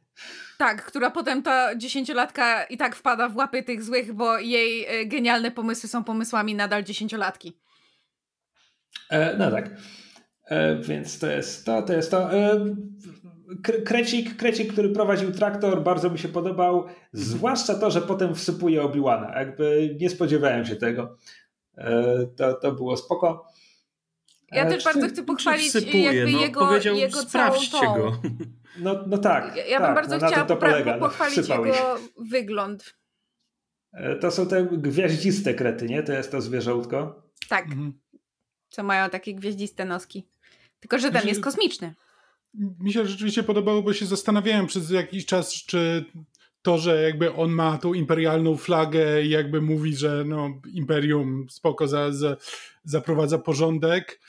Tak, 0.57 0.85
która 0.85 1.11
potem 1.11 1.43
ta 1.43 1.75
dziesięciolatka 1.75 2.63
i 2.63 2.77
tak 2.77 2.95
wpada 2.95 3.29
w 3.29 3.35
łapy 3.35 3.63
tych 3.63 3.83
złych, 3.83 4.13
bo 4.13 4.37
jej 4.37 4.85
e, 4.85 5.05
genialne 5.05 5.51
pomysły 5.51 5.89
są 5.89 6.03
pomysłami 6.03 6.55
nadal 6.55 6.83
dziesięciolatki. 6.83 7.53
E, 9.09 9.37
no 9.37 9.51
tak. 9.51 9.69
E, 10.45 10.75
więc 10.75 11.19
to 11.19 11.27
jest 11.27 11.65
to, 11.65 11.81
to 11.81 11.93
jest 11.93 12.11
to. 12.11 12.33
E, 12.33 12.65
Krecik, 13.85 14.37
Krecik, 14.37 14.73
który 14.73 14.89
prowadził 14.89 15.31
traktor, 15.31 15.83
bardzo 15.83 16.09
mi 16.09 16.19
się 16.19 16.27
podobał. 16.27 16.85
Zwłaszcza 17.13 17.75
to, 17.75 17.91
że 17.91 18.01
potem 18.01 18.35
wsypuje 18.35 18.83
Obiłana. 18.83 19.39
Jakby 19.39 19.97
nie 20.01 20.09
spodziewałem 20.09 20.65
się 20.65 20.75
tego. 20.75 21.17
E, 21.77 22.25
to, 22.37 22.53
to 22.53 22.71
było 22.71 22.97
spoko. 22.97 23.47
Ja 24.51 24.69
też 24.69 24.83
bardzo 24.83 25.07
chcę 25.07 25.23
pochwalić 25.23 25.67
wsypuje, 25.67 26.03
jakby 26.03 26.31
no, 26.31 26.41
jego, 26.41 26.59
powiedział, 26.59 26.95
jego 26.95 27.21
sprawdźcie 27.21 27.79
całą 27.79 27.97
go. 27.97 28.21
No, 28.79 29.03
no 29.07 29.17
tak. 29.17 29.55
Ja, 29.55 29.65
ja 29.65 29.79
tak, 29.79 29.87
bym 29.87 29.95
bardzo 29.95 30.17
no, 30.17 30.27
chciała 30.27 30.45
popra- 30.45 30.99
pochwalić 30.99 31.37
jego 31.49 31.65
ich. 31.65 31.75
wygląd. 32.29 32.97
To 34.21 34.31
są 34.31 34.47
te 34.47 34.67
gwiaździste 34.71 35.53
krety, 35.53 35.85
nie? 35.85 36.03
To 36.03 36.13
jest 36.13 36.31
to 36.31 36.41
zwierzątko. 36.41 37.23
Tak. 37.49 37.65
Mhm. 37.65 37.93
Co 38.69 38.83
mają 38.83 39.09
takie 39.09 39.35
gwieździste 39.35 39.85
noski. 39.85 40.27
Tylko, 40.79 40.99
że 40.99 41.11
ten 41.11 41.27
jest 41.27 41.41
kosmiczny 41.41 41.93
mi 42.53 42.93
się 42.93 43.07
rzeczywiście 43.07 43.43
podobało, 43.43 43.81
bo 43.81 43.93
się 43.93 44.05
zastanawiałem 44.05 44.67
przez 44.67 44.89
jakiś 44.89 45.25
czas, 45.25 45.53
czy 45.53 46.05
to, 46.61 46.77
że 46.77 47.01
jakby 47.01 47.33
on 47.33 47.51
ma 47.51 47.77
tą 47.77 47.93
imperialną 47.93 48.57
flagę 48.57 49.23
i 49.23 49.29
jakby 49.29 49.61
mówi, 49.61 49.95
że 49.95 50.23
no, 50.25 50.61
imperium 50.73 51.45
spoko 51.49 51.87
za, 51.87 52.11
za, 52.11 52.37
zaprowadza 52.83 53.37
porządek, 53.37 54.21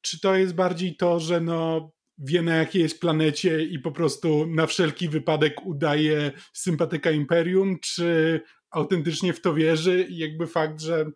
czy 0.00 0.20
to 0.20 0.34
jest 0.34 0.54
bardziej 0.54 0.96
to, 0.96 1.20
że 1.20 1.40
no, 1.40 1.90
wie 2.18 2.42
na 2.42 2.56
jakiej 2.56 2.82
jest 2.82 3.00
planecie 3.00 3.64
i 3.64 3.78
po 3.78 3.92
prostu 3.92 4.46
na 4.46 4.66
wszelki 4.66 5.08
wypadek 5.08 5.66
udaje 5.66 6.32
sympatyka 6.52 7.10
imperium, 7.10 7.78
czy 7.80 8.40
autentycznie 8.70 9.32
w 9.32 9.40
to 9.40 9.54
wierzy 9.54 10.06
i 10.10 10.16
jakby 10.16 10.46
fakt, 10.46 10.80
że 10.80 11.00
okej, 11.00 11.12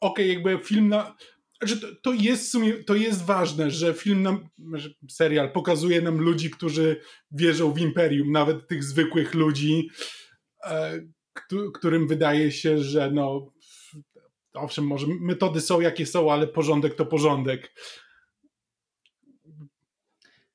okay, 0.00 0.26
jakby 0.26 0.64
film 0.64 0.88
na, 0.88 1.16
że 1.62 1.76
to, 1.76 1.86
to, 2.02 2.12
jest 2.12 2.50
sumie, 2.50 2.84
to 2.84 2.94
jest 2.94 3.24
ważne, 3.24 3.70
że 3.70 3.94
film 3.94 4.22
nam, 4.22 4.48
serial 5.10 5.52
pokazuje 5.52 6.02
nam 6.02 6.18
ludzi, 6.18 6.50
którzy 6.50 7.00
wierzą 7.30 7.72
w 7.72 7.78
imperium, 7.78 8.32
nawet 8.32 8.68
tych 8.68 8.84
zwykłych 8.84 9.34
ludzi, 9.34 9.90
e, 10.64 11.00
którym 11.74 12.08
wydaje 12.08 12.52
się, 12.52 12.78
że 12.78 13.10
no 13.10 13.52
owszem, 14.54 14.86
może 14.86 15.06
metody 15.20 15.60
są 15.60 15.80
jakie 15.80 16.06
są, 16.06 16.32
ale 16.32 16.46
porządek 16.46 16.94
to 16.94 17.06
porządek. 17.06 17.72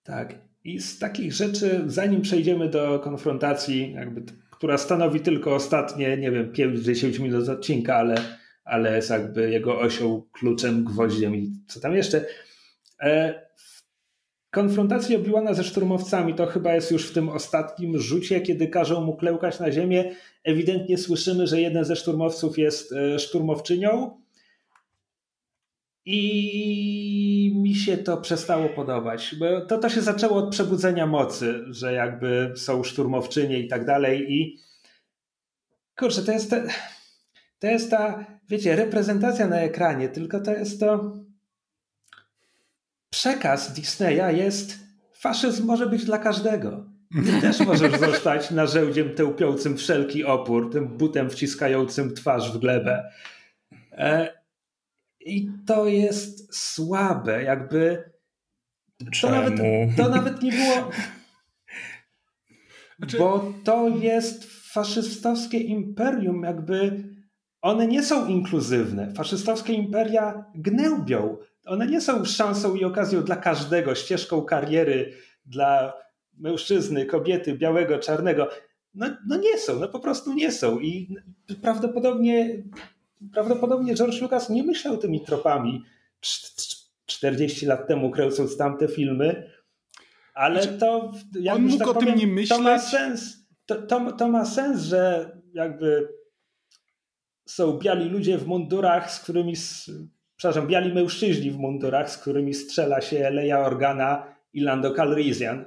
Tak. 0.04 0.36
I 0.64 0.80
z 0.80 1.00
takich 1.00 1.34
rzeczy, 1.34 1.84
zanim 1.86 2.22
przejdziemy 2.22 2.70
do 2.70 3.00
konfrontacji, 3.00 3.94
jakby 3.94 4.24
która 4.52 4.78
stanowi 4.78 5.20
tylko 5.20 5.56
ostatnie, 5.56 6.18
nie 6.18 6.32
wiem, 6.32 6.52
5-10 6.52 7.20
minut 7.20 7.50
odcinka, 7.50 7.96
ale, 7.96 8.16
ale 8.64 8.96
jest 8.96 9.10
jakby 9.10 9.52
jego 9.52 9.80
osią, 9.80 10.24
kluczem, 10.32 10.84
gwoździem 10.84 11.36
i 11.36 11.52
co 11.68 11.80
tam 11.80 11.96
jeszcze. 11.96 12.26
E, 13.02 13.44
konfrontacji 14.52 15.16
Obi-Wana 15.16 15.54
ze 15.54 15.64
szturmowcami 15.64 16.34
to 16.34 16.46
chyba 16.46 16.74
jest 16.74 16.92
już 16.92 17.10
w 17.10 17.14
tym 17.14 17.30
ostatnim 17.30 18.00
rzucie, 18.00 18.42
kiedy 18.42 18.68
każą 18.68 19.02
mu 19.02 19.18
klełkać 19.18 19.60
na 19.60 19.72
ziemię. 19.72 20.16
Ewidentnie 20.44 20.98
słyszymy, 20.98 21.48
że 21.48 21.62
jeden 21.62 21.86
ze 21.86 21.96
szturmowców 21.96 22.58
jest 22.58 22.94
e, 22.94 23.20
szturmowczynią. 23.20 24.24
I 26.06 27.54
mi 27.56 27.76
się 27.76 27.98
to 27.98 28.18
przestało 28.18 28.70
podobać, 28.70 29.36
bo 29.40 29.66
to, 29.66 29.78
to 29.78 29.90
się 29.90 30.02
zaczęło 30.02 30.38
od 30.38 30.52
przebudzenia 30.52 31.08
mocy, 31.08 31.66
że 31.70 31.94
jakby 31.94 32.54
są 32.56 32.84
szturmowczynie 32.84 33.60
i 33.60 33.68
tak 33.68 33.86
dalej. 33.86 34.34
I 34.34 34.60
kurczę, 36.00 36.22
to 36.22 36.32
jest, 36.32 36.50
te, 36.50 36.68
to 37.60 37.68
jest 37.68 37.92
ta, 37.92 38.26
wiecie, 38.50 38.76
reprezentacja 38.76 39.48
na 39.48 39.60
ekranie, 39.60 40.10
tylko 40.10 40.40
to 40.40 40.52
jest 40.52 40.80
to 40.80 41.14
przekaz 43.10 43.74
Disneya 43.74 44.38
jest 44.38 44.80
faszyzm 45.14 45.66
może 45.66 45.88
być 45.88 46.06
dla 46.06 46.18
każdego. 46.18 46.86
Ty 47.26 47.42
też 47.42 47.60
możesz 47.60 48.00
zostać 48.00 48.52
narzędziem 48.52 49.16
tełpiącym 49.16 49.78
wszelki 49.78 50.24
opór, 50.24 50.72
tym 50.72 50.88
butem 50.88 51.30
wciskającym 51.30 52.14
twarz 52.14 52.52
w 52.52 52.58
glebę. 52.58 53.12
E, 53.92 54.34
I 55.20 55.50
to 55.68 55.88
jest 55.88 56.56
słabe, 56.56 57.44
jakby. 57.44 58.12
To 59.22 59.30
nawet, 59.30 59.54
to 59.98 60.10
nawet 60.10 60.42
nie 60.42 60.52
było. 60.52 60.92
Znaczy... 62.98 63.18
Bo 63.18 63.54
to 63.64 63.90
jest 63.90 64.46
faszystowskie 64.72 65.58
imperium, 65.58 66.44
jakby 66.44 67.04
one 67.64 67.88
nie 67.88 68.04
są 68.04 68.28
inkluzywne. 68.28 69.14
Faszystowskie 69.14 69.74
imperia 69.74 70.46
gnębią 70.56 71.38
one 71.66 71.88
nie 71.88 72.02
są 72.02 72.26
szansą 72.26 72.76
i 72.76 72.84
okazją 72.84 73.24
dla 73.24 73.36
każdego, 73.36 73.96
ścieżką 73.96 74.42
kariery 74.42 75.14
dla 75.46 75.94
mężczyzny, 76.38 77.06
kobiety, 77.06 77.58
białego, 77.58 78.00
czarnego. 78.00 78.50
No, 78.94 79.06
no 79.28 79.38
nie 79.38 79.58
są, 79.58 79.80
no 79.80 79.88
po 79.88 80.00
prostu 80.00 80.34
nie 80.34 80.52
są. 80.52 80.80
I 80.80 81.16
prawdopodobnie, 81.62 82.64
prawdopodobnie 83.34 83.96
George 83.96 84.22
Lucas 84.22 84.50
nie 84.50 84.64
myślał 84.64 84.98
tymi 84.98 85.22
tropami 85.22 85.84
40 87.06 87.66
lat 87.66 87.88
temu, 87.88 88.12
kręcąc 88.12 88.58
tamte 88.58 88.88
filmy, 88.88 89.50
ale 90.34 90.64
znaczy, 90.64 90.78
to. 90.78 91.12
Jak 91.40 91.56
on 91.56 91.64
mógł 91.64 91.78
tak 91.78 91.88
o 91.88 91.94
powiem, 91.94 92.10
tym 92.10 92.20
nie 92.20 92.28
myśleć. 92.28 92.50
To 92.50 92.64
ma 92.64 92.80
sens. 92.80 93.48
To, 93.66 93.82
to, 93.82 94.12
to 94.12 94.28
ma 94.28 94.46
sens, 94.46 94.82
że 94.82 95.32
jakby 95.54 96.08
są 97.46 97.78
biali 97.78 98.10
ludzie 98.10 98.38
w 98.38 98.48
mundurach, 98.48 99.12
z 99.12 99.20
którymi 99.20 99.54
przepraszam, 100.36 100.68
biali 100.68 100.94
mężczyźni 100.94 101.52
w 101.52 101.58
mundurach, 101.58 102.12
z 102.12 102.18
którymi 102.18 102.54
strzela 102.54 103.02
się 103.02 103.30
Leia 103.30 103.60
Organa 103.60 104.36
i 104.54 104.62
Lando 104.62 104.96
Calrissian. 104.96 105.66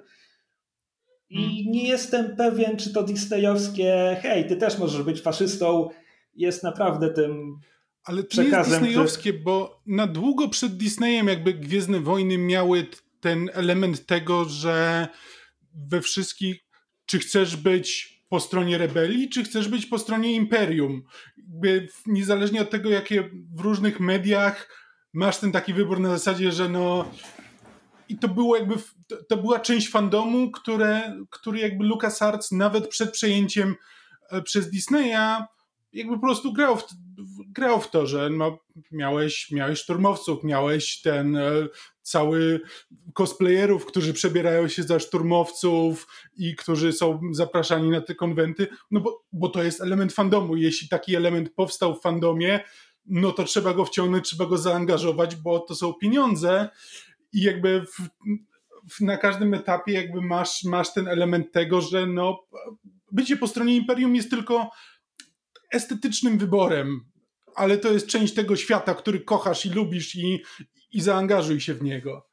I 1.31 1.37
hmm. 1.37 1.73
nie 1.73 1.89
jestem 1.89 2.37
pewien, 2.37 2.77
czy 2.77 2.93
to 2.93 3.03
disneyowskie, 3.03 4.17
hej, 4.23 4.47
ty 4.47 4.57
też 4.57 4.79
możesz 4.79 5.03
być 5.03 5.21
faszystą, 5.21 5.89
jest 6.35 6.63
naprawdę 6.63 7.11
tym 7.11 7.59
Ale 8.05 8.23
to 8.23 8.43
nie 8.43 8.49
jest 8.49 8.71
disneyowskie, 8.71 9.31
który... 9.31 9.45
bo 9.45 9.83
na 9.87 10.07
długo 10.07 10.49
przed 10.49 10.77
Disneyem 10.77 11.29
jakby 11.29 11.55
Gwiezdne 11.55 12.01
Wojny 12.01 12.39
miały 12.39 12.87
ten 13.21 13.51
element 13.53 14.07
tego, 14.07 14.45
że 14.45 15.09
we 15.75 16.01
wszystkich, 16.01 16.65
czy 17.07 17.19
chcesz 17.19 17.57
być 17.57 18.16
po 18.37 18.41
stronie 18.41 18.79
rebelii, 18.79 19.29
czy 19.29 19.45
chcesz 19.45 19.69
być 19.69 19.87
po 19.87 19.99
stronie 19.99 20.33
imperium. 20.33 21.03
Niezależnie 22.07 22.63
od 22.63 22.71
tego, 22.71 22.91
jakie 22.91 23.31
w 23.55 23.61
różnych 23.61 24.01
mediach 24.01 24.69
masz 25.13 25.39
ten 25.39 25.53
taki 25.53 25.75
wybór 25.75 26.01
na 26.01 26.09
zasadzie, 26.09 26.53
że 26.53 26.69
no. 26.69 27.11
I 28.09 28.19
to 28.19 28.29
było 28.29 28.57
jakby. 28.57 28.75
To 29.29 29.37
była 29.37 29.61
część 29.61 29.91
fandomu, 29.91 30.51
które, 30.51 31.17
który 31.31 31.59
jakby 31.59 31.85
LucasArts 31.85 32.53
nawet 32.53 32.89
przed 32.89 33.11
przejęciem 33.11 33.75
e, 34.31 34.43
przez 34.43 34.71
Disneya 34.71 35.47
jakby 35.93 36.15
po 36.15 36.21
prostu 36.21 36.53
grał 36.53 36.77
w, 36.77 36.85
grał 37.49 37.81
w 37.81 37.91
to, 37.91 38.07
że 38.07 38.31
no, 38.31 38.59
miałeś, 38.93 39.51
miałeś 39.51 39.79
szturmowców, 39.79 40.45
miałeś 40.45 41.01
ten 41.01 41.37
e, 41.37 41.51
cały 42.07 42.61
cosplayerów, 43.15 43.87
którzy 43.87 44.15
przebierają 44.15 44.69
się 44.69 44.83
za 44.83 44.99
szturmowców 44.99 46.07
i 46.37 46.57
którzy 46.57 46.93
są 46.93 47.21
zapraszani 47.33 47.91
na 47.91 48.01
te 48.01 48.15
konwenty, 48.15 48.67
no 48.91 49.01
bo, 49.01 49.25
bo 49.33 49.49
to 49.49 49.63
jest 49.63 49.81
element 49.81 50.13
fandomu. 50.13 50.57
Jeśli 50.57 50.89
taki 50.89 51.17
element 51.17 51.55
powstał 51.55 51.95
w 51.95 52.03
fandomie, 52.03 52.61
no 53.07 53.33
to 53.33 53.45
trzeba 53.45 53.75
go 53.75 53.85
wciągnąć, 53.85 54.25
trzeba 54.25 54.47
go 54.47 54.59
zaangażować, 54.59 55.37
bo 55.37 55.59
to 55.61 55.75
są 55.75 55.95
pieniądze 55.95 56.69
i 57.33 57.43
jakby 57.43 57.81
w, 57.81 58.09
w, 58.95 59.01
na 59.01 59.17
każdym 59.17 59.55
etapie 59.55 59.93
jakby 59.93 60.21
masz, 60.21 60.65
masz 60.65 60.95
ten 60.95 61.09
element 61.09 61.53
tego, 61.53 61.81
że 61.81 62.07
no 62.07 62.47
bycie 63.13 63.37
po 63.37 63.49
stronie 63.49 63.77
Imperium 63.77 64.17
jest 64.17 64.31
tylko 64.31 64.71
estetycznym 65.73 66.39
wyborem, 66.39 67.01
ale 67.57 67.79
to 67.79 67.93
jest 67.93 68.07
część 68.07 68.35
tego 68.35 68.57
świata, 68.57 68.95
który 68.95 69.21
kochasz 69.21 69.67
i 69.67 69.71
lubisz 69.71 70.15
i, 70.15 70.43
i 70.93 71.01
zaangażuj 71.01 71.61
się 71.61 71.75
w 71.75 71.83
niego. 71.83 72.29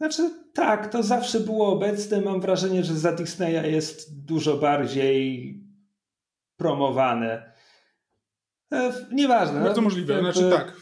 Znaczy, 0.00 0.30
tak, 0.54 0.92
to 0.92 1.02
zawsze 1.02 1.40
było 1.40 1.72
obecne. 1.72 2.20
Mam 2.20 2.40
wrażenie, 2.40 2.84
że 2.84 2.94
za 2.94 3.12
Disneya 3.12 3.72
jest 3.72 4.24
dużo 4.24 4.56
bardziej 4.56 5.54
promowane. 6.56 7.52
E, 8.72 8.92
nieważne. 9.12 9.60
Bardzo 9.60 9.80
no, 9.80 9.82
możliwe, 9.82 10.20
znaczy 10.20 10.50
tak. 10.50 10.76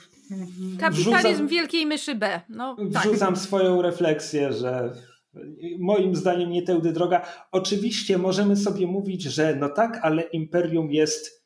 Kapitalizm 0.80 1.32
wrzucam, 1.32 1.48
wielkiej 1.48 1.86
myszy 1.86 2.14
B. 2.14 2.40
No, 2.48 2.76
tak. 2.92 3.02
wrzucam 3.02 3.34
tak. 3.34 3.42
swoją 3.42 3.82
refleksję, 3.82 4.52
że 4.52 4.92
moim 5.78 6.16
zdaniem 6.16 6.50
nie 6.50 6.62
tędy 6.62 6.92
droga. 6.92 7.26
Oczywiście 7.52 8.18
możemy 8.18 8.56
sobie 8.56 8.86
mówić, 8.86 9.22
że 9.22 9.56
no 9.56 9.68
tak, 9.68 9.98
ale 10.02 10.22
imperium 10.22 10.90
jest 10.90 11.45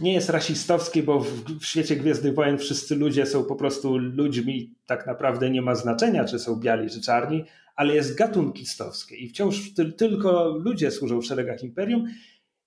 nie 0.00 0.12
jest 0.12 0.30
rasistowskie, 0.30 1.02
bo 1.02 1.20
w, 1.20 1.44
w, 1.60 1.64
świecie 1.64 1.96
Gwiezdnych 1.96 2.34
Wojen 2.34 2.58
wszyscy 2.58 2.96
ludzie 2.96 3.26
są 3.26 3.44
po 3.44 3.56
prostu 3.56 3.96
ludźmi, 3.96 4.74
tak 4.86 5.06
naprawdę 5.06 5.50
nie 5.50 5.62
ma 5.62 5.74
znaczenia, 5.74 6.24
czy 6.24 6.38
są 6.38 6.56
biali, 6.56 6.90
czy 6.90 7.00
czarni, 7.00 7.44
ale 7.76 7.94
jest 7.94 8.14
gatunkistowskie 8.14 9.16
i 9.16 9.28
wciąż 9.28 9.74
ty, 9.74 9.92
tylko 9.92 10.48
ludzie 10.48 10.90
służą 10.90 11.20
w 11.20 11.26
szeregach 11.26 11.62
Imperium 11.62 12.06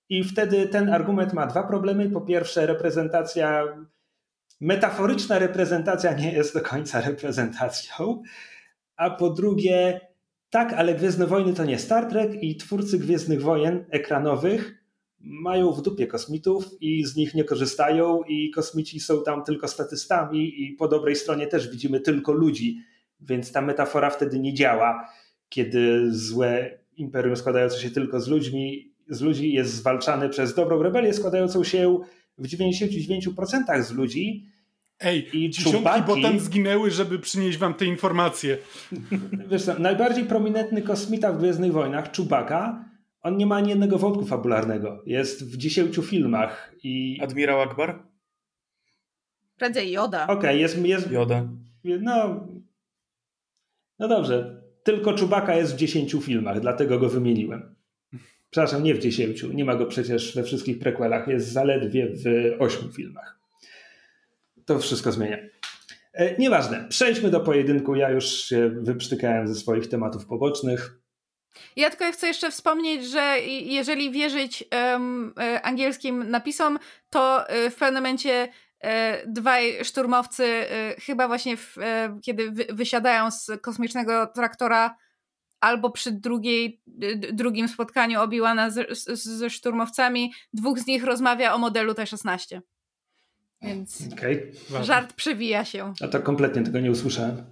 i 0.08 0.24
wtedy 0.24 0.68
ten 0.68 0.88
argument 0.88 1.32
ma 1.32 1.46
dwa 1.46 1.62
problemy. 1.62 2.10
Po 2.10 2.20
pierwsze 2.20 2.66
reprezentacja, 2.66 3.64
metaforyczna 4.60 5.38
reprezentacja 5.38 6.12
nie 6.12 6.32
jest 6.32 6.54
do 6.54 6.60
końca 6.60 7.00
reprezentacją, 7.00 8.22
a 8.96 9.10
po 9.10 9.30
drugie 9.30 10.00
tak, 10.50 10.72
ale 10.72 10.94
Gwiezdne 10.94 11.26
Wojny 11.26 11.54
to 11.54 11.64
nie 11.64 11.78
Star 11.78 12.06
Trek 12.06 12.42
i 12.42 12.56
twórcy 12.56 12.98
Gwiezdnych 12.98 13.42
Wojen 13.42 13.84
ekranowych 13.90 14.81
mają 15.22 15.72
w 15.72 15.82
dupie 15.82 16.06
kosmitów 16.06 16.64
i 16.80 17.04
z 17.04 17.16
nich 17.16 17.34
nie 17.34 17.44
korzystają 17.44 18.22
i 18.22 18.50
kosmici 18.50 19.00
są 19.00 19.22
tam 19.22 19.44
tylko 19.44 19.68
statystami 19.68 20.62
i 20.62 20.72
po 20.72 20.88
dobrej 20.88 21.16
stronie 21.16 21.46
też 21.46 21.70
widzimy 21.70 22.00
tylko 22.00 22.32
ludzi, 22.32 22.78
więc 23.20 23.52
ta 23.52 23.62
metafora 23.62 24.10
wtedy 24.10 24.38
nie 24.38 24.54
działa, 24.54 25.08
kiedy 25.48 26.12
złe 26.12 26.78
imperium 26.96 27.36
składające 27.36 27.78
się 27.78 27.90
tylko 27.90 28.20
z 28.20 28.28
ludźmi, 28.28 28.92
z 29.08 29.20
ludzi 29.20 29.52
jest 29.52 29.74
zwalczane 29.74 30.28
przez 30.28 30.54
dobrą 30.54 30.82
rebelię 30.82 31.12
składającą 31.12 31.64
się 31.64 31.98
w 32.38 32.48
99% 32.48 33.82
z 33.82 33.92
ludzi. 33.92 34.46
Ej, 35.00 35.36
i 35.36 35.50
dziesiątki 35.50 35.78
czubaki, 35.78 36.02
potem 36.06 36.40
zginęły, 36.40 36.90
żeby 36.90 37.18
przynieść 37.18 37.58
wam 37.58 37.74
te 37.74 37.84
informacje. 37.84 38.58
Wiesz 39.50 39.64
co, 39.64 39.78
najbardziej 39.78 40.24
prominentny 40.24 40.82
kosmita 40.82 41.32
w 41.32 41.38
Gwiezdnych 41.38 41.72
Wojnach, 41.72 42.10
Czubaka, 42.10 42.84
on 43.22 43.36
nie 43.36 43.46
ma 43.46 43.56
ani 43.56 43.70
jednego 43.70 43.98
wątku 43.98 44.24
fabularnego. 44.24 45.02
Jest 45.06 45.52
w 45.52 45.56
dziesięciu 45.56 46.02
filmach 46.02 46.74
i... 46.82 47.18
Admirał 47.22 47.60
Akbar? 47.60 48.02
Prędzej 49.56 49.92
Joda. 49.92 50.24
Okej, 50.24 50.36
okay, 50.36 50.58
jest, 50.58 50.78
jest... 50.78 51.10
Joda. 51.10 51.48
No... 51.84 52.46
No 53.98 54.08
dobrze. 54.08 54.62
Tylko 54.82 55.12
Czubaka 55.12 55.56
jest 55.56 55.74
w 55.74 55.76
dziesięciu 55.76 56.20
filmach, 56.20 56.60
dlatego 56.60 56.98
go 56.98 57.08
wymieniłem. 57.08 57.74
Przepraszam, 58.50 58.82
nie 58.82 58.94
w 58.94 58.98
dziesięciu. 58.98 59.52
Nie 59.52 59.64
ma 59.64 59.74
go 59.74 59.86
przecież 59.86 60.34
we 60.34 60.42
wszystkich 60.42 60.78
prequelach. 60.78 61.28
Jest 61.28 61.48
zaledwie 61.48 62.08
w 62.08 62.24
ośmiu 62.58 62.92
filmach. 62.92 63.40
To 64.64 64.78
wszystko 64.78 65.12
zmienia. 65.12 65.38
E, 66.12 66.38
nieważne. 66.38 66.86
Przejdźmy 66.88 67.30
do 67.30 67.40
pojedynku. 67.40 67.94
Ja 67.94 68.10
już 68.10 68.24
się 68.24 68.70
wyprztykałem 68.70 69.48
ze 69.48 69.54
swoich 69.54 69.86
tematów 69.86 70.26
pobocznych. 70.26 71.01
Ja 71.76 71.90
tylko 71.90 72.12
chcę 72.12 72.26
jeszcze 72.26 72.50
wspomnieć, 72.50 73.04
że 73.04 73.40
jeżeli 73.46 74.10
wierzyć 74.10 74.64
um, 74.92 75.34
angielskim 75.62 76.30
napisom, 76.30 76.78
to 77.10 77.48
e, 77.48 77.70
w 77.70 77.74
pewnym 77.74 78.02
momencie 78.02 78.48
e, 78.80 79.26
dwaj 79.26 79.84
szturmowcy, 79.84 80.44
e, 80.44 80.94
chyba 81.00 81.28
właśnie 81.28 81.56
w, 81.56 81.76
kiedy 82.22 82.50
wy, 82.50 82.66
wysiadają 82.70 83.30
z 83.30 83.50
kosmicznego 83.60 84.26
traktora, 84.26 84.96
albo 85.60 85.90
przy 85.90 86.12
drugiej, 86.12 86.82
drugim 87.32 87.68
spotkaniu 87.68 88.20
Obi-Wana 88.20 88.70
ze 89.12 89.50
szturmowcami, 89.50 90.32
dwóch 90.52 90.78
z 90.78 90.86
nich 90.86 91.04
rozmawia 91.04 91.54
o 91.54 91.58
modelu 91.58 91.94
T-16. 91.94 92.60
Więc 93.62 93.98
okay. 94.12 94.52
żart 94.82 95.12
przewija 95.12 95.64
się. 95.64 95.92
A 96.00 96.08
to 96.08 96.20
kompletnie 96.20 96.62
tego 96.62 96.80
nie 96.80 96.90
usłyszałem. 96.90 97.44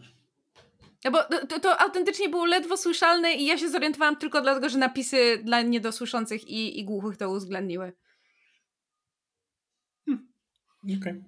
No 1.05 1.11
bo 1.11 1.19
to, 1.49 1.61
to, 1.61 1.81
autentycznie 1.81 2.29
było 2.29 2.47
ledwo 2.47 2.77
słyszalne 2.77 3.35
i 3.35 3.47
ja 3.47 3.59
się 3.59 3.69
zorientowałam 3.69 4.17
tylko 4.17 4.41
dlatego, 4.41 4.69
że 4.69 4.79
napisy 4.79 5.41
dla 5.45 5.63
niedosłyszących 5.63 6.49
i, 6.49 6.81
i 6.81 6.85
głuchych 6.85 7.17
to 7.17 7.31
uwzględniły. 7.31 7.93
Hmm. 10.07 10.29
Okej. 10.85 10.99
Okay. 10.99 11.25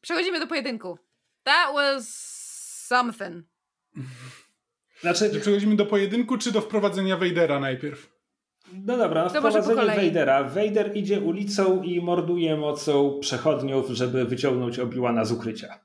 Przechodzimy 0.00 0.40
do 0.40 0.46
pojedynku. 0.46 0.98
That 1.42 1.74
was 1.74 2.08
something. 2.86 3.44
Znaczy, 5.00 5.40
przechodzimy 5.40 5.76
do 5.76 5.86
pojedynku, 5.86 6.38
czy 6.38 6.52
do 6.52 6.60
wprowadzenia 6.60 7.16
Vadera 7.16 7.60
najpierw? 7.60 8.14
No 8.72 8.96
dobra, 8.96 9.30
to 9.30 9.38
wprowadzenie 9.38 9.96
Vadera. 9.96 10.44
Vader 10.44 10.96
idzie 10.96 11.20
ulicą 11.20 11.82
i 11.82 12.00
morduje 12.00 12.56
mocą 12.56 13.18
przechodniów, 13.20 13.90
żeby 13.90 14.24
wyciągnąć 14.24 14.78
Obi-Wana 14.78 15.24
z 15.24 15.32
ukrycia. 15.32 15.80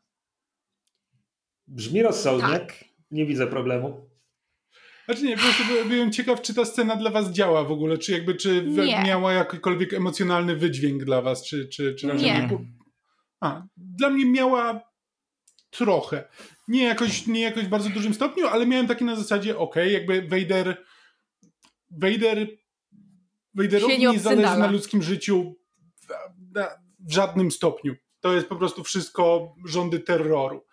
Brzmi 1.69 2.03
rozsądnie. 2.03 2.59
Tak. 2.59 2.85
Nie 3.11 3.25
widzę 3.25 3.47
problemu. 3.47 4.09
Znaczy 5.05 5.23
nie, 5.23 5.37
po 5.37 5.43
prostu 5.43 5.63
byłem 5.87 6.11
ciekaw, 6.11 6.41
czy 6.41 6.53
ta 6.53 6.65
scena 6.65 6.95
dla 6.95 7.11
was 7.11 7.31
działa 7.31 7.63
w 7.63 7.71
ogóle, 7.71 7.97
czy 7.97 8.11
jakby, 8.11 8.35
czy 8.35 8.63
nie. 8.63 9.03
miała 9.05 9.33
jakikolwiek 9.33 9.93
emocjonalny 9.93 10.55
wydźwięk 10.55 11.03
dla 11.03 11.21
was, 11.21 11.45
czy, 11.45 11.67
czy, 11.67 11.95
czy 11.95 12.07
raczej 12.07 12.25
nie. 12.25 12.49
A, 13.41 13.63
dla 13.77 14.09
mnie 14.09 14.25
miała 14.25 14.81
trochę. 15.69 16.27
Nie 16.67 16.83
jakoś, 16.83 17.27
nie 17.27 17.41
jakoś 17.41 17.63
w 17.63 17.69
bardzo 17.69 17.89
dużym 17.89 18.13
stopniu, 18.13 18.47
ale 18.47 18.65
miałem 18.65 18.87
taki 18.87 19.05
na 19.05 19.15
zasadzie, 19.15 19.57
ok, 19.57 19.75
jakby 19.75 20.21
Vader 20.21 20.85
Vader 21.91 22.47
Vaderowi 23.53 23.99
nie, 23.99 24.07
nie 24.07 24.19
zależy 24.19 24.57
na 24.57 24.71
ludzkim 24.71 25.03
życiu 25.03 25.55
w, 26.01 26.07
w 26.99 27.11
żadnym 27.13 27.51
stopniu. 27.51 27.95
To 28.21 28.33
jest 28.33 28.47
po 28.47 28.55
prostu 28.55 28.83
wszystko 28.83 29.55
rządy 29.65 29.99
terroru. 29.99 30.65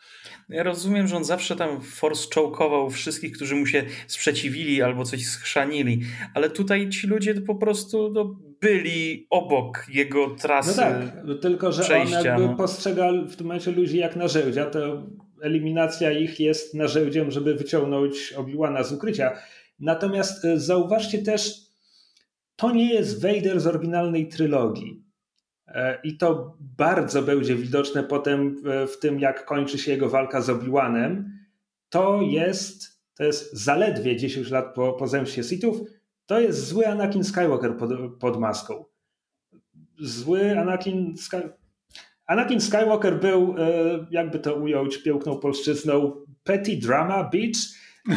Ja 0.49 0.63
rozumiem, 0.63 1.09
że 1.09 1.17
on 1.17 1.25
zawsze 1.25 1.57
tam 1.57 1.81
force 1.81 2.29
choke'ował 2.35 2.91
wszystkich, 2.91 3.33
którzy 3.33 3.55
mu 3.55 3.67
się 3.67 3.85
sprzeciwili 4.07 4.83
albo 4.83 5.05
coś 5.05 5.27
schrzanili, 5.27 6.01
ale 6.35 6.51
tutaj 6.51 6.89
ci 6.89 7.07
ludzie 7.07 7.35
po 7.35 7.55
prostu 7.55 8.11
no, 8.15 8.37
byli 8.61 9.27
obok 9.31 9.87
jego 9.89 10.31
trasy. 10.31 10.71
No 10.71 10.77
tak, 10.77 11.41
tylko 11.43 11.73
że 11.73 11.83
przejścia, 11.83 12.19
on 12.19 12.25
jakby 12.25 12.47
no. 12.47 12.57
postrzega 12.57 13.13
w 13.13 13.37
tym 13.37 13.47
momencie 13.47 13.71
ludzi 13.71 13.99
jak 13.99 14.17
narzędzia, 14.17 14.67
to 14.67 15.03
eliminacja 15.43 16.13
ich 16.13 16.41
jest 16.41 16.75
narzędziem, 16.75 17.31
żeby 17.31 17.55
wyciągnąć 17.55 18.33
Obi-Wana 18.37 18.85
z 18.85 18.93
ukrycia. 18.93 19.39
Natomiast 19.81 20.45
e, 20.45 20.61
zauważcie 20.61 21.19
też, 21.19 21.67
to 22.57 22.71
nie 22.71 22.95
jest 22.95 23.23
Vader 23.23 23.61
z 23.61 23.67
oryginalnej 23.67 24.29
trylogii. 24.29 25.06
E, 25.69 25.99
I 26.05 26.17
to 26.17 26.57
bardzo 26.61 27.23
będzie 27.23 27.57
widoczne 27.57 28.03
potem 28.03 28.63
w 28.65 28.99
tym, 29.01 29.21
jak 29.21 29.45
kończy 29.45 29.79
się 29.79 29.93
jego 29.93 30.09
walka 30.09 30.41
z 30.41 30.49
Obi-Wanem. 30.49 31.25
To 31.89 32.23
jest, 32.23 33.03
to 33.15 33.25
jest 33.25 33.53
zaledwie 33.53 34.17
10 34.17 34.51
lat 34.51 34.75
po, 34.75 34.93
po 34.93 35.09
zemście 35.09 35.45
Sithów. 35.45 35.81
To 36.27 36.41
jest 36.41 36.67
zły 36.67 36.89
Anakin 36.89 37.25
Skywalker 37.25 37.77
pod, 37.77 37.91
pod 38.21 38.41
maską. 38.41 38.85
Zły 39.99 40.61
Anakin 40.61 41.17
Skywalker. 41.17 41.67
Anakin 42.27 42.61
Skywalker 42.61 43.21
był, 43.21 43.55
e, 43.59 44.07
jakby 44.11 44.39
to 44.39 44.55
ująć 44.55 44.99
piękną 44.99 45.39
polszczyzną, 45.39 46.25
petty 46.45 46.77
drama 46.77 47.31
bitch. 47.31 47.61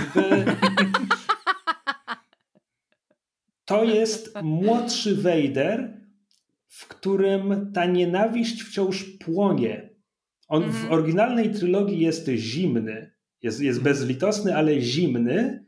To 3.65 3.83
jest 3.83 4.33
młodszy 4.43 5.15
Vader, 5.15 5.93
w 6.69 6.87
którym 6.87 7.71
ta 7.73 7.85
nienawiść 7.85 8.63
wciąż 8.63 9.03
płonie. 9.03 9.89
On 10.47 10.63
w 10.63 10.65
mhm. 10.65 10.93
oryginalnej 10.93 11.53
trylogii 11.53 11.99
jest 11.99 12.27
zimny, 12.27 13.11
jest, 13.41 13.61
jest 13.61 13.81
bezlitosny, 13.81 14.55
ale 14.55 14.81
zimny. 14.81 15.65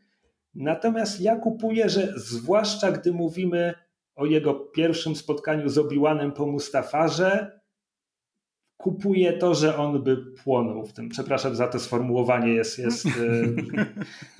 Natomiast 0.55 1.21
ja 1.21 1.35
kupuję, 1.35 1.89
że 1.89 2.13
zwłaszcza 2.15 2.91
gdy 2.91 3.13
mówimy 3.13 3.73
o 4.15 4.25
jego 4.25 4.53
pierwszym 4.53 5.15
spotkaniu 5.15 5.69
z 5.69 5.77
Obi-Wanem 5.77 6.31
po 6.31 6.45
Mustafarze, 6.45 7.61
kupuję 8.77 9.33
to, 9.33 9.55
że 9.55 9.77
on 9.77 10.03
by 10.03 10.17
płonął 10.43 10.85
w 10.85 10.93
tym. 10.93 11.09
Przepraszam 11.09 11.55
za 11.55 11.67
to 11.67 11.79
sformułowanie, 11.79 12.53
jest, 12.53 12.79
jest 12.79 13.05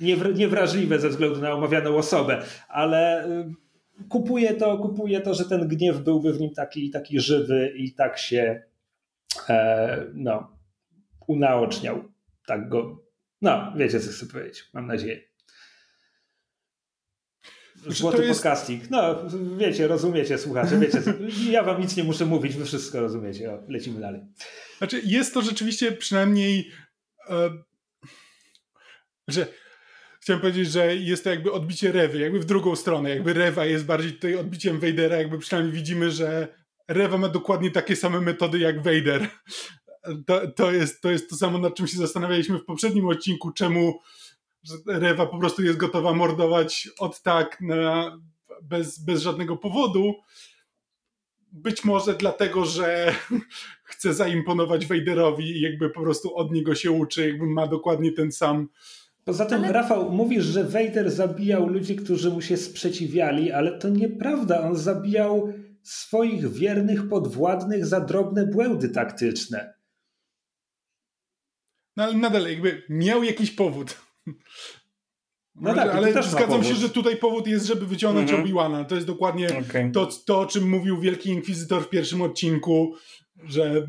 e, 0.00 0.32
niewrażliwe 0.34 0.98
ze 0.98 1.08
względu 1.08 1.40
na 1.40 1.52
omawianą 1.52 1.96
osobę, 1.96 2.42
ale 2.68 3.28
e, 4.04 4.08
kupuję 4.08 4.54
to, 4.54 4.78
kupuję 4.78 5.20
to, 5.20 5.34
że 5.34 5.44
ten 5.44 5.68
gniew 5.68 6.00
byłby 6.00 6.32
w 6.32 6.40
nim 6.40 6.54
taki, 6.54 6.90
taki 6.90 7.20
żywy 7.20 7.72
i 7.76 7.94
tak 7.94 8.18
się 8.18 8.62
e, 9.48 10.06
no, 10.14 10.56
unaoczniał. 11.26 12.04
Tak 12.46 12.68
go. 12.68 13.04
No, 13.42 13.72
wiecie, 13.76 14.00
co 14.00 14.10
chcę 14.10 14.26
powiedzieć. 14.26 14.64
Mam 14.72 14.86
nadzieję. 14.86 15.20
Złoty 17.86 18.24
jest... 18.24 18.40
podcasting. 18.40 18.90
No, 18.90 19.24
wiecie, 19.58 19.88
rozumiecie, 19.88 20.38
słuchacze, 20.38 20.78
wiecie. 20.78 21.02
Ja 21.50 21.62
wam 21.62 21.80
nic 21.80 21.96
nie 21.96 22.04
muszę 22.04 22.26
mówić, 22.26 22.56
wy 22.56 22.64
wszystko 22.64 23.00
rozumiecie. 23.00 23.52
O, 23.52 23.62
lecimy 23.68 24.00
dalej. 24.00 24.20
Znaczy, 24.78 25.02
jest 25.04 25.34
to 25.34 25.42
rzeczywiście 25.42 25.92
przynajmniej. 25.92 26.70
E, 27.30 27.50
że 29.28 29.46
chciałem 30.22 30.40
powiedzieć, 30.40 30.70
że 30.70 30.96
jest 30.96 31.24
to 31.24 31.30
jakby 31.30 31.52
odbicie 31.52 31.92
Rewy, 31.92 32.18
jakby 32.18 32.40
w 32.40 32.44
drugą 32.44 32.76
stronę. 32.76 33.10
Jakby 33.10 33.32
Rewa 33.32 33.64
jest 33.64 33.84
bardziej 33.84 34.12
tutaj 34.12 34.36
odbiciem 34.36 34.80
Vadera, 34.80 35.16
jakby 35.16 35.38
przynajmniej 35.38 35.74
widzimy, 35.74 36.10
że 36.10 36.48
Rewa 36.88 37.18
ma 37.18 37.28
dokładnie 37.28 37.70
takie 37.70 37.96
same 37.96 38.20
metody 38.20 38.58
jak 38.58 38.76
Vader. 38.76 39.28
To, 40.26 40.50
to, 40.50 40.72
jest, 40.72 41.00
to 41.00 41.10
jest 41.10 41.30
to 41.30 41.36
samo, 41.36 41.58
nad 41.58 41.74
czym 41.74 41.86
się 41.86 41.98
zastanawialiśmy 41.98 42.58
w 42.58 42.64
poprzednim 42.64 43.08
odcinku, 43.08 43.52
czemu 43.52 44.00
Rewa 44.86 45.26
po 45.26 45.38
prostu 45.38 45.62
jest 45.62 45.78
gotowa 45.78 46.12
mordować 46.12 46.88
od 46.98 47.22
tak 47.22 47.60
na, 47.60 48.18
bez, 48.62 48.98
bez 48.98 49.22
żadnego 49.22 49.56
powodu. 49.56 50.14
Być 51.52 51.84
może 51.84 52.14
dlatego, 52.14 52.64
że 52.64 53.14
chce 53.90 54.14
zaimponować 54.14 54.86
Vaderowi 54.86 55.50
i 55.50 55.60
jakby 55.60 55.90
po 55.90 56.00
prostu 56.00 56.36
od 56.36 56.52
niego 56.52 56.74
się 56.74 56.90
uczy, 56.90 57.28
jakby 57.28 57.46
ma 57.46 57.66
dokładnie 57.66 58.12
ten 58.12 58.32
sam 58.32 58.68
Poza 59.24 59.46
tym, 59.46 59.58
ale... 59.58 59.72
Rafał, 59.72 60.12
mówisz, 60.12 60.44
że 60.44 60.64
Vader 60.64 61.10
zabijał 61.10 61.66
ludzi, 61.66 61.96
którzy 61.96 62.30
mu 62.30 62.40
się 62.40 62.56
sprzeciwiali, 62.56 63.52
ale 63.52 63.78
to 63.78 63.88
nieprawda. 63.88 64.62
On 64.62 64.76
zabijał 64.76 65.52
swoich 65.82 66.52
wiernych 66.52 67.08
podwładnych 67.08 67.86
za 67.86 68.00
drobne 68.00 68.46
błędy 68.46 68.88
taktyczne. 68.88 69.74
No 71.96 72.04
ale 72.04 72.14
nadal 72.14 72.50
jakby 72.50 72.82
miał 72.88 73.24
jakiś 73.24 73.50
powód. 73.50 74.00
No 75.54 75.74
tak, 75.74 75.88
ale 75.88 76.22
zgadzam 76.22 76.64
się, 76.64 76.74
że 76.74 76.88
tutaj 76.90 77.16
powód 77.16 77.46
jest, 77.46 77.66
żeby 77.66 77.86
wyciągnąć 77.86 78.30
-hmm. 78.30 78.40
Obi-Wana. 78.40 78.84
To 78.84 78.94
jest 78.94 79.06
dokładnie 79.06 79.58
okay. 79.58 79.90
to, 79.92 80.08
to, 80.26 80.40
o 80.40 80.46
czym 80.46 80.68
mówił 80.68 81.00
Wielki 81.00 81.30
Inkwizytor 81.30 81.84
w 81.84 81.88
pierwszym 81.88 82.22
odcinku, 82.22 82.94
że 83.44 83.86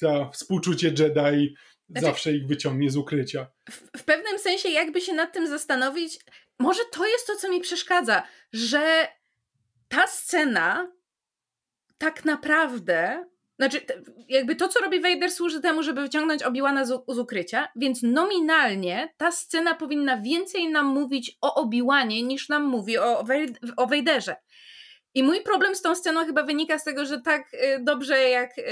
ta 0.00 0.30
współczucie 0.30 0.88
Jedi 0.98 1.54
znaczy, 1.88 2.06
zawsze 2.06 2.32
ich 2.32 2.46
wyciągnie 2.46 2.90
z 2.90 2.96
ukrycia. 2.96 3.46
W, 3.70 4.00
w, 4.00 4.04
pewnym 4.04 4.38
sensie, 4.38 4.68
jakby 4.68 5.00
się 5.00 5.12
nad 5.12 5.32
tym 5.32 5.48
zastanowić, 5.48 6.18
może 6.58 6.82
to 6.92 7.06
jest 7.06 7.26
to, 7.26 7.36
co 7.36 7.50
mi 7.50 7.60
przeszkadza, 7.60 8.22
że 8.52 9.08
ta 9.88 10.06
scena 10.06 10.92
tak 11.98 12.24
naprawdę. 12.24 13.26
Znaczy, 13.58 13.80
jakby 14.28 14.56
to, 14.56 14.68
co 14.68 14.80
robi 14.80 15.00
Vader, 15.00 15.30
służy 15.30 15.60
temu, 15.60 15.82
żeby 15.82 16.02
wyciągnąć 16.02 16.42
Obi-Wana 16.42 16.84
z, 16.84 17.04
z, 17.08 17.18
ukrycia, 17.18 17.68
więc 17.76 18.02
nominalnie 18.02 19.14
ta 19.16 19.32
scena 19.32 19.74
powinna 19.74 20.20
więcej 20.20 20.68
nam 20.68 20.86
mówić 20.86 21.38
o 21.40 21.54
Obi-Wanie, 21.54 22.22
niż 22.22 22.48
nam 22.48 22.64
mówi 22.64 22.98
o, 22.98 23.24
o 23.76 23.86
Vaderze. 23.86 24.36
I 25.16 25.22
mój 25.22 25.42
problem 25.42 25.74
z 25.74 25.82
tą 25.82 25.94
sceną 25.94 26.26
chyba 26.26 26.42
wynika 26.42 26.78
z 26.78 26.84
tego, 26.84 27.06
że 27.06 27.20
tak 27.20 27.54
y, 27.54 27.78
dobrze 27.80 28.28
jak 28.28 28.58
y, 28.58 28.62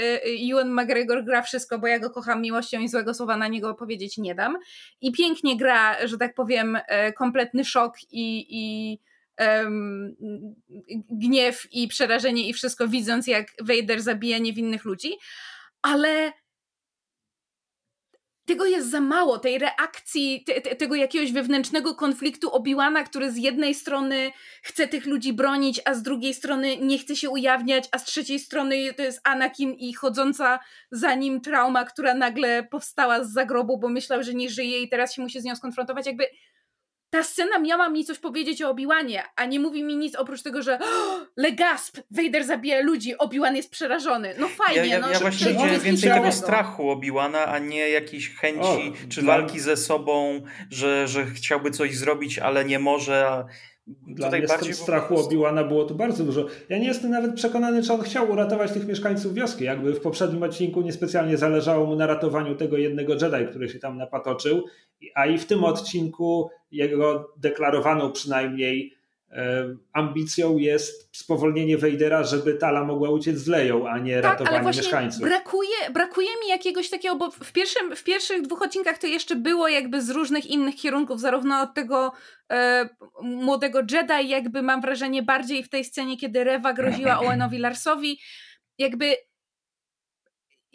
Ewan 0.51 0.71
McGregor 0.73 1.23
gra 1.23 1.41
wszystko, 1.41 1.79
bo 1.79 1.87
ja 1.87 1.99
go 1.99 2.09
kocham 2.09 2.41
miłością 2.41 2.79
i 2.79 2.87
złego 2.87 3.13
słowa 3.13 3.37
na 3.37 3.47
niego 3.47 3.73
powiedzieć 3.73 4.17
nie 4.17 4.35
dam. 4.35 4.57
I 5.01 5.11
pięknie 5.11 5.57
gra, 5.57 6.07
że 6.07 6.17
tak 6.17 6.35
powiem, 6.35 6.75
y, 6.75 7.13
kompletny 7.13 7.65
szok 7.65 7.93
i, 8.11 8.45
i 8.49 8.99
um, 9.39 10.15
gniew 11.09 11.67
i 11.71 11.87
przerażenie 11.87 12.49
i 12.49 12.53
wszystko 12.53 12.87
widząc, 12.87 13.27
jak 13.27 13.47
Vader 13.61 14.01
zabija 14.01 14.37
niewinnych 14.37 14.85
ludzi. 14.85 15.13
Ale 15.81 16.33
tego 18.45 18.65
jest 18.65 18.89
za 18.89 19.01
mało, 19.01 19.39
tej 19.39 19.57
reakcji, 19.57 20.43
te, 20.45 20.61
te, 20.61 20.75
tego 20.75 20.95
jakiegoś 20.95 21.31
wewnętrznego 21.31 21.95
konfliktu 21.95 22.51
Obiłana, 22.51 23.03
który 23.03 23.31
z 23.31 23.37
jednej 23.37 23.75
strony 23.75 24.31
chce 24.63 24.87
tych 24.87 25.05
ludzi 25.05 25.33
bronić, 25.33 25.81
a 25.85 25.93
z 25.93 26.01
drugiej 26.01 26.33
strony 26.33 26.77
nie 26.77 26.97
chce 26.97 27.15
się 27.15 27.29
ujawniać, 27.29 27.89
a 27.91 27.99
z 27.99 28.05
trzeciej 28.05 28.39
strony 28.39 28.93
to 28.93 29.03
jest 29.03 29.21
Anakin 29.23 29.73
i 29.73 29.93
chodząca 29.93 30.59
za 30.91 31.15
nim 31.15 31.41
trauma, 31.41 31.85
która 31.85 32.13
nagle 32.13 32.63
powstała 32.63 33.23
z 33.23 33.33
zagrobu, 33.33 33.77
bo 33.77 33.89
myślał, 33.89 34.23
że 34.23 34.33
nie 34.33 34.49
żyje 34.49 34.81
i 34.81 34.89
teraz 34.89 35.13
się 35.13 35.21
musi 35.21 35.41
z 35.41 35.43
nią 35.43 35.55
skonfrontować. 35.55 36.05
Jakby 36.05 36.25
ta 37.15 37.23
scena 37.23 37.59
miała 37.59 37.89
mi 37.89 38.05
coś 38.05 38.19
powiedzieć 38.19 38.61
o 38.61 38.69
Obi-Wanie, 38.69 39.23
a 39.35 39.45
nie 39.45 39.59
mówi 39.59 39.83
mi 39.83 39.97
nic 39.97 40.15
oprócz 40.15 40.41
tego, 40.41 40.61
że 40.61 40.79
oh, 40.81 41.25
Legasp, 41.37 41.99
Vader 42.11 42.43
zabija 42.43 42.81
ludzi, 42.81 43.17
Obi-Wan 43.17 43.55
jest 43.55 43.71
przerażony. 43.71 44.35
No 44.39 44.47
fajnie. 44.47 44.75
Ja, 44.75 44.85
ja, 44.85 44.99
no, 44.99 45.09
ja 45.09 45.19
właśnie 45.19 45.51
widziałem 45.51 45.79
więcej 45.79 46.11
tego 46.11 46.31
strachu 46.31 46.91
Obi-Wana, 46.91 47.45
a 47.45 47.59
nie 47.59 47.89
jakiejś 47.89 48.35
chęci 48.35 48.93
o, 49.05 49.09
czy 49.09 49.21
dla... 49.21 49.37
walki 49.37 49.59
ze 49.59 49.77
sobą, 49.77 50.41
że, 50.69 51.07
że 51.07 51.25
chciałby 51.25 51.71
coś 51.71 51.97
zrobić, 51.97 52.39
ale 52.39 52.65
nie 52.65 52.79
może, 52.79 53.27
a 53.27 53.45
dla 53.87 54.27
Tutaj 54.27 54.39
mnie 54.39 54.47
bardziej 54.47 54.73
strachu 54.73 55.13
prostu... 55.13 55.29
Obi-Wana 55.29 55.67
było 55.67 55.85
tu 55.85 55.95
bardzo 55.95 56.23
dużo. 56.23 56.45
Ja 56.69 56.77
nie 56.77 56.87
jestem 56.87 57.11
nawet 57.11 57.35
przekonany, 57.35 57.83
czy 57.83 57.93
on 57.93 58.01
chciał 58.01 58.31
uratować 58.31 58.71
tych 58.71 58.87
mieszkańców 58.87 59.33
wioski. 59.33 59.63
Jakby 59.63 59.93
w 59.93 60.01
poprzednim 60.01 60.43
odcinku 60.43 60.81
niespecjalnie 60.81 61.37
zależało 61.37 61.85
mu 61.85 61.95
na 61.95 62.07
ratowaniu 62.07 62.55
tego 62.55 62.77
jednego 62.77 63.13
Jedi, 63.13 63.47
który 63.49 63.69
się 63.69 63.79
tam 63.79 63.97
napatoczył, 63.97 64.63
a 65.15 65.25
i 65.25 65.37
w 65.37 65.45
tym 65.45 65.63
odcinku 65.63 66.49
jego 66.71 67.33
deklarowaną 67.37 68.11
przynajmniej 68.11 68.95
ambicją 69.93 70.57
jest 70.57 71.17
spowolnienie 71.17 71.77
Wejdera, 71.77 72.23
żeby 72.23 72.53
Tala 72.53 72.83
mogła 72.83 73.09
uciec 73.09 73.37
z 73.37 73.47
Leją, 73.47 73.87
a 73.87 73.99
nie 73.99 74.21
tak, 74.21 74.31
ratowanie 74.31 74.57
ale 74.57 74.67
mieszkańców. 74.67 75.21
Brakuje, 75.21 75.91
brakuje 75.93 76.27
mi 76.43 76.49
jakiegoś 76.49 76.89
takiego, 76.89 77.15
bo 77.15 77.31
w, 77.31 77.51
pierwszym, 77.51 77.95
w 77.95 78.03
pierwszych 78.03 78.41
dwóch 78.41 78.61
odcinkach 78.61 78.97
to 78.97 79.07
jeszcze 79.07 79.35
było 79.35 79.67
jakby 79.67 80.01
z 80.01 80.09
różnych 80.09 80.45
innych 80.45 80.75
kierunków, 80.75 81.19
zarówno 81.19 81.61
od 81.61 81.73
tego 81.73 82.11
e, 82.51 82.89
młodego 83.21 83.79
Jedi, 83.79 84.29
jakby 84.29 84.61
mam 84.61 84.81
wrażenie 84.81 85.23
bardziej 85.23 85.63
w 85.63 85.69
tej 85.69 85.85
scenie, 85.85 86.17
kiedy 86.17 86.43
Rewa 86.43 86.73
groziła 86.73 87.19
Owenowi 87.21 87.57
Larsowi, 87.57 88.19
jakby 88.77 89.15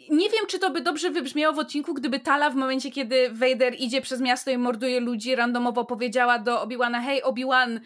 nie 0.09 0.29
wiem, 0.29 0.47
czy 0.47 0.59
to 0.59 0.71
by 0.71 0.81
dobrze 0.81 1.09
wybrzmiało 1.09 1.55
w 1.55 1.59
odcinku, 1.59 1.93
gdyby 1.93 2.19
Tala 2.19 2.49
w 2.49 2.55
momencie, 2.55 2.91
kiedy 2.91 3.29
Vader 3.29 3.75
idzie 3.79 4.01
przez 4.01 4.21
miasto 4.21 4.51
i 4.51 4.57
morduje 4.57 4.99
ludzi, 4.99 5.35
randomowo 5.35 5.85
powiedziała 5.85 6.39
do 6.39 6.61
Obi-Wana, 6.61 7.01
hej 7.01 7.23
Obi-Wan, 7.23 7.79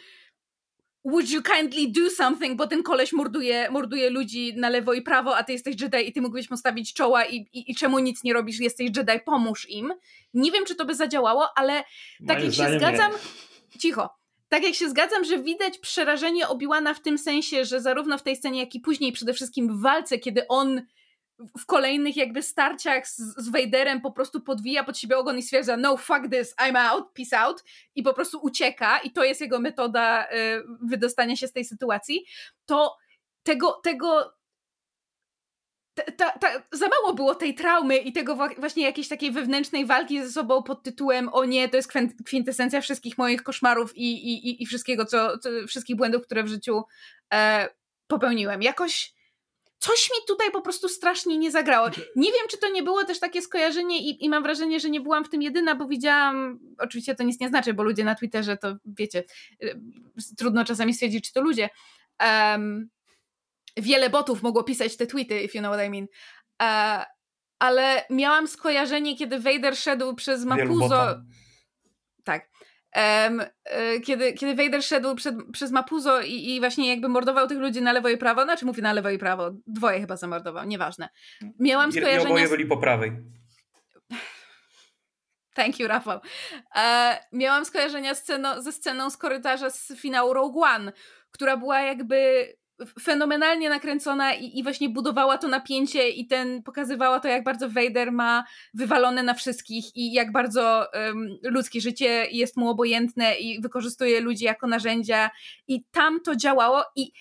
would 1.06 1.30
you 1.30 1.42
kindly 1.42 1.92
do 1.92 2.10
something, 2.10 2.58
bo 2.58 2.68
ten 2.68 2.84
koleś 2.84 3.14
morduje, 3.14 3.70
morduje 3.72 4.10
ludzi 4.10 4.54
na 4.58 4.70
lewo 4.70 4.94
i 4.94 5.02
prawo, 5.02 5.38
a 5.38 5.44
ty 5.44 5.54
jesteś 5.54 5.82
Jedi 5.82 6.10
i 6.10 6.14
ty 6.14 6.22
mógłbyś 6.22 6.50
mu 6.50 6.58
stawić 6.58 6.94
czoła 6.94 7.26
i, 7.26 7.36
i, 7.36 7.72
i 7.72 7.76
czemu 7.76 8.00
nic 8.00 8.24
nie 8.24 8.34
robisz, 8.34 8.60
jesteś 8.60 8.88
Jedi, 8.98 9.20
pomóż 9.26 9.70
im. 9.70 9.94
Nie 10.34 10.52
wiem, 10.52 10.66
czy 10.66 10.76
to 10.76 10.86
by 10.86 10.96
zadziałało, 10.96 11.48
ale 11.56 11.84
tak 12.28 12.44
jak 12.44 12.54
się 12.54 12.78
zgadzam... 12.78 13.12
Nie. 13.12 13.80
Cicho. 13.80 14.10
Tak 14.50 14.64
jak 14.64 14.76
się 14.76 14.90
zgadzam, 14.90 15.24
że 15.26 15.40
widać 15.40 15.78
przerażenie 15.78 16.48
Obiłana 16.48 16.94
w 16.94 17.02
tym 17.02 17.18
sensie, 17.18 17.66
że 17.66 17.82
zarówno 17.82 18.18
w 18.18 18.24
tej 18.24 18.36
scenie, 18.36 18.60
jak 18.60 18.76
i 18.76 18.80
później 18.80 19.12
przede 19.12 19.34
wszystkim 19.34 19.78
w 19.78 19.82
walce, 19.82 20.20
kiedy 20.20 20.48
on 20.48 20.82
w 21.58 21.66
kolejnych 21.66 22.18
jakby 22.18 22.44
starciach 22.44 23.08
z, 23.08 23.18
z 23.18 23.50
Vaderem 23.50 24.02
po 24.02 24.12
prostu 24.12 24.42
podwija 24.42 24.84
pod 24.84 24.98
siebie 24.98 25.18
ogon 25.18 25.38
i 25.38 25.44
stwierdza 25.44 25.78
no 25.78 25.98
fuck 25.98 26.22
this, 26.32 26.56
I'm 26.56 26.78
out, 26.78 27.12
peace 27.14 27.40
out 27.40 27.64
i 27.96 28.04
po 28.04 28.14
prostu 28.14 28.40
ucieka 28.42 29.00
i 29.00 29.12
to 29.12 29.24
jest 29.24 29.42
jego 29.42 29.60
metoda 29.60 30.26
y, 30.26 30.28
wydostania 30.82 31.36
się 31.36 31.48
z 31.48 31.52
tej 31.52 31.66
sytuacji, 31.66 32.26
to 32.66 32.96
tego, 33.44 33.72
tego 33.72 34.36
ta, 35.96 36.04
ta, 36.12 36.32
ta, 36.32 36.64
za 36.72 36.88
mało 36.88 37.14
było 37.14 37.36
tej 37.36 37.56
traumy 37.56 37.98
i 37.98 38.14
tego 38.14 38.36
właśnie 38.36 38.84
jakiejś 38.84 39.08
takiej 39.08 39.32
wewnętrznej 39.32 39.86
walki 39.86 40.24
ze 40.24 40.32
sobą 40.32 40.64
pod 40.64 40.84
tytułem 40.84 41.30
o 41.34 41.46
nie, 41.46 41.70
to 41.70 41.78
jest 41.78 41.92
kwintesencja 42.26 42.82
wszystkich 42.82 43.18
moich 43.18 43.44
koszmarów 43.44 43.98
i, 43.98 44.34
i, 44.34 44.64
i 44.64 44.66
wszystkiego, 44.66 45.06
co, 45.06 45.38
co 45.38 45.50
wszystkich 45.68 45.96
błędów, 45.96 46.24
które 46.24 46.44
w 46.44 46.48
życiu 46.48 46.84
e, 47.34 47.70
popełniłem. 48.08 48.62
Jakoś 48.62 49.14
coś 49.80 50.10
mi 50.12 50.26
tutaj 50.28 50.52
po 50.52 50.62
prostu 50.62 50.90
strasznie 50.90 51.38
nie 51.38 51.52
zagrało. 51.52 51.88
Nie 52.16 52.32
wiem, 52.32 52.48
czy 52.50 52.58
to 52.58 52.72
nie 52.72 52.84
było 52.84 53.04
też 53.04 53.20
takie 53.20 53.42
skojarzenie 53.42 54.00
i, 54.00 54.26
i, 54.26 54.30
mam 54.30 54.44
wrażenie, 54.44 54.80
że 54.80 54.90
nie 54.90 55.02
byłam 55.02 55.26
w 55.26 55.30
tym 55.30 55.42
jedyna, 55.42 55.76
bo 55.76 55.88
widziałam, 55.88 56.60
oczywiście 56.78 57.16
to 57.16 57.24
nic 57.24 57.40
nie 57.40 57.50
znaczy, 57.50 57.74
bo 57.74 57.84
ludzie 57.84 58.04
na 58.04 58.16
Twitterze 58.16 58.58
to 58.58 58.76
wiecie, 58.86 59.24
y, 59.64 59.80
trudno 60.38 60.66
czasami 60.66 60.94
stwierdzić, 60.94 61.26
czy 61.28 61.34
to 61.34 61.42
ludzie. 61.42 61.70
Um, 62.22 62.90
wiele 63.78 64.10
botów 64.10 64.44
mogło 64.44 64.64
pisać 64.64 64.98
te 64.98 65.08
tweety, 65.08 65.42
if 65.42 65.58
you 65.58 65.64
know 65.64 65.74
what 65.74 65.88
I 65.88 65.90
mean. 65.90 66.08
Uh, 66.62 67.06
ale 67.60 68.06
miałam 68.10 68.48
skojarzenie, 68.48 69.18
kiedy 69.18 69.40
Vader 69.40 69.78
szedł 69.78 70.16
przez 70.16 70.46
Mapuzo. 70.46 71.16
Um, 72.96 73.42
kiedy, 74.06 74.34
kiedy 74.34 74.64
Vader 74.64 74.84
szedł 74.84 75.16
przed, 75.16 75.36
przez 75.54 75.72
Mapuzo 75.72 76.22
i, 76.22 76.56
i, 76.56 76.60
właśnie 76.60 76.90
jakby 76.90 77.10
mordował 77.10 77.48
tych 77.48 77.58
ludzi 77.58 77.82
na 77.82 77.94
lewo 77.94 78.10
i 78.10 78.18
prawo, 78.18 78.44
znaczy 78.44 78.66
mówię 78.66 78.82
na 78.84 78.94
lewo 78.94 79.10
i 79.10 79.18
prawo, 79.18 79.52
dwoje 79.68 80.00
chyba 80.00 80.18
zamordował, 80.18 80.66
nieważne. 80.66 81.10
Miałam 81.60 81.92
skojarzenia... 81.92 82.30
I 82.30 82.32
oboje 82.32 82.48
byli 82.48 82.66
po 82.66 82.78
prawej. 82.78 83.12
Thank 85.56 85.80
you, 85.80 85.88
Rafał. 85.88 86.20
E, 86.76 87.20
miałam 87.32 87.66
skojarzenia 87.66 88.16
sceno, 88.16 88.62
ze 88.62 88.72
sceną 88.72 89.10
z 89.10 89.18
korytarza 89.18 89.70
z 89.70 89.94
finału 89.98 90.34
Rogue 90.34 90.64
One, 90.64 90.92
która 91.32 91.58
była 91.58 91.82
jakby 91.82 92.48
fenomenalnie 93.02 93.70
nakręcona 93.70 94.34
i, 94.34 94.60
i, 94.60 94.64
właśnie 94.64 94.90
budowała 94.90 95.38
to 95.38 95.48
napięcie 95.48 96.10
i 96.10 96.28
ten 96.28 96.64
pokazywała 96.64 97.20
to, 97.20 97.28
jak 97.28 97.44
bardzo 97.44 97.70
Vader 97.70 98.12
ma 98.12 98.46
wywalone 98.74 99.24
na 99.24 99.34
wszystkich 99.34 99.86
i 99.96 100.14
jak 100.14 100.32
bardzo 100.32 100.88
um, 100.94 101.28
ludzkie 101.44 101.82
życie 101.82 102.28
jest 102.32 102.58
mu 102.58 102.70
obojętne 102.70 103.36
i 103.36 103.62
wykorzystuje 103.62 104.20
ludzi 104.20 104.46
jako 104.46 104.68
narzędzia 104.68 105.30
i 105.68 105.84
tam 105.92 106.22
to 106.22 106.36
działało 106.36 106.84
i 106.96 107.12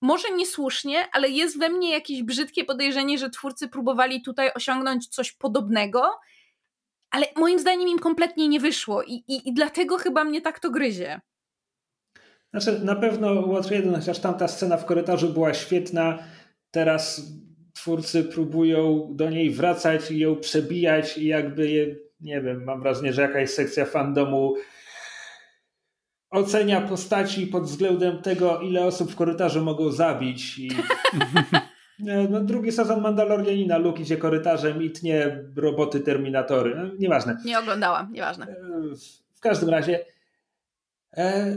może 0.00 0.30
niesłusznie, 0.30 1.08
ale 1.12 1.28
jest 1.28 1.58
we 1.58 1.68
mnie 1.68 1.90
jakieś 1.90 2.22
brzydkie 2.22 2.64
podejrzenie, 2.64 3.18
że 3.18 3.30
twórcy 3.30 3.68
próbowali 3.68 4.22
tutaj 4.22 4.50
osiągnąć 4.54 5.08
coś 5.08 5.32
podobnego, 5.32 6.10
ale 7.10 7.26
moim 7.36 7.58
zdaniem 7.58 7.88
im 7.88 7.98
kompletnie 7.98 8.48
nie 8.48 8.60
wyszło 8.60 9.02
i, 9.02 9.12
i, 9.12 9.48
i 9.48 9.54
dlatego 9.54 9.98
chyba 9.98 10.24
mnie 10.24 10.40
tak 10.40 10.60
to 10.60 10.70
gryzie. 10.70 11.20
Znaczy, 12.52 12.84
na 12.84 12.96
pewno 12.96 13.46
Watch 13.46 13.70
1, 13.70 13.94
chociaż 13.94 14.18
tamta 14.18 14.48
scena 14.48 14.76
w 14.76 14.84
korytarzu 14.84 15.28
była 15.28 15.54
świetna, 15.54 16.18
teraz 16.70 17.32
twórcy 17.72 18.24
próbują 18.24 19.08
do 19.10 19.30
niej 19.30 19.50
wracać 19.50 20.10
i 20.10 20.18
ją 20.18 20.36
przebijać 20.36 21.18
i 21.18 21.26
jakby 21.26 21.70
je, 21.70 21.96
nie 22.20 22.40
wiem, 22.40 22.64
mam 22.64 22.82
wrażenie, 22.82 23.12
że 23.12 23.22
jakaś 23.22 23.50
sekcja 23.50 23.84
fandomu 23.84 24.54
ocenia 26.30 26.80
postaci 26.80 27.46
pod 27.46 27.64
względem 27.64 28.22
tego, 28.22 28.60
ile 28.60 28.84
osób 28.84 29.12
w 29.12 29.16
korytarzu 29.16 29.64
mogą 29.64 29.90
zabić 29.90 30.58
i 30.58 30.70
no, 32.30 32.40
drugi 32.40 32.72
sezon 32.72 33.00
Mandalorianina, 33.00 33.78
Luke 33.78 34.02
idzie 34.02 34.16
korytarzem 34.16 34.82
i 34.82 34.90
tnie 34.90 35.44
roboty 35.56 36.00
Terminatory. 36.00 36.74
No, 36.76 36.90
nieważne. 36.98 37.36
Nie 37.44 37.58
oglądałam, 37.58 38.12
nieważne. 38.12 38.46
W 39.34 39.40
każdym 39.40 39.68
razie 39.68 39.98
E, 39.98 40.04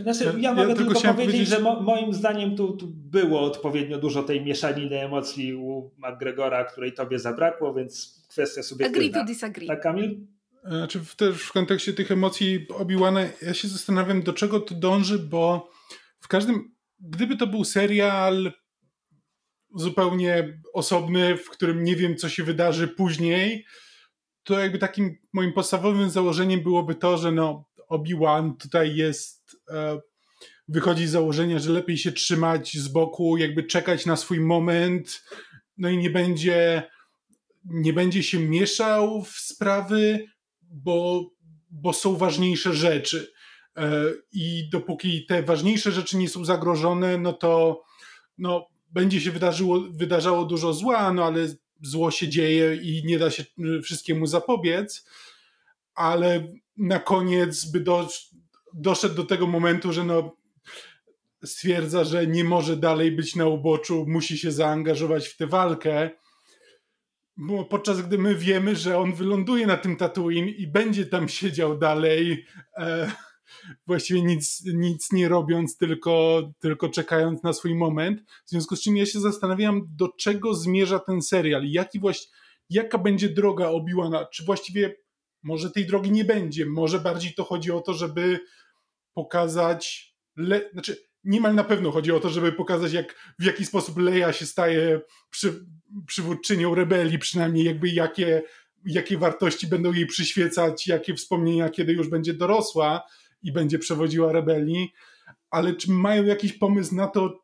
znaczy, 0.02 0.24
ja, 0.26 0.34
ja 0.40 0.54
mogę 0.54 0.70
ja 0.70 0.76
tylko, 0.76 0.94
tylko 0.94 1.14
powiedzieć, 1.14 1.26
powiedzieć, 1.26 1.48
że 1.48 1.60
mo, 1.60 1.82
moim 1.82 2.14
zdaniem 2.14 2.56
tu, 2.56 2.78
tu, 2.78 2.88
było 2.88 3.42
odpowiednio 3.42 3.98
dużo 3.98 4.24
tej 4.24 4.46
mieszaniny 4.46 5.02
emocji 5.02 5.54
u 5.54 5.92
McGregora, 5.98 6.66
której 6.66 6.94
tobie 6.94 7.20
zabrakło, 7.20 7.74
więc 7.74 8.22
kwestia 8.30 8.64
sobie. 8.64 8.86
Agree 8.86 9.12
to 9.12 9.26
disagree. 9.26 9.68
Tak, 9.68 9.82
Kamil? 9.82 10.28
Znaczy, 10.68 11.02
też 11.18 11.42
w 11.42 11.52
kontekście 11.52 11.94
tych 11.94 12.12
emocji 12.12 12.68
Obi-Wana, 12.70 13.28
ja 13.42 13.54
się 13.54 13.68
zastanawiam, 13.68 14.24
do 14.24 14.34
czego 14.34 14.60
to 14.60 14.76
dąży, 14.76 15.20
bo 15.20 15.70
w 16.20 16.28
każdym, 16.28 16.76
gdyby 17.00 17.38
to 17.38 17.48
był 17.48 17.64
serial 17.64 18.52
zupełnie 19.76 20.62
osobny, 20.74 21.38
w 21.38 21.50
którym 21.50 21.84
nie 21.84 21.96
wiem, 21.96 22.16
co 22.16 22.30
się 22.30 22.44
wydarzy 22.44 22.88
później, 22.88 23.66
to 24.44 24.60
jakby 24.60 24.78
takim 24.78 25.18
moim 25.34 25.54
podstawowym 25.54 26.10
założeniem 26.10 26.64
byłoby 26.64 26.96
to, 26.96 27.18
że 27.18 27.32
no, 27.32 27.66
Obi-Wan 27.90 28.58
tutaj 28.58 28.96
jest, 28.96 29.58
e, 29.70 30.00
wychodzi 30.68 31.08
z 31.08 31.12
założenia, 31.12 31.60
że 31.60 31.72
lepiej 31.72 31.98
się 31.98 32.12
trzymać 32.12 32.78
z 32.78 32.88
boku, 32.88 33.38
jakby 33.38 33.64
czekać 33.64 34.06
na 34.06 34.16
swój 34.16 34.40
moment, 34.40 35.24
no 35.78 35.90
i 35.90 35.98
nie 35.98 36.10
będzie, 36.10 36.84
nie 37.66 37.94
będzie 37.94 38.24
się 38.24 38.40
mieszał 38.40 39.24
w 39.24 39.30
sprawy, 39.30 40.26
bo, 40.62 41.30
bo 41.70 41.94
są 41.94 42.16
ważniejsze 42.16 42.74
rzeczy. 42.74 43.34
E, 43.78 43.92
I 44.32 44.70
dopóki 44.70 45.26
te 45.26 45.44
ważniejsze 45.44 45.92
rzeczy 45.92 46.18
nie 46.18 46.30
są 46.30 46.46
zagrożone, 46.46 47.18
no 47.18 47.34
to 47.34 47.84
no, 48.38 48.68
będzie 48.90 49.22
się 49.22 49.32
wydarzyło, 49.32 49.80
wydarzało 49.80 50.46
dużo 50.46 50.74
zła, 50.74 51.14
no 51.14 51.26
ale 51.26 51.48
zło 51.82 52.12
się 52.12 52.28
dzieje 52.28 52.76
i 52.76 53.04
nie 53.06 53.20
da 53.20 53.32
się 53.32 53.46
wszystkiemu 53.84 54.28
zapobiec. 54.28 55.06
Ale 55.96 56.48
na 56.78 57.00
koniec 57.00 57.66
by 57.66 57.80
do, 57.80 58.08
doszedł 58.74 59.16
do 59.16 59.24
tego 59.24 59.48
momentu, 59.48 59.94
że 59.94 60.04
no, 60.04 60.36
stwierdza, 61.44 62.04
że 62.04 62.28
nie 62.28 62.44
może 62.44 62.78
dalej 62.78 63.12
być 63.12 63.36
na 63.36 63.48
uboczu, 63.48 64.06
musi 64.08 64.38
się 64.38 64.52
zaangażować 64.52 65.28
w 65.28 65.38
tę 65.38 65.48
walkę. 65.48 66.10
Bo 67.38 67.66
podczas 67.66 68.02
gdy 68.02 68.18
my 68.18 68.36
wiemy, 68.36 68.76
że 68.76 68.98
on 68.98 69.14
wyląduje 69.14 69.68
na 69.68 69.78
tym 69.78 69.96
Tatooine 69.96 70.50
i 70.50 70.68
będzie 70.68 71.06
tam 71.06 71.30
siedział 71.30 71.78
dalej, 71.78 72.46
e, 72.78 73.12
właściwie 73.88 74.22
nic, 74.22 74.64
nic 74.74 75.12
nie 75.12 75.30
robiąc, 75.30 75.78
tylko, 75.78 76.44
tylko 76.60 76.90
czekając 76.90 77.44
na 77.44 77.54
swój 77.54 77.76
moment. 77.76 78.22
W 78.46 78.50
związku 78.50 78.76
z 78.76 78.82
czym 78.82 78.98
ja 78.98 79.06
się 79.06 79.20
zastanawiam, 79.20 79.82
do 79.90 80.10
czego 80.20 80.54
zmierza 80.54 81.00
ten 81.00 81.22
serial 81.22 81.64
jaki 81.66 82.00
jaka 82.70 82.98
będzie 82.98 83.30
droga 83.30 83.66
Obi-Wana. 83.66 84.26
Czy 84.32 84.46
właściwie 84.46 84.96
może 85.46 85.72
tej 85.72 85.86
drogi 85.86 86.12
nie 86.12 86.26
będzie. 86.26 86.66
Może 86.66 87.00
bardziej 87.00 87.34
to 87.34 87.44
chodzi 87.44 87.72
o 87.72 87.82
to, 87.82 87.94
żeby 87.94 88.40
pokazać, 89.14 90.16
Le 90.36 90.70
znaczy 90.74 90.98
niemal 91.24 91.56
na 91.56 91.64
pewno 91.64 91.92
chodzi 91.92 92.12
o 92.12 92.20
to, 92.20 92.30
żeby 92.30 92.52
pokazać 92.52 92.94
jak, 92.94 93.16
w 93.40 93.44
jaki 93.44 93.66
sposób 93.66 93.98
Leia 93.98 94.34
się 94.34 94.46
staje 94.46 95.02
przy, 95.30 95.66
przywódczynią 96.08 96.76
rebelii, 96.76 97.20
przynajmniej 97.20 97.66
jakby 97.66 97.90
jakie, 97.90 98.44
jakie 98.86 99.18
wartości 99.18 99.68
będą 99.68 99.94
jej 99.94 100.06
przyświecać, 100.06 100.88
jakie 100.88 101.16
wspomnienia, 101.16 101.70
kiedy 101.70 101.94
już 101.94 102.10
będzie 102.10 102.34
dorosła 102.34 103.04
i 103.44 103.52
będzie 103.52 103.80
przewodziła 103.80 104.32
rebelii, 104.32 104.94
ale 105.50 105.74
czy 105.74 105.92
mają 105.92 106.24
jakiś 106.24 106.54
pomysł 106.54 106.96
na 106.96 107.08
to, 107.08 107.44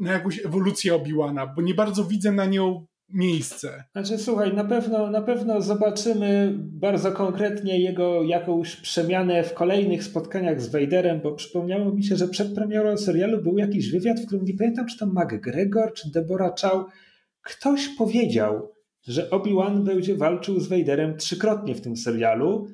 na 0.00 0.12
jakąś 0.12 0.38
ewolucję 0.44 0.94
Obi-Wana, 0.94 1.54
bo 1.56 1.62
nie 1.62 1.74
bardzo 1.74 2.04
widzę 2.04 2.32
na 2.32 2.46
nią 2.46 2.86
miejsce. 3.12 3.84
Znaczy, 3.92 4.18
słuchaj, 4.18 4.54
na 4.54 4.64
pewno, 4.64 5.10
na 5.10 5.22
pewno 5.22 5.60
zobaczymy 5.60 6.54
bardzo 6.58 7.12
konkretnie 7.12 7.80
jego 7.80 8.22
jakąś 8.22 8.76
przemianę 8.76 9.42
w 9.42 9.54
kolejnych 9.54 10.04
spotkaniach 10.04 10.60
z 10.60 10.72
Vaderem, 10.72 11.20
bo 11.20 11.32
przypomniało 11.32 11.92
mi 11.92 12.04
się, 12.04 12.16
że 12.16 12.28
przed 12.28 12.54
premierą 12.54 12.96
serialu 12.96 13.42
był 13.42 13.58
jakiś 13.58 13.90
wywiad, 13.90 14.20
w 14.20 14.26
którym 14.26 14.44
nie 14.44 14.54
pamiętam, 14.54 14.86
czy 14.86 14.98
to 14.98 15.06
McGregor, 15.06 15.92
czy 15.92 16.10
Deborah 16.10 16.52
Chow, 16.60 16.84
ktoś 17.42 17.88
powiedział, 17.88 18.72
że 19.06 19.30
Obi-Wan 19.30 19.84
będzie 19.84 20.16
walczył 20.16 20.60
z 20.60 20.68
Vaderem 20.68 21.16
trzykrotnie 21.16 21.74
w 21.74 21.80
tym 21.80 21.96
serialu. 21.96 22.68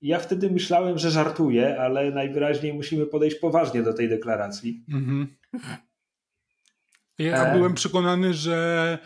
Ja 0.00 0.18
wtedy 0.18 0.50
myślałem, 0.50 0.98
że 0.98 1.10
żartuje, 1.10 1.80
ale 1.80 2.10
najwyraźniej 2.10 2.74
musimy 2.74 3.06
podejść 3.06 3.36
poważnie 3.36 3.82
do 3.82 3.92
tej 3.92 4.08
deklaracji. 4.08 4.84
Mhm. 4.92 5.26
Ja 7.18 7.52
e... 7.52 7.56
byłem 7.56 7.74
przekonany, 7.74 8.34
że 8.34 8.98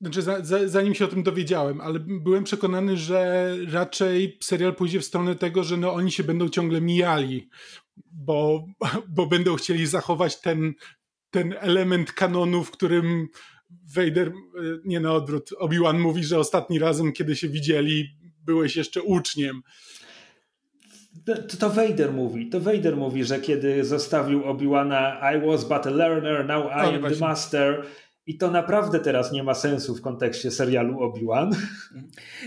znaczy, 0.00 0.22
za, 0.22 0.44
za, 0.44 0.68
zanim 0.68 0.94
się 0.94 1.04
o 1.04 1.08
tym 1.08 1.22
dowiedziałem, 1.22 1.80
ale 1.80 2.00
byłem 2.00 2.44
przekonany, 2.44 2.96
że 2.96 3.52
raczej 3.72 4.38
serial 4.42 4.74
pójdzie 4.74 5.00
w 5.00 5.04
stronę 5.04 5.34
tego, 5.34 5.64
że 5.64 5.76
no, 5.76 5.94
oni 5.94 6.12
się 6.12 6.24
będą 6.24 6.48
ciągle 6.48 6.80
mijali, 6.80 7.48
bo, 8.12 8.64
bo 9.16 9.26
będą 9.26 9.56
chcieli 9.56 9.86
zachować 9.86 10.40
ten, 10.40 10.74
ten 11.30 11.54
element 11.60 12.12
kanonu, 12.12 12.64
w 12.64 12.70
którym 12.70 13.28
Vader, 13.96 14.32
nie 14.84 15.00
na 15.00 15.12
odwrót, 15.12 15.50
Obi-Wan 15.58 15.98
mówi, 15.98 16.24
że 16.24 16.38
ostatni 16.38 16.78
razem, 16.78 17.12
kiedy 17.12 17.36
się 17.36 17.48
widzieli, 17.48 18.08
byłeś 18.44 18.76
jeszcze 18.76 19.02
uczniem. 19.02 19.62
To, 21.26 21.56
to 21.58 21.70
Vader 21.70 22.12
mówi, 22.12 22.48
to 22.48 22.60
Vader 22.60 22.96
mówi, 22.96 23.24
że 23.24 23.40
kiedy 23.40 23.84
zostawił 23.84 24.44
Obi-Wana 24.44 25.20
I 25.36 25.46
was 25.46 25.64
but 25.64 25.86
a 25.86 25.90
learner, 25.90 26.46
now 26.46 26.64
I 26.66 26.94
am 26.94 27.00
właśnie. 27.00 27.16
the 27.16 27.26
master 27.26 27.82
i 28.28 28.38
to 28.38 28.50
naprawdę 28.50 29.00
teraz 29.00 29.32
nie 29.32 29.42
ma 29.42 29.54
sensu 29.54 29.94
w 29.94 30.00
kontekście 30.00 30.50
serialu 30.50 31.00
Obi-Wan. 31.00 31.50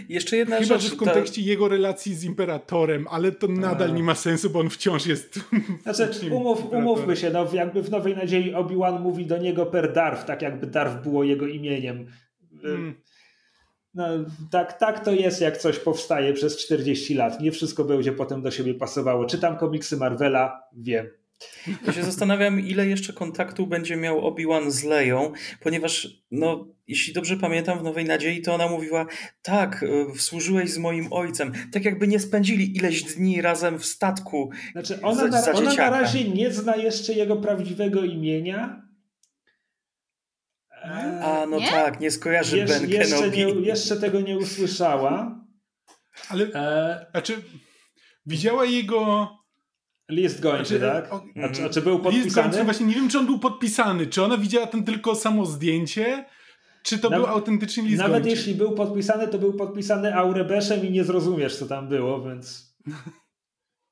Jeszcze 0.10 0.38
jedna 0.38 0.56
Chyba, 0.56 0.68
rzecz. 0.68 0.82
że 0.82 0.96
w 0.96 0.98
kontekście 0.98 1.42
ta... 1.42 1.48
jego 1.48 1.68
relacji 1.68 2.16
z 2.16 2.24
Imperatorem, 2.24 3.06
ale 3.10 3.32
to 3.32 3.48
nadal 3.48 3.94
nie 3.94 4.04
ma 4.04 4.16
sensu, 4.16 4.50
bo 4.50 4.60
on 4.60 4.70
wciąż 4.70 5.06
jest. 5.06 5.40
Znaczy, 5.84 6.10
umów, 6.36 6.72
umówmy 6.72 7.16
się, 7.16 7.30
no, 7.30 7.48
jakby 7.54 7.82
w 7.82 7.92
Nowej 7.92 8.16
Nadziei 8.16 8.54
Obi-Wan 8.54 9.02
mówi 9.02 9.26
do 9.26 9.38
niego 9.38 9.66
per 9.66 9.94
Darf, 9.94 10.26
tak 10.26 10.42
jakby 10.42 10.68
Darf 10.68 11.04
było 11.04 11.24
jego 11.24 11.48
imieniem. 11.48 12.08
Hmm. 12.62 12.96
No, 13.94 14.06
tak, 14.52 14.80
tak 14.80 15.06
to 15.06 15.12
jest, 15.12 15.42
jak 15.42 15.58
coś 15.58 15.80
powstaje 15.80 16.34
przez 16.34 16.58
40 16.58 17.14
lat. 17.14 17.42
Nie 17.42 17.52
wszystko 17.52 17.84
będzie 17.84 18.12
potem 18.12 18.42
do 18.42 18.52
siebie 18.52 18.74
pasowało. 18.74 19.26
Czytam 19.26 19.58
komiksy 19.58 19.98
Marvela, 19.98 20.62
wiem. 20.78 21.21
Ja 21.88 21.94
się 21.94 22.04
zastanawiam, 22.04 22.60
ile 22.60 22.88
jeszcze 22.88 23.14
kontaktu 23.14 23.68
będzie 23.68 23.98
miał 23.98 24.28
Obi-Wan 24.28 24.72
z 24.72 24.84
Leją, 24.84 25.32
ponieważ, 25.60 26.08
no, 26.32 26.68
jeśli 26.88 27.14
dobrze 27.14 27.38
pamiętam, 27.38 27.80
w 27.80 27.84
Nowej 27.84 28.06
Nadziei 28.06 28.42
to 28.42 28.54
ona 28.54 28.68
mówiła, 28.68 29.06
tak, 29.42 29.84
e, 29.84 30.20
służyłeś 30.20 30.72
z 30.72 30.78
moim 30.78 31.14
ojcem. 31.14 31.52
Tak 31.72 31.86
jakby 31.86 32.08
nie 32.08 32.20
spędzili 32.20 32.78
ileś 32.78 33.04
dni 33.04 33.42
razem 33.42 33.80
w 33.80 33.86
statku. 33.86 34.52
Znaczy, 34.72 35.02
ona, 35.02 35.32
za, 35.32 35.42
za 35.42 35.54
na, 35.54 35.60
ona 35.60 35.74
na 35.74 35.90
razie 35.90 36.30
nie 36.30 36.52
zna 36.52 36.76
jeszcze 36.76 37.14
jego 37.14 37.36
prawdziwego 37.36 38.04
imienia. 38.04 38.82
A, 41.22 41.46
no 41.50 41.60
nie? 41.60 41.68
tak, 41.68 42.00
nie 42.00 42.12
skojarzy 42.12 42.58
Jesz, 42.58 42.70
Ben 42.70 42.90
jeszcze, 42.90 43.16
Kenobi. 43.16 43.38
Nie, 43.38 43.68
jeszcze 43.68 43.98
tego 43.98 44.22
nie 44.22 44.38
usłyszała. 44.38 45.46
Ale, 46.30 46.46
e... 46.46 47.06
znaczy, 47.12 47.42
widziała 48.26 48.66
jego 48.66 49.30
List 50.12 50.42
gończy, 50.42 50.78
znaczy, 50.78 50.94
tak? 50.94 51.14
O, 51.14 51.24
a, 51.44 51.50
czy, 51.50 51.66
a, 51.66 51.70
czy, 51.70 51.82
był 51.82 52.00
podpisany? 52.00 52.24
List 52.26 52.36
gończy, 52.36 52.64
właśnie 52.64 52.86
nie 52.86 52.96
wiem, 52.96 53.10
czy 53.10 53.20
on 53.20 53.26
był 53.26 53.40
podpisany. 53.40 54.08
Czy 54.08 54.24
ona 54.24 54.38
widziała 54.38 54.68
ten 54.68 54.84
tylko 54.84 55.16
samo 55.16 55.46
zdjęcie? 55.46 56.26
Czy 56.84 57.00
to 57.00 57.10
był 57.10 57.26
autentyczny 57.26 57.84
list 57.84 57.98
Nawet 57.98 58.24
gończy? 58.24 58.30
jeśli 58.30 58.56
był 58.56 58.72
podpisany, 58.72 59.28
to 59.28 59.38
był 59.38 59.54
podpisany 59.54 60.16
Aurebeszem 60.16 60.86
i 60.86 60.92
nie 60.92 61.04
zrozumiesz, 61.04 61.56
co 61.56 61.66
tam 61.66 61.88
było, 61.88 62.22
więc... 62.22 62.76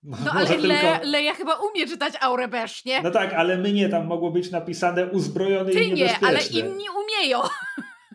No, 0.04 0.18
ale 0.32 0.48
tylko... 0.48 0.68
Le, 0.68 1.00
Leja 1.04 1.34
chyba 1.34 1.56
umie 1.56 1.88
czytać 1.88 2.14
Aurebesz, 2.22 2.86
nie? 2.86 3.02
No 3.02 3.12
tak, 3.12 3.34
ale 3.34 3.58
my 3.58 3.74
nie, 3.74 3.90
tam 3.90 4.08
mogło 4.08 4.32
być 4.32 4.52
napisane 4.52 5.08
uzbrojony 5.08 5.72
Ty 5.72 5.84
i 5.84 5.94
niebezpieczny. 5.94 6.28
nie, 6.28 6.38
ale 6.38 6.48
inni 6.48 6.86
umieją. 6.90 7.40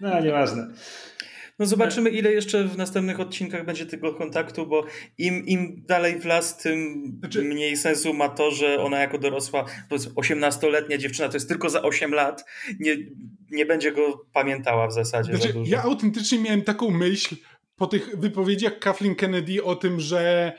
No, 0.01 0.21
nieważne. 0.21 0.67
No 1.59 1.67
zobaczymy, 1.67 2.11
ile 2.11 2.33
jeszcze 2.33 2.65
w 2.65 2.77
następnych 2.77 3.21
odcinkach 3.21 3.65
będzie 3.65 3.87
tego 3.87 4.15
kontaktu, 4.15 4.67
bo 4.67 4.85
im, 5.19 5.47
im 5.47 5.83
dalej 5.87 6.21
w 6.21 6.25
las, 6.25 6.57
tym 6.59 7.05
znaczy... 7.19 7.43
mniej 7.43 7.77
sensu 7.77 8.15
ma 8.15 8.29
to, 8.29 8.51
że 8.51 8.81
ona 8.81 8.99
jako 8.99 9.19
dorosła, 9.19 9.65
18-letnia 10.17 10.99
dziewczyna, 10.99 11.29
to 11.29 11.37
jest 11.37 11.49
tylko 11.49 11.71
za 11.71 11.83
8 11.83 12.15
lat, 12.15 12.45
nie, 12.81 12.97
nie 13.51 13.67
będzie 13.67 13.93
go 13.93 14.27
pamiętała 14.33 14.89
w 14.89 14.93
zasadzie 14.93 15.37
znaczy, 15.37 15.55
Ja 15.67 15.83
autentycznie 15.83 16.39
miałem 16.39 16.63
taką 16.63 16.91
myśl 16.91 17.37
po 17.77 17.87
tych 17.87 18.17
wypowiedziach 18.19 18.79
Kathleen 18.79 19.15
Kennedy 19.15 19.65
o 19.65 19.77
tym, 19.77 20.01
że 20.01 20.53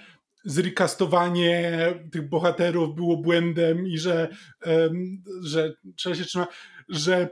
zrekastowanie 0.45 1.79
tych 2.11 2.29
bohaterów 2.29 2.95
było 2.95 3.17
błędem 3.17 3.87
i 3.87 3.97
że, 3.97 4.29
um, 4.65 5.23
że 5.43 5.73
trzeba 5.95 6.15
się 6.15 6.23
trzymać, 6.23 6.49
że 6.89 7.29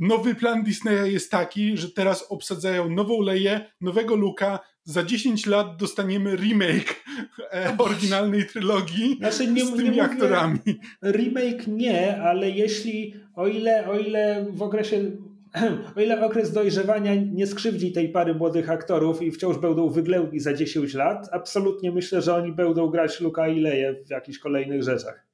nowy 0.00 0.34
plan 0.34 0.62
Disneya 0.62 1.12
jest 1.12 1.30
taki, 1.30 1.76
że 1.76 1.90
teraz 1.90 2.26
obsadzają 2.28 2.90
nową 2.90 3.20
Leję, 3.20 3.70
nowego 3.80 4.14
Luka, 4.14 4.58
za 4.84 5.02
10 5.02 5.46
lat 5.46 5.76
dostaniemy 5.76 6.36
remake 6.36 7.04
e, 7.52 7.76
oryginalnej 7.78 8.46
trylogii 8.46 9.16
znaczy, 9.16 9.46
nie, 9.46 9.66
z 9.66 9.76
tymi 9.76 9.90
nie 9.90 10.02
aktorami. 10.02 10.58
Remake 11.02 11.66
nie, 11.66 12.22
ale 12.22 12.50
jeśli, 12.50 13.14
o 13.34 13.46
ile, 13.46 13.88
o 13.88 13.98
ile 13.98 14.46
w 14.50 14.62
okresie 14.62 15.10
o 15.96 16.00
ile 16.00 16.24
okres 16.26 16.52
dojrzewania 16.52 17.14
nie 17.14 17.46
skrzywdzi 17.46 17.92
tej 17.92 18.08
pary 18.08 18.34
młodych 18.34 18.70
aktorów 18.70 19.22
i 19.22 19.30
wciąż 19.30 19.58
będą 19.58 19.88
wyględni 19.88 20.40
za 20.40 20.54
10 20.54 20.94
lat, 20.94 21.28
absolutnie 21.32 21.92
myślę, 21.92 22.22
że 22.22 22.34
oni 22.34 22.52
będą 22.52 22.88
grać 22.88 23.20
Luka 23.20 23.48
i 23.48 23.60
Leję 23.60 23.94
w 24.06 24.10
jakichś 24.10 24.38
kolejnych 24.38 24.82
rzeczach. 24.82 25.31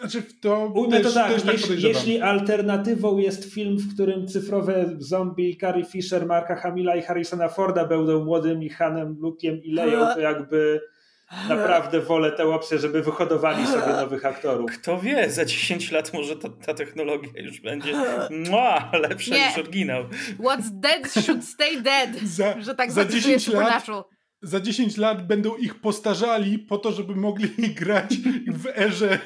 Znaczy 0.00 0.22
to 0.40 0.72
Ujmę 0.74 1.00
to 1.00 1.12
tak, 1.12 1.42
tak 1.42 1.52
jeśli, 1.52 1.82
jeśli, 1.82 2.20
alternatywą 2.20 3.18
jest 3.18 3.54
film, 3.54 3.76
w 3.76 3.94
którym 3.94 4.26
cyfrowe 4.26 4.96
zombie 4.98 5.58
Carrie 5.60 5.84
Fisher, 5.84 6.26
Marka 6.26 6.56
Hamila 6.56 6.96
i 6.96 7.02
Harrisona 7.02 7.48
Forda 7.48 7.84
będą 7.84 8.24
młodymi 8.24 8.68
Hanem, 8.68 9.16
Luke'iem 9.16 9.60
i 9.62 9.72
Leją, 9.72 10.14
to 10.14 10.20
jakby 10.20 10.80
naprawdę 11.48 12.00
wolę 12.00 12.32
tę 12.32 12.44
opcję, 12.44 12.78
żeby 12.78 13.02
wyhodowali 13.02 13.66
sobie 13.66 13.92
nowych 13.92 14.26
aktorów. 14.26 14.70
Kto 14.70 14.98
wie, 14.98 15.30
za 15.30 15.44
10 15.44 15.92
lat 15.92 16.14
może 16.14 16.36
ta, 16.36 16.48
ta 16.48 16.74
technologia 16.74 17.42
już 17.42 17.60
będzie 17.60 17.92
mua, 18.50 18.90
lepsza 18.92 19.34
Nie. 19.34 19.46
niż 19.46 19.58
oryginał. 19.58 20.04
What's 20.38 20.70
dead 20.70 21.12
should 21.24 21.44
stay 21.44 21.82
dead, 21.82 22.10
za, 22.22 22.60
że 22.60 22.74
tak 22.74 22.92
za 22.92 23.04
10 23.04 23.48
lat 23.48 23.86
za 24.42 24.60
10 24.60 24.96
lat 24.96 25.26
będą 25.26 25.56
ich 25.56 25.80
postarzali 25.80 26.58
po 26.58 26.78
to, 26.78 26.92
żeby 26.92 27.16
mogli 27.16 27.48
grać 27.80 28.16
w 28.46 28.66
erze 28.66 29.18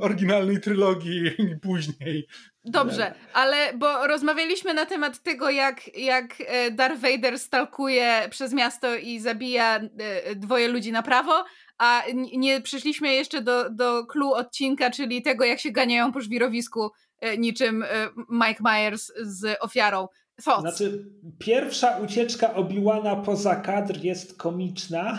oryginalnej 0.00 0.60
trylogii 0.60 1.26
i 1.38 1.56
później. 1.62 2.26
Dobrze, 2.64 3.14
ale 3.32 3.72
bo 3.74 4.06
rozmawialiśmy 4.06 4.74
na 4.74 4.86
temat 4.86 5.22
tego, 5.22 5.50
jak, 5.50 5.96
jak 5.96 6.34
e, 6.46 6.70
Darth 6.70 7.00
Vader 7.00 7.38
stalkuje 7.38 8.28
przez 8.30 8.52
miasto 8.52 8.96
i 8.96 9.20
zabija 9.20 9.76
e, 9.76 10.34
dwoje 10.34 10.68
ludzi 10.68 10.92
na 10.92 11.02
prawo, 11.02 11.44
a 11.78 12.02
nie 12.36 12.60
przyszliśmy 12.60 13.14
jeszcze 13.14 13.42
do, 13.42 13.70
do 13.70 14.06
clue 14.06 14.32
odcinka, 14.32 14.90
czyli 14.90 15.22
tego, 15.22 15.44
jak 15.44 15.60
się 15.60 15.70
ganiają 15.70 16.12
po 16.12 16.20
żwirowisku 16.20 16.90
e, 17.20 17.38
niczym 17.38 17.84
Mike 18.30 18.62
Myers 18.62 19.12
z 19.22 19.56
ofiarą. 19.60 20.08
Thoughts. 20.44 20.60
Znaczy, 20.60 21.04
pierwsza 21.38 21.98
ucieczka 21.98 22.54
Obiłana 22.54 23.16
poza 23.16 23.56
kadr 23.56 24.04
jest 24.04 24.38
komiczna. 24.38 25.18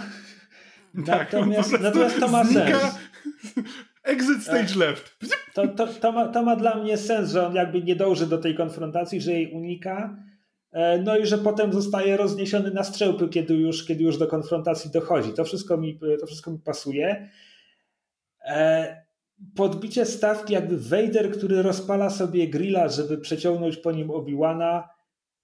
Tak, 1.06 1.34
natomiast, 1.34 1.72
natomiast 1.72 2.20
to 2.20 2.28
ma 2.28 2.44
znika. 2.44 2.80
sens. 2.80 2.96
Exit 4.04 4.44
stage 4.44 4.68
tak. 4.68 4.76
left. 4.76 5.18
To, 5.54 5.68
to, 5.68 5.88
to, 5.88 6.12
ma, 6.12 6.28
to 6.28 6.44
ma 6.44 6.56
dla 6.56 6.76
mnie 6.76 6.98
sens, 6.98 7.32
że 7.32 7.48
on 7.48 7.56
jakby 7.56 7.84
nie 7.84 7.96
dąży 7.96 8.28
do 8.28 8.38
tej 8.38 8.56
konfrontacji, 8.56 9.22
że 9.22 9.32
jej 9.32 9.52
unika. 9.52 10.18
E, 10.72 11.02
no 11.02 11.18
i 11.18 11.26
że 11.26 11.38
potem 11.38 11.74
zostaje 11.74 12.18
rozniesiony 12.18 12.72
na 12.72 12.84
strzępy, 12.84 13.30
kiedy 13.30 13.54
już, 13.54 13.86
kiedy 13.86 14.04
już 14.04 14.18
do 14.18 14.28
konfrontacji 14.28 14.92
dochodzi. 14.92 15.34
To 15.34 15.44
wszystko 15.44 15.78
mi, 15.78 16.00
to 16.20 16.28
wszystko 16.28 16.52
mi 16.52 16.60
pasuje. 16.60 17.30
E, 18.46 19.06
podbicie 19.56 20.06
stawki, 20.06 20.54
jakby 20.54 20.78
Vader, 20.78 21.32
który 21.32 21.62
rozpala 21.62 22.10
sobie 22.10 22.48
grilla, 22.48 22.88
żeby 22.88 23.18
przeciągnąć 23.18 23.78
po 23.78 23.92
nim 23.92 24.08
Obi-Wana, 24.08 24.84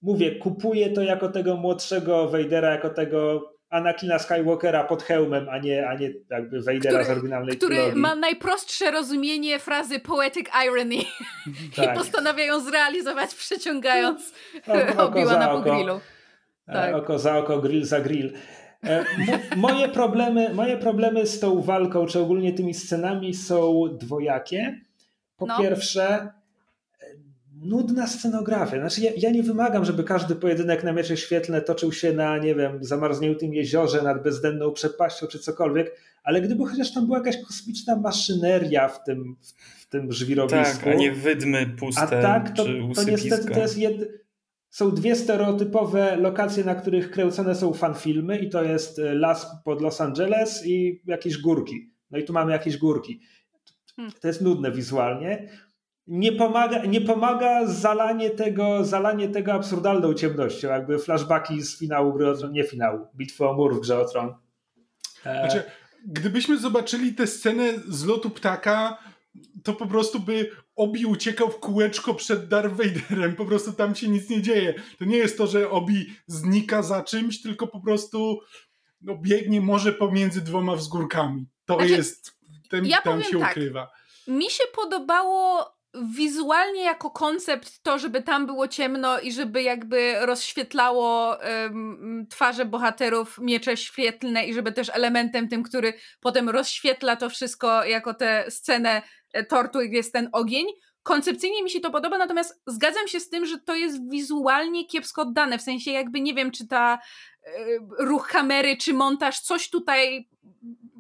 mówię, 0.01 0.35
kupuję 0.35 0.89
to 0.89 1.01
jako 1.01 1.29
tego 1.29 1.57
młodszego 1.57 2.29
Vadera, 2.29 2.71
jako 2.71 2.89
tego 2.89 3.51
Anakina 3.69 4.19
Skywalkera 4.19 4.83
pod 4.83 5.03
hełmem, 5.03 5.49
a 5.49 5.57
nie, 5.57 5.87
a 5.87 5.95
nie 5.95 6.13
jakby 6.29 6.61
Vadera 6.61 7.03
z 7.03 7.09
oryginalnej 7.09 7.57
Który 7.57 7.75
trilogii. 7.75 8.01
ma 8.01 8.15
najprostsze 8.15 8.91
rozumienie 8.91 9.59
frazy 9.59 9.99
poetic 9.99 10.47
irony 10.67 10.95
tak. 11.75 11.95
i 11.95 11.97
postanawiają 11.97 12.59
zrealizować 12.59 13.35
przyciągając 13.35 14.33
Obi-Wana 14.97 15.47
po 15.47 15.61
grillu. 15.61 15.99
E, 16.67 16.73
tak. 16.73 16.95
Oko 16.95 17.19
za 17.19 17.37
oko, 17.37 17.59
grill 17.59 17.85
za 17.85 17.99
grill. 17.99 18.33
E, 18.83 19.05
moje 19.55 19.89
problemy, 19.89 20.53
moje 20.53 20.77
problemy 20.77 21.27
z 21.27 21.39
tą 21.39 21.61
walką, 21.61 22.05
czy 22.05 22.19
ogólnie 22.19 22.53
tymi 22.53 22.73
scenami 22.73 23.33
są 23.33 23.83
dwojakie. 23.99 24.79
Po 25.37 25.45
no. 25.45 25.59
pierwsze, 25.59 26.31
nudna 27.61 28.07
scenografia. 28.07 28.79
Znaczy 28.79 29.01
ja, 29.01 29.11
ja, 29.17 29.31
nie 29.31 29.43
wymagam, 29.43 29.85
żeby 29.85 30.03
każdy 30.03 30.35
pojedynek 30.35 30.83
na 30.83 30.93
miecze 30.93 31.17
świetlne 31.17 31.61
toczył 31.61 31.91
się 31.91 32.13
na, 32.13 32.37
nie 32.37 32.55
wiem, 32.55 32.83
zamarzniętym 32.83 33.53
jeziorze, 33.53 34.01
nad 34.01 34.23
bezdenną 34.23 34.71
przepaścią 34.71 35.27
czy 35.27 35.39
cokolwiek, 35.39 35.95
ale 36.23 36.41
gdyby 36.41 36.65
chociaż 36.65 36.93
tam 36.93 37.05
była 37.05 37.17
jakaś 37.17 37.37
kosmiczna 37.41 37.95
maszyneria 37.95 38.87
w 38.87 39.03
tym, 39.03 39.35
w 39.79 39.89
tym 39.89 40.11
żwirowisku. 40.11 40.85
Tak, 40.85 40.93
a 40.93 40.97
nie 40.97 41.11
wydmy 41.11 41.65
puste 41.65 42.01
A 42.01 42.07
tak, 42.07 42.55
to, 42.55 42.65
to 42.95 43.03
niestety 43.03 43.53
to 43.53 43.59
jest 43.59 43.77
jed... 43.77 44.21
Są 44.69 44.91
dwie 44.91 45.15
stereotypowe 45.15 46.15
lokacje, 46.15 46.63
na 46.63 46.75
których 46.75 47.11
kręcone 47.11 47.55
są 47.55 47.73
fanfilmy 47.73 48.39
i 48.39 48.49
to 48.49 48.63
jest 48.63 48.99
e, 48.99 49.13
las 49.13 49.47
pod 49.65 49.81
Los 49.81 50.01
Angeles 50.01 50.65
i 50.65 51.01
jakieś 51.05 51.37
górki. 51.37 51.91
No 52.11 52.17
i 52.17 52.23
tu 52.23 52.33
mamy 52.33 52.51
jakieś 52.51 52.77
górki. 52.77 53.19
Hmm. 53.95 54.13
To 54.21 54.27
jest 54.27 54.41
nudne 54.41 54.71
wizualnie 54.71 55.47
nie 56.07 56.31
pomaga, 56.31 56.85
nie 56.85 57.01
pomaga 57.01 57.67
zalanie 57.67 58.29
tego, 58.29 58.85
zalanie 58.85 59.29
tego 59.29 59.53
absurdalną 59.53 60.13
ciemnością, 60.13 60.67
jakby 60.67 60.99
flashbacki 60.99 61.61
z 61.61 61.79
finału 61.79 62.13
gry 62.13 62.29
o 62.29 62.37
Tron, 62.37 62.51
nie 62.51 62.63
finału, 62.63 63.07
bitwy 63.15 63.47
o 63.47 63.53
mur 63.53 63.75
w 63.75 63.79
grze 63.79 63.99
o 63.99 64.05
Tron. 64.05 64.35
E... 65.25 65.39
Znaczy, 65.39 65.63
gdybyśmy 66.07 66.57
zobaczyli 66.57 67.13
tę 67.13 67.27
scenę 67.27 67.73
z 67.87 68.05
lotu 68.05 68.29
ptaka, 68.29 68.97
to 69.63 69.73
po 69.73 69.87
prostu 69.87 70.19
by 70.19 70.51
Obi 70.75 71.05
uciekał 71.05 71.49
w 71.49 71.59
kółeczko 71.59 72.13
przed 72.13 72.47
Darth 72.47 72.75
Vaderem, 72.75 73.35
po 73.35 73.45
prostu 73.45 73.73
tam 73.73 73.95
się 73.95 74.07
nic 74.07 74.29
nie 74.29 74.41
dzieje. 74.41 74.73
To 74.99 75.05
nie 75.05 75.17
jest 75.17 75.37
to, 75.37 75.47
że 75.47 75.69
Obi 75.69 76.13
znika 76.27 76.83
za 76.83 77.03
czymś, 77.03 77.41
tylko 77.41 77.67
po 77.67 77.79
prostu 77.79 78.39
no, 79.01 79.17
biegnie 79.17 79.61
może 79.61 79.93
pomiędzy 79.93 80.41
dwoma 80.41 80.75
wzgórkami. 80.75 81.45
To 81.65 81.75
znaczy, 81.75 81.91
jest, 81.91 82.31
ten, 82.69 82.85
ja 82.85 83.01
tam 83.01 83.23
się 83.23 83.39
tak, 83.39 83.51
ukrywa. 83.51 83.91
Mi 84.27 84.49
się 84.49 84.63
podobało 84.75 85.65
wizualnie 85.93 86.81
jako 86.83 87.09
koncept 87.09 87.83
to, 87.83 87.99
żeby 87.99 88.21
tam 88.21 88.45
było 88.45 88.67
ciemno 88.67 89.19
i 89.19 89.31
żeby 89.31 89.63
jakby 89.63 90.15
rozświetlało 90.21 91.37
um, 91.63 92.27
twarze 92.29 92.65
bohaterów 92.65 93.37
miecze 93.41 93.77
świetlne 93.77 94.45
i 94.45 94.53
żeby 94.53 94.71
też 94.71 94.89
elementem 94.93 95.47
tym, 95.47 95.63
który 95.63 95.93
potem 96.19 96.49
rozświetla 96.49 97.15
to 97.15 97.29
wszystko 97.29 97.83
jako 97.83 98.13
tę 98.13 98.45
scenę 98.49 99.01
e, 99.33 99.43
tortu, 99.43 99.81
jest 99.81 100.13
ten 100.13 100.29
ogień. 100.31 100.65
Koncepcyjnie 101.03 101.63
mi 101.63 101.69
się 101.69 101.79
to 101.79 101.91
podoba, 101.91 102.17
natomiast 102.17 102.61
zgadzam 102.67 103.07
się 103.07 103.19
z 103.19 103.29
tym, 103.29 103.45
że 103.45 103.59
to 103.59 103.75
jest 103.75 104.09
wizualnie 104.09 104.85
kiepsko 104.85 105.21
oddane, 105.21 105.57
w 105.57 105.61
sensie 105.61 105.91
jakby 105.91 106.21
nie 106.21 106.33
wiem, 106.33 106.51
czy 106.51 106.67
ta 106.67 106.99
y, 107.47 107.79
ruch 107.99 108.27
kamery, 108.27 108.77
czy 108.77 108.93
montaż, 108.93 109.39
coś 109.39 109.69
tutaj 109.69 110.29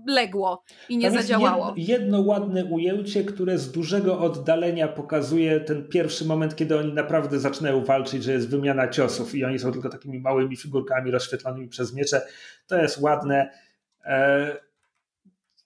legło 0.07 0.63
i 0.89 0.97
nie 0.97 1.11
zadziałało. 1.11 1.73
Jedno, 1.77 1.93
jedno 1.93 2.21
ładne 2.21 2.65
ujęcie, 2.65 3.23
które 3.23 3.57
z 3.57 3.71
dużego 3.71 4.19
oddalenia 4.19 4.87
pokazuje 4.87 5.59
ten 5.59 5.87
pierwszy 5.87 6.25
moment, 6.25 6.55
kiedy 6.55 6.77
oni 6.77 6.93
naprawdę 6.93 7.39
zaczynają 7.39 7.83
walczyć, 7.83 8.23
że 8.23 8.31
jest 8.31 8.49
wymiana 8.49 8.87
ciosów 8.87 9.35
i 9.35 9.45
oni 9.45 9.59
są 9.59 9.71
tylko 9.71 9.89
takimi 9.89 10.19
małymi 10.19 10.57
figurkami 10.57 11.11
rozświetlonymi 11.11 11.67
przez 11.67 11.93
miecze. 11.93 12.21
To 12.67 12.81
jest 12.81 13.01
ładne. 13.01 13.51
E, 14.05 14.57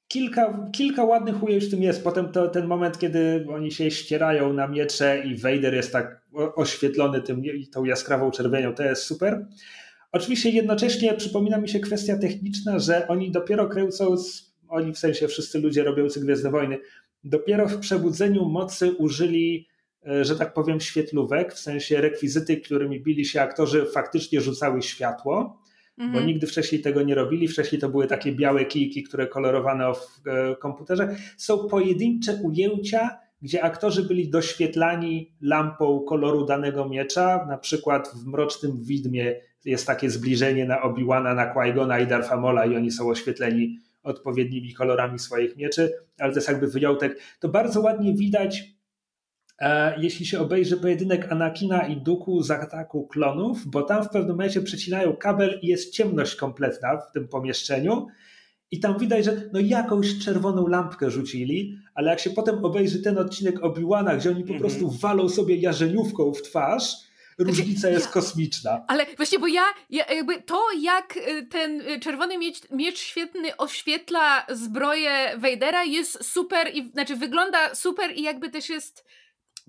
kilka, 0.07 0.69
kilka 0.71 1.03
ładnych 1.03 1.43
ujęć 1.43 1.65
w 1.65 1.71
tym 1.71 1.83
jest. 1.83 2.03
Potem 2.03 2.31
to, 2.31 2.47
ten 2.47 2.67
moment, 2.67 2.99
kiedy 2.99 3.45
oni 3.49 3.71
się 3.71 3.91
ścierają 3.91 4.53
na 4.53 4.67
miecze 4.67 5.23
i 5.25 5.37
Vader 5.37 5.73
jest 5.73 5.91
tak 5.91 6.25
oświetlony 6.55 7.21
tym, 7.21 7.43
tą 7.73 7.83
jaskrawą 7.83 8.31
czerwienią, 8.31 8.73
to 8.73 8.83
jest 8.83 9.03
super. 9.03 9.45
Oczywiście 10.15 10.49
jednocześnie 10.49 11.13
przypomina 11.13 11.57
mi 11.57 11.69
się 11.69 11.79
kwestia 11.79 12.17
techniczna, 12.17 12.79
że 12.79 13.07
oni 13.07 13.31
dopiero 13.31 13.67
kręcą, 13.67 14.15
oni 14.67 14.93
w 14.93 14.97
sensie 14.97 15.27
wszyscy 15.27 15.59
ludzie 15.59 15.83
robiący 15.83 16.19
Gwiezdne 16.19 16.51
Wojny, 16.51 16.77
dopiero 17.23 17.67
w 17.67 17.79
przebudzeniu 17.79 18.45
mocy 18.45 18.93
użyli, 18.93 19.67
e, 20.07 20.25
że 20.25 20.35
tak 20.35 20.53
powiem, 20.53 20.79
świetlówek, 20.79 21.53
w 21.53 21.59
sensie 21.59 22.01
rekwizyty, 22.01 22.57
którymi 22.57 23.03
bili 23.03 23.25
się 23.25 23.41
aktorzy, 23.41 23.85
faktycznie 23.85 24.41
rzucały 24.41 24.81
światło, 24.81 25.61
mhm. 25.97 26.13
bo 26.13 26.27
nigdy 26.27 26.47
wcześniej 26.47 26.81
tego 26.81 27.01
nie 27.01 27.15
robili. 27.15 27.47
Wcześniej 27.47 27.81
to 27.81 27.89
były 27.89 28.07
takie 28.07 28.31
białe 28.31 28.65
kijki, 28.65 29.03
które 29.03 29.27
kolorowano 29.27 29.93
w 29.93 30.21
e, 30.27 30.55
komputerze. 30.55 31.15
Są 31.37 31.67
pojedyncze 31.67 32.39
ujęcia, 32.43 33.19
gdzie 33.41 33.63
aktorzy 33.63 34.03
byli 34.03 34.29
doświetlani 34.29 35.31
lampą 35.41 35.99
koloru 35.99 36.45
danego 36.45 36.89
miecza, 36.89 37.45
na 37.49 37.57
przykład 37.57 38.11
w 38.15 38.27
Mrocznym 38.27 38.83
Widmie 38.83 39.41
jest 39.65 39.87
takie 39.87 40.09
zbliżenie 40.09 40.65
na 40.65 40.81
Obi-Wana, 40.81 41.35
na 41.35 41.53
Qui-Gona 41.53 42.03
i 42.03 42.07
Darfa 42.07 42.37
Mola 42.37 42.65
i 42.65 42.75
oni 42.75 42.91
są 42.91 43.09
oświetleni 43.09 43.79
odpowiednimi 44.03 44.73
kolorami 44.73 45.19
swoich 45.19 45.57
mieczy, 45.57 45.93
ale 46.19 46.31
to 46.31 46.37
jest 46.37 46.47
jakby 46.47 46.67
wyjątek. 46.67 47.19
To 47.39 47.49
bardzo 47.49 47.81
ładnie 47.81 48.13
widać, 48.13 48.63
e, 49.59 50.01
jeśli 50.01 50.25
się 50.25 50.39
obejrzy 50.39 50.77
pojedynek 50.77 51.31
Anakina 51.31 51.87
i 51.87 51.97
Duku 51.97 52.43
z 52.43 52.51
ataku 52.51 53.07
klonów, 53.07 53.67
bo 53.67 53.81
tam 53.81 54.03
w 54.03 54.09
pewnym 54.09 54.31
momencie 54.31 54.61
przecinają 54.61 55.15
kabel 55.15 55.59
i 55.61 55.67
jest 55.67 55.93
ciemność 55.93 56.35
kompletna 56.35 56.97
w 56.97 57.11
tym 57.11 57.27
pomieszczeniu 57.27 58.07
i 58.71 58.79
tam 58.79 58.99
widać, 58.99 59.25
że 59.25 59.41
no 59.53 59.59
jakąś 59.59 60.19
czerwoną 60.19 60.67
lampkę 60.67 61.11
rzucili, 61.11 61.77
ale 61.93 62.09
jak 62.09 62.19
się 62.19 62.29
potem 62.29 62.65
obejrzy 62.65 63.01
ten 63.01 63.17
odcinek 63.17 63.63
Obi-Wana, 63.63 64.17
gdzie 64.17 64.29
oni 64.29 64.43
po 64.43 64.49
mm 64.49 64.57
-hmm. 64.57 64.59
prostu 64.59 64.89
walą 64.89 65.29
sobie 65.29 65.55
jarzeniówką 65.55 66.33
w 66.33 66.41
twarz, 66.41 67.04
różnica 67.37 67.89
jest 67.89 68.07
kosmiczna. 68.07 68.85
Ale 68.87 69.05
właśnie, 69.17 69.39
bo 69.39 69.47
ja, 69.47 69.63
ja, 69.89 70.05
jakby 70.13 70.41
to, 70.41 70.63
jak 70.79 71.17
y, 71.17 71.45
ten 71.45 71.81
y, 71.81 71.99
czerwony 71.99 72.37
miecz, 72.37 72.69
miecz 72.71 72.99
świetny 72.99 73.57
oświetla 73.57 74.45
zbroję 74.49 75.33
Vadera 75.37 75.83
jest 75.83 76.25
super 76.25 76.71
i 76.73 76.89
znaczy 76.91 77.15
wygląda 77.15 77.75
super 77.75 78.11
i 78.15 78.21
jakby 78.21 78.49
też 78.49 78.69
jest 78.69 79.05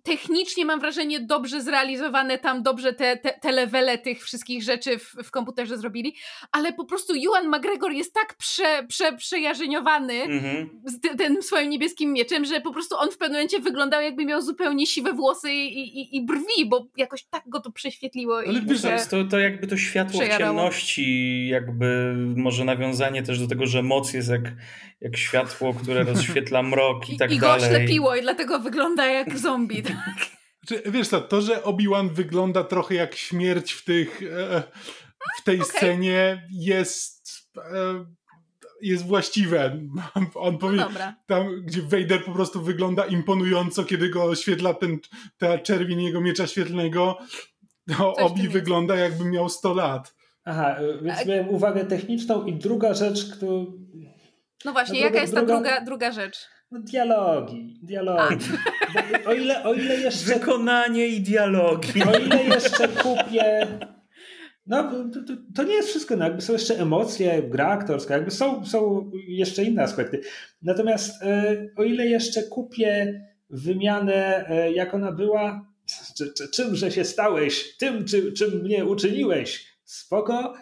technicznie 0.06 0.64
mam 0.64 0.80
wrażenie 0.80 1.20
dobrze 1.20 1.62
zrealizowane 1.62 2.38
tam, 2.38 2.62
dobrze 2.62 2.92
te, 2.92 3.16
te, 3.16 3.32
te 3.40 3.52
levele 3.52 3.98
tych 3.98 4.24
wszystkich 4.24 4.62
rzeczy 4.62 4.98
w, 4.98 5.14
w 5.24 5.30
komputerze 5.30 5.78
zrobili, 5.78 6.14
ale 6.52 6.72
po 6.72 6.84
prostu 6.84 7.12
Ewan 7.28 7.48
McGregor 7.48 7.92
jest 7.92 8.14
tak 8.14 8.34
prze, 8.34 8.86
prze, 8.88 9.16
przejarzeniowany 9.16 10.14
mm-hmm. 10.14 10.66
z 10.84 11.18
tym 11.18 11.42
swoim 11.42 11.70
niebieskim 11.70 12.12
mieczem, 12.12 12.44
że 12.44 12.60
po 12.60 12.72
prostu 12.72 12.96
on 12.98 13.10
w 13.10 13.18
pewnym 13.18 13.36
momencie 13.36 13.60
wyglądał 13.60 14.02
jakby 14.02 14.24
miał 14.24 14.42
zupełnie 14.42 14.86
siwe 14.86 15.12
włosy 15.12 15.52
i, 15.52 16.00
i, 16.00 16.16
i 16.16 16.24
brwi, 16.24 16.66
bo 16.68 16.86
jakoś 16.96 17.24
tak 17.24 17.42
go 17.46 17.60
to 17.60 17.72
prześwietliło. 17.72 18.38
Ale 18.38 18.60
wiesz, 18.62 19.06
to, 19.10 19.24
to 19.24 19.38
jakby 19.38 19.66
to 19.66 19.76
światło 19.76 20.20
w 20.20 20.38
ciemności, 20.38 21.48
jakby 21.48 22.14
może 22.36 22.64
nawiązanie 22.64 23.22
też 23.22 23.38
do 23.38 23.46
tego, 23.46 23.66
że 23.66 23.82
moc 23.82 24.12
jest 24.12 24.30
jak, 24.30 24.52
jak 25.00 25.16
światło, 25.16 25.74
które 25.74 26.04
rozświetla 26.04 26.62
mrok 26.62 27.08
i, 27.08 27.14
i 27.14 27.16
tak 27.16 27.32
I 27.32 27.38
dalej. 27.38 27.56
I 27.56 27.60
go 27.60 27.66
oślepiło 27.66 28.16
i 28.16 28.22
dlatego 28.22 28.58
wygląda 28.58 29.06
jak 29.06 29.38
zombie. 29.38 29.82
Znaczy, 30.66 30.90
wiesz 30.90 31.08
co, 31.08 31.20
to, 31.20 31.40
że 31.40 31.64
Obi-Wan 31.64 32.08
wygląda 32.08 32.64
trochę 32.64 32.94
jak 32.94 33.14
śmierć 33.14 33.72
w 33.72 33.84
tych 33.84 34.22
e, 34.22 34.62
w 35.40 35.44
tej 35.44 35.60
okay. 35.60 35.68
scenie 35.68 36.48
jest 36.50 37.48
e, 37.56 38.04
jest 38.80 39.06
właściwe. 39.06 39.78
On 40.34 40.58
powie, 40.58 40.76
no 40.76 40.88
tam, 41.26 41.62
gdzie 41.62 41.82
Vader 41.82 42.24
po 42.24 42.32
prostu 42.32 42.62
wygląda 42.62 43.06
imponująco, 43.06 43.84
kiedy 43.84 44.08
go 44.08 44.24
oświetla 44.24 44.74
ten, 44.74 44.98
ta 45.38 45.58
czerwień 45.58 46.02
jego 46.02 46.20
miecza 46.20 46.46
świetlnego, 46.46 47.18
to 47.96 48.14
Obi 48.14 48.48
wygląda 48.48 48.96
jakby 48.96 49.24
miał 49.24 49.48
100 49.48 49.74
lat. 49.74 50.14
Aha, 50.44 50.76
więc 51.02 51.18
A... 51.18 51.24
miałem 51.24 51.48
uwagę 51.48 51.84
techniczną 51.84 52.44
i 52.44 52.54
druga 52.54 52.94
rzecz, 52.94 53.36
którą... 53.36 53.72
No 54.64 54.72
właśnie, 54.72 55.00
no, 55.00 55.06
jaka 55.06 55.20
jest 55.20 55.34
ta 55.34 55.44
druga, 55.44 55.80
druga 55.80 56.12
rzecz? 56.12 56.38
No 56.70 56.80
dialogi, 56.80 57.78
dialogi. 57.82 58.44
O 59.26 59.32
ile, 59.32 59.64
o 59.64 59.74
ile 59.74 60.00
jeszcze... 60.00 60.34
Wykonanie 60.34 61.06
i 61.06 61.20
dialogi. 61.20 62.02
O 62.02 62.18
ile 62.18 62.44
jeszcze 62.44 62.88
kupię... 62.88 63.66
No, 64.66 64.90
to, 64.92 65.20
to, 65.54 65.62
nie 65.62 65.74
jest 65.74 65.88
wszystko, 65.88 66.16
no, 66.16 66.24
jakby 66.24 66.42
są 66.42 66.52
jeszcze 66.52 66.78
emocje, 66.78 67.42
gra 67.42 67.68
aktorska, 67.68 68.14
jakby 68.14 68.30
są, 68.30 68.64
są 68.64 69.10
jeszcze 69.28 69.64
inne 69.64 69.82
aspekty. 69.82 70.20
Natomiast 70.62 71.22
e, 71.22 71.56
o 71.76 71.82
ile 71.84 72.06
jeszcze 72.06 72.42
kupię 72.42 73.22
wymianę, 73.50 74.48
e, 74.48 74.72
jak 74.72 74.94
ona 74.94 75.12
była, 75.12 75.72
czy, 76.16 76.32
czy, 76.34 76.50
czymże 76.50 76.90
się 76.90 77.04
stałeś, 77.04 77.76
tym, 77.76 78.04
czy, 78.04 78.32
czym 78.32 78.62
mnie 78.62 78.84
uczyniłeś, 78.84 79.66
spoko, 79.84 80.54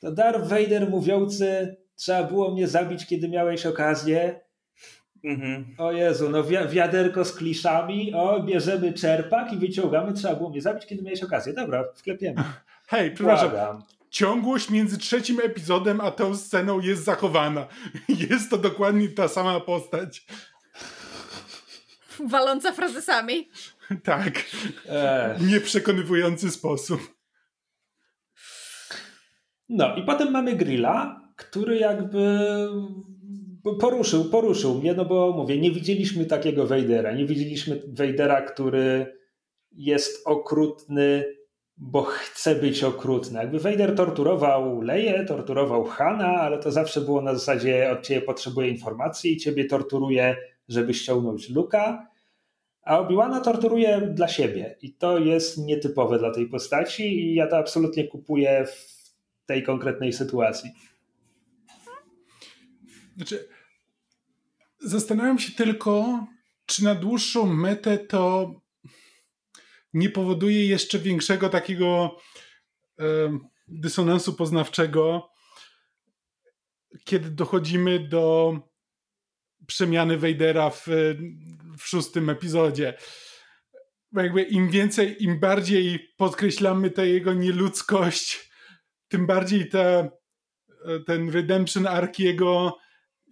to 0.00 0.12
Darth 0.12 0.48
Vader 0.48 0.90
mówiący, 0.90 1.76
trzeba 1.96 2.22
było 2.22 2.52
mnie 2.52 2.68
zabić, 2.68 3.06
kiedy 3.06 3.28
miałeś 3.28 3.66
okazję, 3.66 4.40
Mhm. 5.24 5.74
O 5.78 5.92
Jezu, 5.92 6.30
no 6.30 6.44
wi 6.44 6.56
wiaderko 6.70 7.24
z 7.24 7.32
kliszami, 7.32 8.14
o 8.14 8.42
bierzemy 8.42 8.92
czerpak 8.92 9.52
i 9.52 9.56
wyciągamy, 9.56 10.12
trzeba 10.12 10.34
było 10.34 10.50
mnie 10.50 10.62
zabić, 10.62 10.86
kiedy 10.86 11.02
miałeś 11.02 11.22
okazję. 11.22 11.52
Dobra, 11.52 11.84
wklepiemy. 11.96 12.42
Hej, 12.88 13.10
przepraszam. 13.14 13.50
Błagam. 13.50 13.82
ciągłość 14.10 14.70
między 14.70 14.98
trzecim 14.98 15.40
epizodem 15.40 16.00
a 16.00 16.10
tą 16.10 16.36
sceną 16.36 16.80
jest 16.80 17.04
zachowana. 17.04 17.66
Jest 18.30 18.50
to 18.50 18.58
dokładnie 18.58 19.08
ta 19.08 19.28
sama 19.28 19.60
postać. 19.60 20.26
Waląca 22.30 22.72
frazesami. 22.72 23.48
Tak. 24.04 24.44
Eee. 24.88 25.42
Nieprzekonywujący 25.46 26.50
sposób. 26.50 27.00
No 29.68 29.96
i 29.96 30.02
potem 30.02 30.30
mamy 30.30 30.56
Grilla, 30.56 31.20
który 31.36 31.76
jakby 31.76 32.38
poruszył, 33.80 34.24
poruszył 34.24 34.74
mnie, 34.74 34.94
no 34.94 35.04
bo 35.04 35.32
mówię, 35.32 35.58
nie 35.58 35.70
widzieliśmy 35.70 36.24
takiego 36.24 36.66
Wejdera. 36.66 37.12
Nie 37.12 37.26
widzieliśmy 37.26 37.82
Wejdera, 37.88 38.42
który 38.42 39.16
jest 39.72 40.26
okrutny, 40.26 41.24
bo 41.76 42.02
chce 42.02 42.54
być 42.54 42.84
okrutny. 42.84 43.38
Jakby 43.38 43.58
Vader 43.58 43.94
torturował 43.94 44.80
Leję, 44.80 45.24
torturował 45.24 45.84
Hana, 45.84 46.26
ale 46.26 46.58
to 46.58 46.72
zawsze 46.72 47.00
było 47.00 47.22
na 47.22 47.34
zasadzie 47.34 47.90
od 47.90 48.06
ciebie 48.06 48.20
potrzebuje 48.20 48.68
informacji 48.68 49.32
i 49.32 49.36
ciebie 49.36 49.64
torturuje, 49.64 50.36
żeby 50.68 50.94
ściągnąć 50.94 51.50
Luka, 51.50 52.08
a 52.82 52.98
Obi-Wana 52.98 53.40
torturuje 53.40 54.00
dla 54.00 54.28
siebie 54.28 54.76
i 54.82 54.94
to 54.94 55.18
jest 55.18 55.58
nietypowe 55.58 56.18
dla 56.18 56.30
tej 56.30 56.48
postaci 56.48 57.02
i 57.02 57.34
ja 57.34 57.46
to 57.46 57.56
absolutnie 57.58 58.08
kupuję 58.08 58.66
w 58.66 59.04
tej 59.46 59.62
konkretnej 59.62 60.12
sytuacji. 60.12 60.70
Znaczy, 63.16 63.48
zastanawiam 64.84 65.38
się 65.38 65.52
tylko, 65.52 66.26
czy 66.66 66.84
na 66.84 66.94
dłuższą 66.94 67.46
metę 67.46 67.98
to 67.98 68.54
nie 69.94 70.10
powoduje 70.10 70.66
jeszcze 70.66 70.98
większego 70.98 71.48
takiego 71.48 72.16
e, 73.00 73.04
dysonansu 73.68 74.34
poznawczego, 74.34 75.30
kiedy 77.04 77.30
dochodzimy 77.30 78.08
do 78.08 78.54
przemiany 79.66 80.18
Wejdera 80.18 80.70
w, 80.70 80.86
w 81.78 81.82
szóstym 81.82 82.30
epizodzie. 82.30 82.94
Jakby 84.12 84.42
im 84.42 84.70
więcej, 84.70 85.24
im 85.24 85.40
bardziej 85.40 86.14
podkreślamy 86.16 86.90
tę 86.90 87.08
jego 87.08 87.34
nieludzkość, 87.34 88.50
tym 89.08 89.26
bardziej 89.26 89.68
te, 89.68 90.10
ten 91.06 91.30
redemption 91.30 91.86
arc 91.86 92.18
jego 92.18 92.76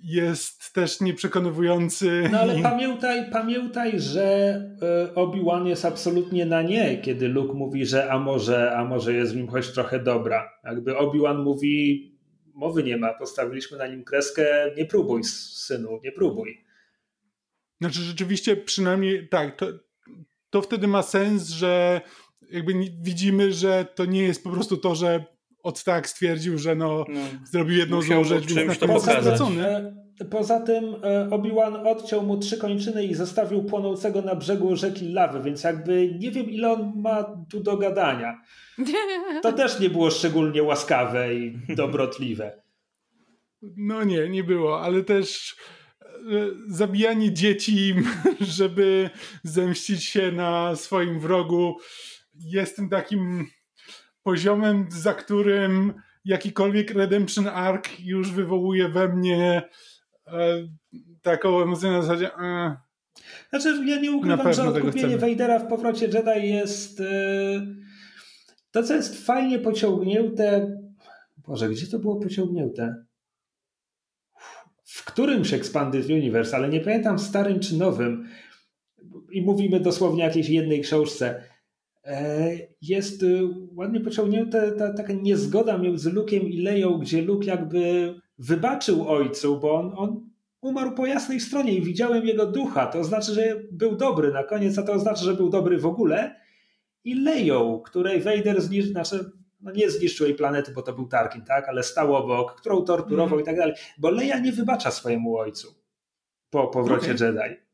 jest 0.03 0.72
też 0.72 1.00
nieprzekonywujący. 1.00 2.28
No 2.32 2.40
ale 2.40 2.62
pamiętaj, 2.62 3.30
pamiętaj, 3.30 4.00
że 4.00 4.55
e, 4.82 5.14
Obi-Wan 5.14 5.66
jest 5.66 5.84
absolutnie 5.84 6.46
na 6.46 6.62
nie, 6.62 6.98
kiedy 6.98 7.28
Luke 7.28 7.55
mówi, 7.55 7.86
że 7.86 8.12
a 8.12 8.18
może, 8.18 8.76
a 8.76 8.84
może 8.84 9.14
jest 9.14 9.32
w 9.32 9.36
nim 9.36 9.48
choć 9.48 9.72
trochę 9.72 9.98
dobra. 9.98 10.50
Jakby 10.64 10.96
Obi-Wan 10.96 11.42
mówi, 11.42 12.12
mowy 12.55 12.82
nie 12.82 12.96
ma, 12.96 13.14
postawiliśmy 13.14 13.78
na 13.78 13.86
nim 13.86 14.05
kreskę, 14.05 14.70
nie 14.76 14.84
próbuj 14.84 15.24
synu, 15.24 16.00
nie 16.05 16.12
próbuj. 16.12 16.64
Znaczy 17.80 18.00
rzeczywiście 18.00 18.57
przynajmniej 18.57 19.28
tak, 19.28 19.57
to, 19.57 19.66
to 20.50 20.62
wtedy 20.62 20.88
ma 20.88 21.03
sens, 21.03 21.48
że 21.48 22.00
jakby 22.50 22.72
widzimy, 23.03 23.53
że 23.53 23.86
to 23.94 24.05
nie 24.05 24.22
jest 24.22 24.44
po 24.44 24.50
prostu 24.50 24.76
to, 24.76 24.94
że 24.94 25.24
od 25.62 25.84
tak 25.84 26.08
stwierdził, 26.08 26.58
że 26.58 26.74
no, 26.74 27.04
no 27.08 27.20
zrobił 27.44 27.78
jedną 27.78 28.02
złą 28.02 28.24
rzecz, 28.24 28.54
więc 28.54 28.80
na 28.80 28.98
stracony. 29.00 29.66
E, 30.20 30.24
poza 30.30 30.60
tym 30.60 30.84
e, 30.84 31.28
Obi-Wan 31.30 31.86
odciął 31.86 32.22
mu 32.22 32.38
trzy 32.38 32.58
kończyny 32.58 33.04
i 33.04 33.14
zostawił 33.14 33.64
płonącego 33.64 34.22
na 34.22 34.34
brzegu 34.34 34.76
rzeki 34.76 35.12
lawy, 35.12 35.42
więc 35.42 35.64
jakby 35.64 36.14
nie 36.18 36.30
wiem 36.30 36.50
ile 36.50 36.72
on 36.72 36.92
ma 36.96 37.36
tu 37.50 37.60
do 37.60 37.76
gadania. 37.76 38.42
To 39.42 39.52
też 39.62 39.80
nie 39.80 39.90
było 39.90 40.10
szczególnie 40.10 40.62
łaskawe 40.62 41.34
i 41.34 41.58
dobrotliwe. 41.68 42.62
No 43.76 44.04
nie, 44.04 44.28
nie 44.28 44.44
było, 44.44 44.80
ale 44.80 45.02
też 45.02 45.56
e, 46.02 46.10
zabijanie 46.68 47.32
dzieci, 47.32 47.94
żeby 48.40 49.10
zemścić 49.42 50.04
się 50.04 50.32
na 50.32 50.76
swoim 50.76 51.20
wrogu 51.20 51.76
jest 52.34 52.76
tym 52.76 52.88
takim 52.88 53.46
poziomem, 54.22 54.86
za 54.90 55.14
którym 55.14 55.94
jakikolwiek 56.24 56.90
Redemption 56.90 57.48
Arc 57.48 57.88
już 57.98 58.32
wywołuje 58.32 58.88
we 58.88 59.08
mnie 59.08 59.62
e, 60.26 60.68
taką 61.22 61.62
emocję 61.62 61.90
na 61.90 62.02
zasadzie 62.02 62.34
e, 62.34 62.76
znaczy, 63.50 63.84
ja 63.86 64.00
nie 64.00 64.12
ukrywam, 64.12 64.52
że 64.52 64.68
odkupienie 64.68 65.18
Vadera 65.18 65.58
w 65.58 65.68
powrocie 65.68 66.06
Jedi 66.06 66.48
jest 66.48 67.00
e, 67.00 67.04
to, 68.70 68.82
co 68.82 68.94
jest 68.94 69.26
fajnie 69.26 69.58
pociągnięte 69.58 70.76
Boże, 71.46 71.68
gdzie 71.68 71.86
to 71.86 71.98
było 71.98 72.20
pociągnięte? 72.20 73.04
W 74.84 75.04
którymś 75.04 75.52
Expanded 75.52 76.10
Universe, 76.10 76.56
ale 76.56 76.68
nie 76.68 76.80
pamiętam 76.80 77.18
starym 77.18 77.60
czy 77.60 77.76
nowym. 77.76 78.28
I 79.30 79.42
mówimy 79.42 79.80
dosłownie 79.80 80.24
o 80.24 80.26
jakiejś 80.26 80.48
jednej 80.48 80.80
książce 80.80 81.44
jest 82.82 83.22
y, 83.22 83.40
ładnie 83.74 84.00
pociągnięta 84.00 84.59
ta, 84.78 84.94
taka 84.94 85.12
niezgoda 85.12 85.78
między 85.78 86.12
Lukiem 86.12 86.42
i 86.42 86.62
Leją, 86.62 86.98
gdzie 86.98 87.22
Luke 87.22 87.46
jakby 87.46 88.14
wybaczył 88.38 89.09
ojcu, 89.09 89.61
bo 89.61 89.74
on, 89.74 89.92
on 89.96 90.30
umarł 90.61 90.92
po 90.94 91.07
jasnej 91.07 91.40
stronie 91.40 91.74
i 91.74 91.82
widziałem 91.82 92.26
jego 92.26 92.46
ducha. 92.46 92.86
To 92.86 93.05
znaczy, 93.05 93.32
że 93.32 93.57
był 93.72 93.96
dobry 93.96 94.32
na 94.32 94.44
koniec, 94.44 94.78
a 94.78 94.82
to 94.82 94.92
oznacza, 94.92 95.24
że 95.24 95.34
był 95.34 95.50
dobry 95.50 95.78
w 95.78 95.86
ogóle. 95.86 96.40
I 97.05 97.14
Leją, 97.14 97.80
której 97.84 98.20
Vader 98.20 98.62
zniszczył, 98.62 98.92
znaczy, 98.92 99.30
no 99.61 99.72
nie 99.72 99.90
zniszczył 99.90 100.26
jej 100.26 100.36
planety, 100.36 100.72
bo 100.72 100.82
to 100.82 100.92
był 100.92 101.09
Tarkin, 101.09 101.42
tak, 101.42 101.68
ale 101.68 101.82
stał 101.82 102.16
obok, 102.16 102.55
którą 102.55 102.82
torturował 102.82 103.38
mm. 103.38 103.40
i 103.40 103.44
tak 103.44 103.57
dalej. 103.57 103.74
Bo 103.98 104.11
Leja 104.11 104.38
nie 104.38 104.53
wybacza 104.53 104.90
swojemu 104.90 105.36
ojcu 105.36 105.74
po 106.50 106.68
powrocie 106.68 107.14
okay. 107.14 107.26
Jedi 107.26 107.71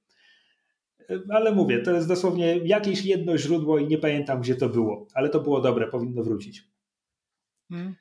ale 1.31 1.53
mówię, 1.53 1.83
to 1.83 1.91
jest 1.91 2.09
dosłownie 2.09 2.57
jakieś 2.57 3.05
jedno 3.05 3.39
źródło 3.39 3.79
i 3.79 3.87
nie 3.87 3.99
pamiętam, 3.99 4.41
gdzie 4.41 4.55
to 4.55 4.69
było, 4.69 5.07
ale 5.15 5.29
to 5.29 5.41
było 5.41 5.61
dobre, 5.61 5.89
powinno 5.89 6.23
wrócić. 6.23 6.65
Hmm. 7.71 7.95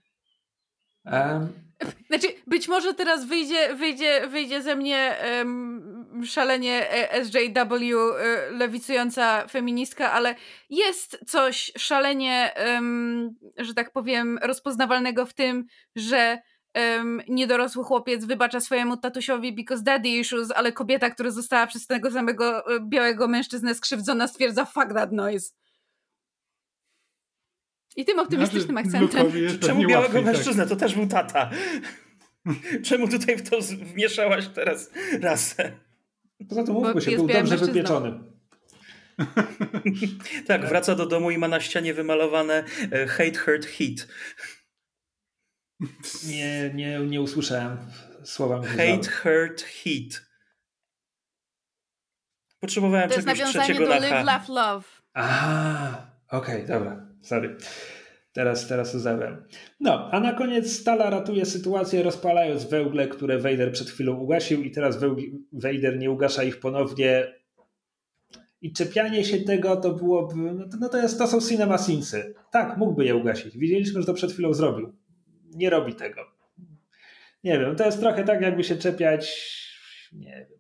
Um. 1.06 1.68
Znaczy, 2.08 2.28
być 2.48 2.68
może 2.68 2.94
teraz 2.94 3.26
wyjdzie, 3.26 3.76
wyjdzie, 3.76 4.28
wyjdzie 4.28 4.62
ze 4.62 4.76
mnie 4.76 5.16
um, 5.38 6.22
szalenie 6.26 6.92
e, 6.92 7.26
SJW 7.26 7.74
e, 7.84 8.52
lewicująca 8.52 9.48
feministka, 9.48 10.12
ale 10.12 10.36
jest 10.70 11.20
coś 11.28 11.72
szalenie, 11.78 12.52
um, 12.68 13.36
że 13.58 13.74
tak 13.74 13.92
powiem, 13.92 14.40
rozpoznawalnego 14.42 15.26
w 15.26 15.34
tym, 15.34 15.66
że 15.96 16.40
um, 16.78 17.22
niedorosły 17.28 17.84
chłopiec 17.84 18.26
wybacza 18.26 18.60
swojemu 18.60 18.98
tatusiowi 18.98 19.54
because 19.54 19.84
daddy 19.84 20.10
issues, 20.10 20.52
ale 20.52 20.72
kobieta, 20.72 21.10
która 21.10 21.32
została 21.32 21.68
przez 21.68 21.88
tego 21.88 22.12
samego 22.12 22.76
e, 22.76 22.80
białego 22.80 23.28
mężczyznę 23.28 23.76
skrzywdzona 23.76 24.28
stwierdza 24.28 24.66
fuck 24.66 24.94
that 24.94 25.12
noise. 25.12 25.50
I 27.96 28.06
tym 28.06 28.20
optymistycznym 28.20 28.78
znaczy, 28.88 28.88
akcentem. 28.88 29.32
Czemu 29.60 29.80
białego 29.82 30.00
łatwiej, 30.00 30.24
tak. 30.24 30.34
mężczyznę? 30.34 30.64
Tak. 30.64 30.70
To 30.70 30.76
też 30.76 30.96
był 30.96 31.08
tata. 31.08 31.50
Czemu 32.88 33.08
tutaj 33.08 33.38
w 33.38 33.50
to 33.50 33.58
wmieszałaś 33.62 34.48
teraz 34.48 34.92
rasę? 35.22 35.72
Poza 36.50 36.64
tym 36.64 36.74
mówmy 36.74 37.02
się, 37.02 37.12
był 37.12 37.28
dobrze 37.28 37.58
wypieczony. 37.58 38.20
tak, 40.48 40.66
wraca 40.66 40.96
do 40.96 41.06
domu 41.06 41.32
i 41.32 41.38
ma 41.38 41.48
na 41.48 41.60
ścianie 41.60 41.94
wymalowane 41.94 42.64
e, 42.92 43.08
hate, 43.08 43.40
hurt, 43.40 43.66
heat. 43.66 44.08
Nie, 46.28 46.72
nie, 46.74 47.00
nie 47.00 47.22
usłyszałem 47.22 47.78
słowa. 48.24 48.62
Hate, 48.62 49.10
hurt, 49.10 49.62
heat. 49.62 50.28
Potrzebowałem 52.60 53.10
to 53.10 53.16
czegoś 53.16 53.42
trzeciego 53.44 53.80
do 53.80 54.00
live, 54.00 54.26
laugh, 54.26 54.50
love. 54.50 54.86
A, 55.14 56.08
okej, 56.32 56.64
okay, 56.64 56.68
dobra, 56.68 57.08
sorry. 57.22 57.58
Teraz, 58.34 58.68
teraz 58.68 58.92
to 58.92 59.00
zabrałem. 59.00 59.44
No, 59.80 60.12
a 60.12 60.20
na 60.20 60.34
koniec 60.34 60.80
Stala 60.80 61.10
ratuje 61.10 61.46
sytuację 61.46 62.04
rozpalając 62.04 62.66
wełgle, 62.66 63.08
które 63.08 63.40
Vader 63.40 63.72
przed 63.72 63.90
chwilą 63.90 64.14
ugasił 64.14 64.64
i 64.64 64.72
teraz 64.72 64.98
Vader 65.54 66.00
nie 66.00 66.12
ugasza 66.12 66.44
ich 66.44 66.60
ponownie. 66.60 67.34
I 68.62 68.74
czepianie 68.74 69.26
się 69.26 69.38
tego 69.38 69.76
to 69.76 69.94
byłoby, 69.94 70.36
no 70.36 70.70
to, 70.70 70.78
no 70.80 70.90
to, 70.90 70.98
jest, 70.98 71.18
to 71.18 71.28
są 71.28 71.42
cinema 71.42 71.78
sinsy. 71.78 72.36
Tak, 72.52 72.78
mógłby 72.78 73.06
je 73.06 73.16
ugasić. 73.16 73.58
Widzieliśmy, 73.58 74.02
że 74.02 74.08
to 74.08 74.14
przed 74.14 74.32
chwilą 74.32 74.54
zrobił 74.54 74.94
nie 75.58 75.70
robi 75.70 75.96
tego. 75.96 76.32
Nie 77.44 77.60
wiem, 77.60 77.76
to 77.76 77.86
jest 77.86 78.00
trochę 78.00 78.24
tak, 78.24 78.42
jakby 78.42 78.64
się 78.64 78.76
czepiać, 78.76 79.32
nie 80.14 80.48
wiem. 80.50 80.58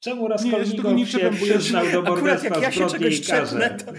Czemu 0.00 0.28
Raskolnikow 0.28 0.94
nie, 0.94 1.06
się 1.06 1.30
przyznał 1.30 1.92
do 1.92 2.02
morderstwa 2.10 2.54
jak 2.54 2.62
ja 2.62 2.72
się 2.72 2.86
czegoś 2.86 3.20
czepnę, 3.20 3.76
to 3.76 3.92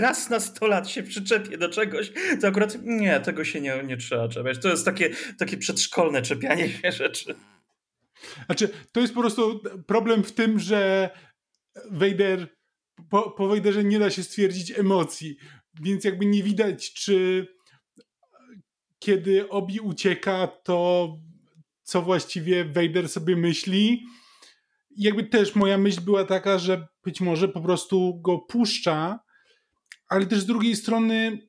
raz 0.00 0.30
na 0.30 0.40
sto 0.40 0.66
lat 0.66 0.88
się 0.88 1.02
przyczepię 1.02 1.58
do 1.58 1.68
czegoś, 1.68 2.12
to 2.40 2.48
akurat 2.48 2.78
nie, 2.82 3.20
tego 3.20 3.44
się 3.44 3.60
nie, 3.60 3.82
nie 3.82 3.96
trzeba 3.96 4.28
czepiać. 4.28 4.58
To 4.58 4.68
jest 4.68 4.84
takie, 4.84 5.10
takie 5.38 5.56
przedszkolne 5.56 6.22
czepianie 6.22 6.68
się 6.68 6.92
rzeczy. 7.02 7.34
Znaczy, 8.46 8.68
to 8.92 9.00
jest 9.00 9.14
po 9.14 9.20
prostu 9.20 9.62
problem 9.86 10.24
w 10.24 10.32
tym, 10.32 10.58
że 10.58 11.10
Vader, 11.90 12.46
po, 13.10 13.30
po 13.30 13.48
Vaderze 13.48 13.84
nie 13.84 13.98
da 13.98 14.10
się 14.10 14.22
stwierdzić 14.22 14.78
emocji, 14.78 15.36
więc 15.82 16.04
jakby 16.04 16.26
nie 16.26 16.42
widać, 16.42 16.92
czy 16.92 17.46
kiedy 19.02 19.48
Obi 19.48 19.80
ucieka, 19.80 20.46
to 20.46 21.08
co 21.82 22.02
właściwie 22.02 22.64
Vader 22.64 23.08
sobie 23.08 23.36
myśli. 23.36 24.06
Jakby 24.96 25.24
też 25.24 25.54
moja 25.54 25.78
myśl 25.78 26.00
była 26.00 26.24
taka, 26.24 26.58
że 26.58 26.88
być 27.04 27.20
może 27.20 27.48
po 27.48 27.60
prostu 27.60 28.20
go 28.20 28.38
puszcza, 28.38 29.20
ale 30.08 30.26
też 30.26 30.40
z 30.40 30.46
drugiej 30.46 30.76
strony 30.76 31.48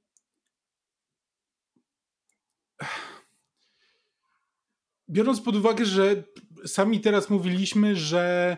biorąc 5.10 5.42
pod 5.42 5.56
uwagę, 5.56 5.86
że 5.86 6.24
sami 6.66 7.02
teraz 7.02 7.30
mówiliśmy, 7.30 7.96
że 7.96 8.58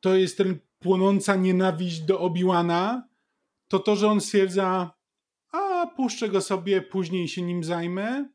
to 0.00 0.14
jest 0.14 0.38
ten 0.38 0.58
płonąca 0.78 1.36
nienawiść 1.36 2.00
do 2.00 2.20
Obi-Wana, 2.20 3.02
to 3.68 3.78
to, 3.78 3.96
że 3.96 4.08
on 4.08 4.20
stwierdza, 4.20 4.97
puszczę 5.88 6.28
go 6.28 6.40
sobie, 6.40 6.82
później 6.82 7.28
się 7.28 7.42
nim 7.42 7.64
zajmę, 7.64 8.28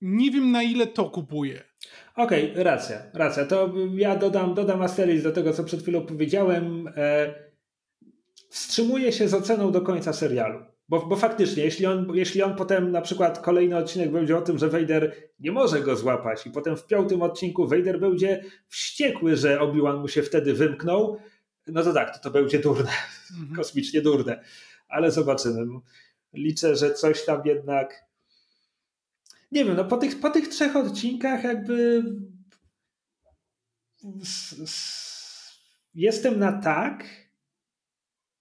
nie 0.00 0.30
wiem 0.30 0.50
na 0.50 0.62
ile 0.62 0.86
to 0.86 1.10
kupuje. 1.10 1.64
Okej, 2.16 2.50
okay, 2.50 2.64
racja, 2.64 3.02
racja. 3.14 3.44
To 3.44 3.72
ja 3.94 4.16
dodam, 4.16 4.54
dodam 4.54 4.82
Asteris 4.82 5.22
do 5.22 5.32
tego, 5.32 5.52
co 5.52 5.64
przed 5.64 5.82
chwilą 5.82 6.06
powiedziałem. 6.06 6.88
E, 6.96 7.34
wstrzymuję 8.50 9.12
się 9.12 9.28
z 9.28 9.34
oceną 9.34 9.72
do 9.72 9.80
końca 9.80 10.12
serialu. 10.12 10.60
Bo, 10.88 11.06
bo 11.06 11.16
faktycznie, 11.16 11.64
jeśli 11.64 11.86
on, 11.86 12.08
jeśli 12.14 12.42
on 12.42 12.56
potem 12.56 12.92
na 12.92 13.00
przykład 13.00 13.38
kolejny 13.38 13.76
odcinek 13.76 14.10
będzie 14.10 14.36
o 14.36 14.42
tym, 14.42 14.58
że 14.58 14.68
Vader 14.68 15.16
nie 15.40 15.52
może 15.52 15.80
go 15.80 15.96
złapać 15.96 16.46
i 16.46 16.50
potem 16.50 16.76
w 16.76 16.86
piątym 16.86 17.22
odcinku 17.22 17.66
Vader 17.66 18.00
będzie 18.00 18.44
wściekły, 18.68 19.36
że 19.36 19.58
Obi-Wan 19.60 20.00
mu 20.00 20.08
się 20.08 20.22
wtedy 20.22 20.54
wymknął, 20.54 21.18
no 21.66 21.82
to 21.82 21.92
tak, 21.92 22.14
to, 22.14 22.22
to 22.22 22.30
będzie 22.30 22.58
durne, 22.58 22.90
mhm. 23.30 23.56
kosmicznie 23.58 24.00
durne. 24.00 24.40
Ale 24.94 25.10
zobaczymy. 25.10 25.66
Liczę, 26.32 26.76
że 26.76 26.94
coś 26.94 27.24
tam 27.24 27.42
jednak 27.44 28.04
nie 29.52 29.64
wiem, 29.64 29.76
no 29.76 29.84
po 29.84 29.96
tych, 29.96 30.20
po 30.20 30.30
tych 30.30 30.48
trzech 30.48 30.76
odcinkach 30.76 31.44
jakby 31.44 32.04
jestem 35.94 36.38
na 36.38 36.52
tak, 36.52 37.04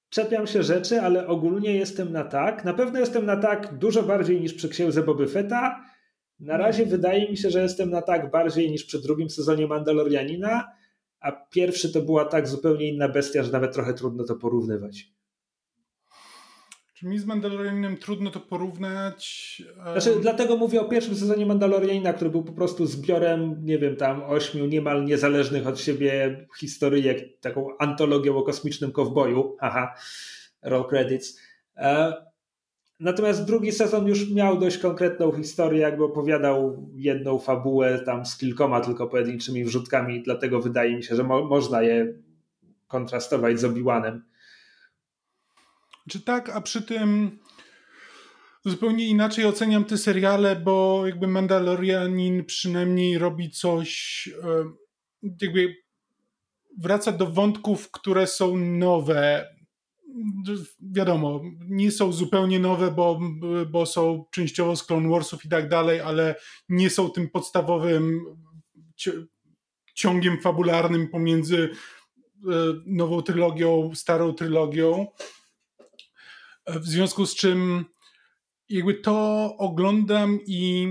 czepiam 0.09 0.47
się 0.47 0.63
rzeczy, 0.63 1.01
ale 1.01 1.27
ogólnie 1.27 1.75
jestem 1.75 2.11
na 2.11 2.23
tak. 2.23 2.65
Na 2.65 2.73
pewno 2.73 2.99
jestem 2.99 3.25
na 3.25 3.37
tak 3.37 3.77
dużo 3.77 4.03
bardziej 4.03 4.41
niż 4.41 4.53
przy 4.53 4.69
księdze 4.69 5.03
Boby 5.03 5.27
Fetta. 5.27 5.85
Na 6.39 6.57
razie 6.57 6.85
wydaje 6.85 7.29
mi 7.29 7.37
się, 7.37 7.49
że 7.49 7.61
jestem 7.61 7.89
na 7.89 8.01
tak 8.01 8.31
bardziej 8.31 8.71
niż 8.71 8.83
przy 8.83 9.01
drugim 9.01 9.29
sezonie 9.29 9.67
Mandalorianina, 9.67 10.71
a 11.19 11.31
pierwszy 11.31 11.93
to 11.93 12.01
była 12.01 12.25
tak 12.25 12.47
zupełnie 12.47 12.89
inna 12.89 13.09
bestia, 13.09 13.43
że 13.43 13.51
nawet 13.51 13.73
trochę 13.73 13.93
trudno 13.93 14.23
to 14.23 14.35
porównywać. 14.35 15.13
Mi 17.03 17.19
z 17.19 17.25
Mandalorianinem 17.25 17.97
trudno 17.97 18.31
to 18.31 18.39
porównać? 18.39 19.61
Znaczy, 19.91 20.19
dlatego 20.21 20.57
mówię 20.57 20.81
o 20.81 20.85
pierwszym 20.85 21.15
sezonie 21.15 21.45
Mandalorianina, 21.45 22.13
który 22.13 22.29
był 22.29 22.43
po 22.43 22.53
prostu 22.53 22.85
zbiorem, 22.85 23.55
nie 23.63 23.77
wiem, 23.77 23.95
tam 23.95 24.23
ośmiu 24.23 24.65
niemal 24.65 25.05
niezależnych 25.05 25.67
od 25.67 25.79
siebie 25.79 26.45
historyjek, 26.59 27.39
taką 27.39 27.77
antologią 27.79 28.37
o 28.37 28.43
kosmicznym 28.43 28.91
kowboju. 28.91 29.55
Haha, 29.59 29.95
roll 30.61 30.85
credits. 30.89 31.39
E, 31.77 32.13
natomiast 32.99 33.45
drugi 33.45 33.71
sezon 33.71 34.07
już 34.07 34.31
miał 34.31 34.59
dość 34.59 34.77
konkretną 34.77 35.31
historię, 35.31 35.81
jakby 35.81 36.03
opowiadał 36.03 36.87
jedną 36.95 37.39
fabułę 37.39 37.99
tam 37.99 38.25
z 38.25 38.37
kilkoma 38.37 38.81
tylko 38.81 39.07
pojedynczymi 39.07 39.65
wrzutkami, 39.65 40.23
dlatego 40.23 40.59
wydaje 40.61 40.95
mi 40.95 41.03
się, 41.03 41.15
że 41.15 41.23
mo 41.23 41.45
można 41.45 41.81
je 41.81 42.13
kontrastować 42.87 43.59
z 43.59 43.63
Obi-Wanem. 43.63 44.19
Czy 46.09 46.21
tak, 46.21 46.49
a 46.49 46.61
przy 46.61 46.81
tym 46.81 47.39
zupełnie 48.65 49.07
inaczej 49.07 49.45
oceniam 49.45 49.85
te 49.85 49.97
seriale, 49.97 50.55
bo 50.55 51.07
jakby 51.07 51.27
Mandalorianin 51.27 52.45
przynajmniej 52.45 53.17
robi 53.17 53.51
coś, 53.51 54.29
e, 54.43 54.63
jakby 55.41 55.75
wraca 56.79 57.11
do 57.11 57.25
wątków, 57.25 57.91
które 57.91 58.27
są 58.27 58.57
nowe. 58.57 59.53
Wiadomo, 60.81 61.41
nie 61.69 61.91
są 61.91 62.11
zupełnie 62.11 62.59
nowe, 62.59 62.91
bo, 62.91 63.19
bo 63.71 63.85
są 63.85 64.25
częściowo 64.31 64.75
z 64.75 64.83
Clone 64.83 65.09
Warsów 65.09 65.45
i 65.45 65.49
tak 65.49 65.69
dalej, 65.69 65.99
ale 65.99 66.35
nie 66.69 66.89
są 66.89 67.09
tym 67.09 67.29
podstawowym 67.29 68.21
ciągiem 69.93 70.41
fabularnym 70.41 71.09
pomiędzy 71.09 71.69
e, 71.69 72.49
nową 72.85 73.21
trylogią, 73.21 73.91
starą 73.95 74.33
trylogią. 74.33 75.07
W 76.67 76.85
związku 76.85 77.25
z 77.25 77.35
czym 77.35 77.85
jakby 78.69 78.93
to 78.93 79.49
oglądam 79.57 80.39
i 80.47 80.87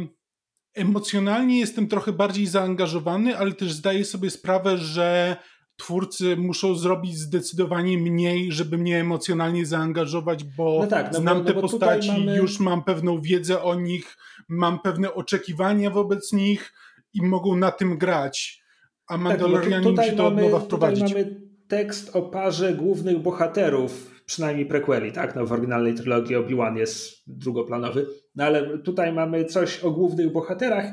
emocjonalnie 0.74 1.60
jestem 1.60 1.88
trochę 1.88 2.12
bardziej 2.12 2.46
zaangażowany, 2.46 3.38
ale 3.38 3.52
też 3.52 3.72
zdaję 3.72 4.04
sobie 4.04 4.30
sprawę, 4.30 4.78
że 4.78 5.36
twórcy 5.76 6.36
muszą 6.36 6.74
zrobić 6.74 7.18
zdecydowanie 7.18 7.98
mniej, 7.98 8.52
żeby 8.52 8.78
mnie 8.78 9.00
emocjonalnie 9.00 9.66
zaangażować, 9.66 10.44
bo 10.44 10.78
no 10.80 10.86
tak, 10.86 11.12
no 11.12 11.18
znam 11.18 11.38
bo, 11.38 11.44
no 11.44 11.54
te 11.54 11.60
postaci, 11.60 12.08
mamy... 12.08 12.36
już 12.36 12.60
mam 12.60 12.84
pewną 12.84 13.20
wiedzę 13.20 13.62
o 13.62 13.74
nich, 13.74 14.16
mam 14.48 14.80
pewne 14.80 15.14
oczekiwania 15.14 15.90
wobec 15.90 16.32
nich 16.32 16.72
i 17.14 17.22
mogą 17.22 17.56
na 17.56 17.70
tym 17.70 17.98
grać. 17.98 18.62
A 19.06 19.16
Mandalorianin 19.16 19.96
tak, 19.96 20.06
się 20.06 20.12
to 20.12 20.26
od 20.26 20.36
nowa 20.36 20.60
wprowadzić. 20.60 21.04
Tutaj 21.08 21.24
mamy 21.24 21.40
tekst 21.68 22.16
o 22.16 22.22
parze 22.22 22.74
głównych 22.74 23.18
bohaterów 23.18 24.11
przynajmniej 24.32 24.66
prequeli, 24.66 25.12
tak? 25.12 25.36
No 25.36 25.46
w 25.46 25.52
oryginalnej 25.52 25.94
trylogii 25.94 26.36
Obi-Wan 26.36 26.76
jest 26.76 27.22
drugoplanowy, 27.26 28.06
no 28.34 28.44
ale 28.44 28.78
tutaj 28.78 29.12
mamy 29.12 29.44
coś 29.44 29.80
o 29.80 29.90
głównych 29.90 30.32
bohaterach, 30.32 30.84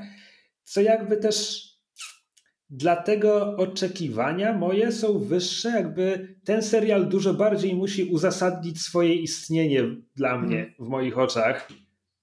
co 0.64 0.82
jakby 0.82 1.18
też 1.18 1.64
dlatego 2.70 3.56
oczekiwania 3.58 4.54
moje 4.54 4.92
są 4.92 5.20
wyższe, 5.20 5.70
jakby 5.70 6.36
ten 6.46 6.62
serial 6.62 7.08
dużo 7.08 7.34
bardziej 7.34 7.76
musi 7.76 8.04
uzasadnić 8.04 8.82
swoje 8.82 9.16
istnienie 9.16 9.84
dla 10.16 10.38
mnie 10.38 10.60
mhm. 10.60 10.76
w 10.80 10.90
moich 10.90 11.18
oczach 11.18 11.68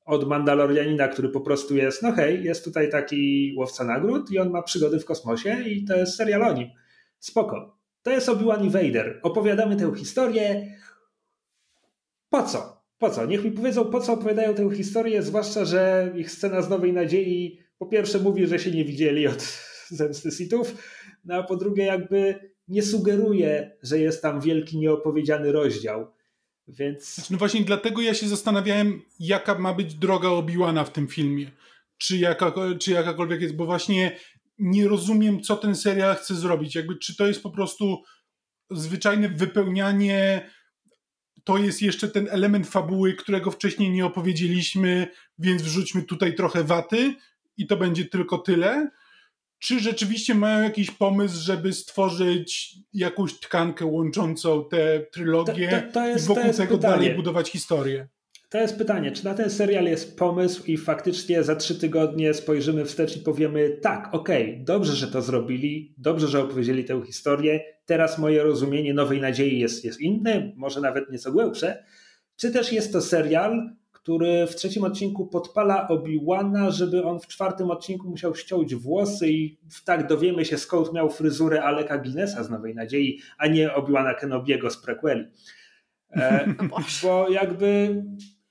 od 0.04 0.28
Mandalorianina, 0.28 1.08
który 1.08 1.28
po 1.28 1.40
prostu 1.40 1.76
jest, 1.76 2.02
no 2.02 2.12
hej, 2.12 2.44
jest 2.44 2.64
tutaj 2.64 2.90
taki 2.90 3.54
łowca 3.58 3.84
nagród 3.84 4.30
i 4.30 4.38
on 4.38 4.50
ma 4.50 4.62
przygody 4.62 5.00
w 5.00 5.04
kosmosie 5.04 5.62
i 5.66 5.84
to 5.84 5.96
jest 5.96 6.16
serial 6.16 6.42
o 6.42 6.52
nim. 6.52 6.68
Spoko. 7.18 7.76
To 8.02 8.10
jest 8.10 8.28
Obi-Wan 8.28 8.66
i 8.66 8.70
Vader. 8.70 9.20
Opowiadamy 9.22 9.76
tę 9.76 9.92
historię, 9.96 10.76
po 12.30 12.42
co? 12.42 12.82
Po 12.98 13.10
co? 13.10 13.26
Niech 13.26 13.44
mi 13.44 13.52
powiedzą, 13.52 13.84
po 13.84 14.00
co 14.00 14.12
opowiadają 14.12 14.54
tę 14.54 14.76
historię, 14.76 15.22
zwłaszcza, 15.22 15.64
że 15.64 16.12
ich 16.16 16.30
scena 16.30 16.62
z 16.62 16.68
Nowej 16.68 16.92
Nadziei 16.92 17.58
po 17.78 17.86
pierwsze 17.86 18.18
mówi, 18.18 18.46
że 18.46 18.58
się 18.58 18.70
nie 18.70 18.84
widzieli 18.84 19.26
od 19.26 19.42
zemsty 19.90 20.30
Sithów, 20.30 20.74
no 21.24 21.34
a 21.34 21.42
po 21.42 21.56
drugie 21.56 21.84
jakby 21.84 22.50
nie 22.68 22.82
sugeruje, 22.82 23.76
że 23.82 23.98
jest 23.98 24.22
tam 24.22 24.40
wielki 24.40 24.78
nieopowiedziany 24.78 25.52
rozdział. 25.52 26.12
Więc... 26.68 27.14
Znaczy, 27.14 27.32
no 27.32 27.38
właśnie 27.38 27.64
dlatego 27.64 28.02
ja 28.02 28.14
się 28.14 28.28
zastanawiałem, 28.28 29.02
jaka 29.20 29.58
ma 29.58 29.74
być 29.74 29.94
droga 29.94 30.28
Obiłana 30.28 30.84
w 30.84 30.92
tym 30.92 31.08
filmie. 31.08 31.50
Czy, 31.98 32.20
czy 32.80 32.90
jakakolwiek 32.90 33.40
jest, 33.40 33.56
bo 33.56 33.66
właśnie 33.66 34.16
nie 34.58 34.88
rozumiem, 34.88 35.40
co 35.40 35.56
ten 35.56 35.74
serial 35.74 36.16
chce 36.16 36.34
zrobić. 36.34 36.74
Jakby, 36.74 36.98
czy 36.98 37.16
to 37.16 37.26
jest 37.26 37.42
po 37.42 37.50
prostu 37.50 38.02
zwyczajne 38.70 39.28
wypełnianie 39.28 40.50
to 41.46 41.58
jest 41.58 41.82
jeszcze 41.82 42.08
ten 42.08 42.28
element 42.30 42.68
fabuły, 42.68 43.14
którego 43.14 43.50
wcześniej 43.50 43.90
nie 43.90 44.06
opowiedzieliśmy, 44.06 45.06
więc 45.38 45.62
wrzućmy 45.62 46.02
tutaj 46.02 46.34
trochę 46.34 46.64
waty 46.64 47.14
i 47.56 47.66
to 47.66 47.76
będzie 47.76 48.04
tylko 48.04 48.38
tyle. 48.38 48.90
Czy 49.58 49.80
rzeczywiście 49.80 50.34
mają 50.34 50.62
jakiś 50.62 50.90
pomysł, 50.90 51.44
żeby 51.44 51.72
stworzyć 51.72 52.74
jakąś 52.92 53.40
tkankę 53.40 53.86
łączącą 53.86 54.64
tę 54.64 55.06
trylogię 55.12 55.68
to, 55.68 55.86
to, 55.86 55.92
to 55.92 56.06
jest, 56.06 56.24
i 56.24 56.28
wokół 56.28 56.52
tego 56.52 56.76
pytanie. 56.76 56.94
dalej 56.94 57.14
budować 57.14 57.50
historię? 57.50 58.08
To 58.56 58.60
jest 58.60 58.78
pytanie, 58.78 59.12
czy 59.12 59.24
na 59.24 59.34
ten 59.34 59.50
serial 59.50 59.84
jest 59.84 60.18
pomysł 60.18 60.64
i 60.66 60.76
faktycznie 60.76 61.42
za 61.42 61.56
trzy 61.56 61.80
tygodnie 61.80 62.34
spojrzymy 62.34 62.84
wstecz 62.84 63.16
i 63.16 63.20
powiemy 63.20 63.70
tak, 63.70 64.14
okej, 64.14 64.52
okay, 64.52 64.64
dobrze, 64.64 64.92
że 64.92 65.08
to 65.08 65.22
zrobili, 65.22 65.94
dobrze, 65.98 66.28
że 66.28 66.42
opowiedzieli 66.42 66.84
tę 66.84 67.02
historię, 67.06 67.60
teraz 67.86 68.18
moje 68.18 68.42
rozumienie 68.42 68.94
Nowej 68.94 69.20
Nadziei 69.20 69.58
jest, 69.58 69.84
jest 69.84 70.00
inne, 70.00 70.52
może 70.56 70.80
nawet 70.80 71.10
nieco 71.10 71.32
głębsze, 71.32 71.84
czy 72.36 72.50
też 72.50 72.72
jest 72.72 72.92
to 72.92 73.00
serial, 73.00 73.70
który 73.92 74.46
w 74.46 74.56
trzecim 74.56 74.84
odcinku 74.84 75.26
podpala 75.26 75.88
Obi-Wana, 75.88 76.70
żeby 76.70 77.04
on 77.04 77.20
w 77.20 77.26
czwartym 77.26 77.70
odcinku 77.70 78.10
musiał 78.10 78.34
ściąć 78.34 78.74
włosy 78.74 79.28
i 79.28 79.58
tak 79.84 80.06
dowiemy 80.06 80.44
się 80.44 80.58
skąd 80.58 80.92
miał 80.92 81.10
fryzurę 81.10 81.62
Aleka 81.62 81.98
Guinnessa 81.98 82.44
z 82.44 82.50
Nowej 82.50 82.74
Nadziei, 82.74 83.20
a 83.38 83.46
nie 83.46 83.74
Obi-Wana 83.74 84.14
Kenobiego 84.14 84.70
z 84.70 84.76
prequeli. 84.76 85.24
E, 86.10 86.54
bo 87.02 87.28
jakby 87.28 88.02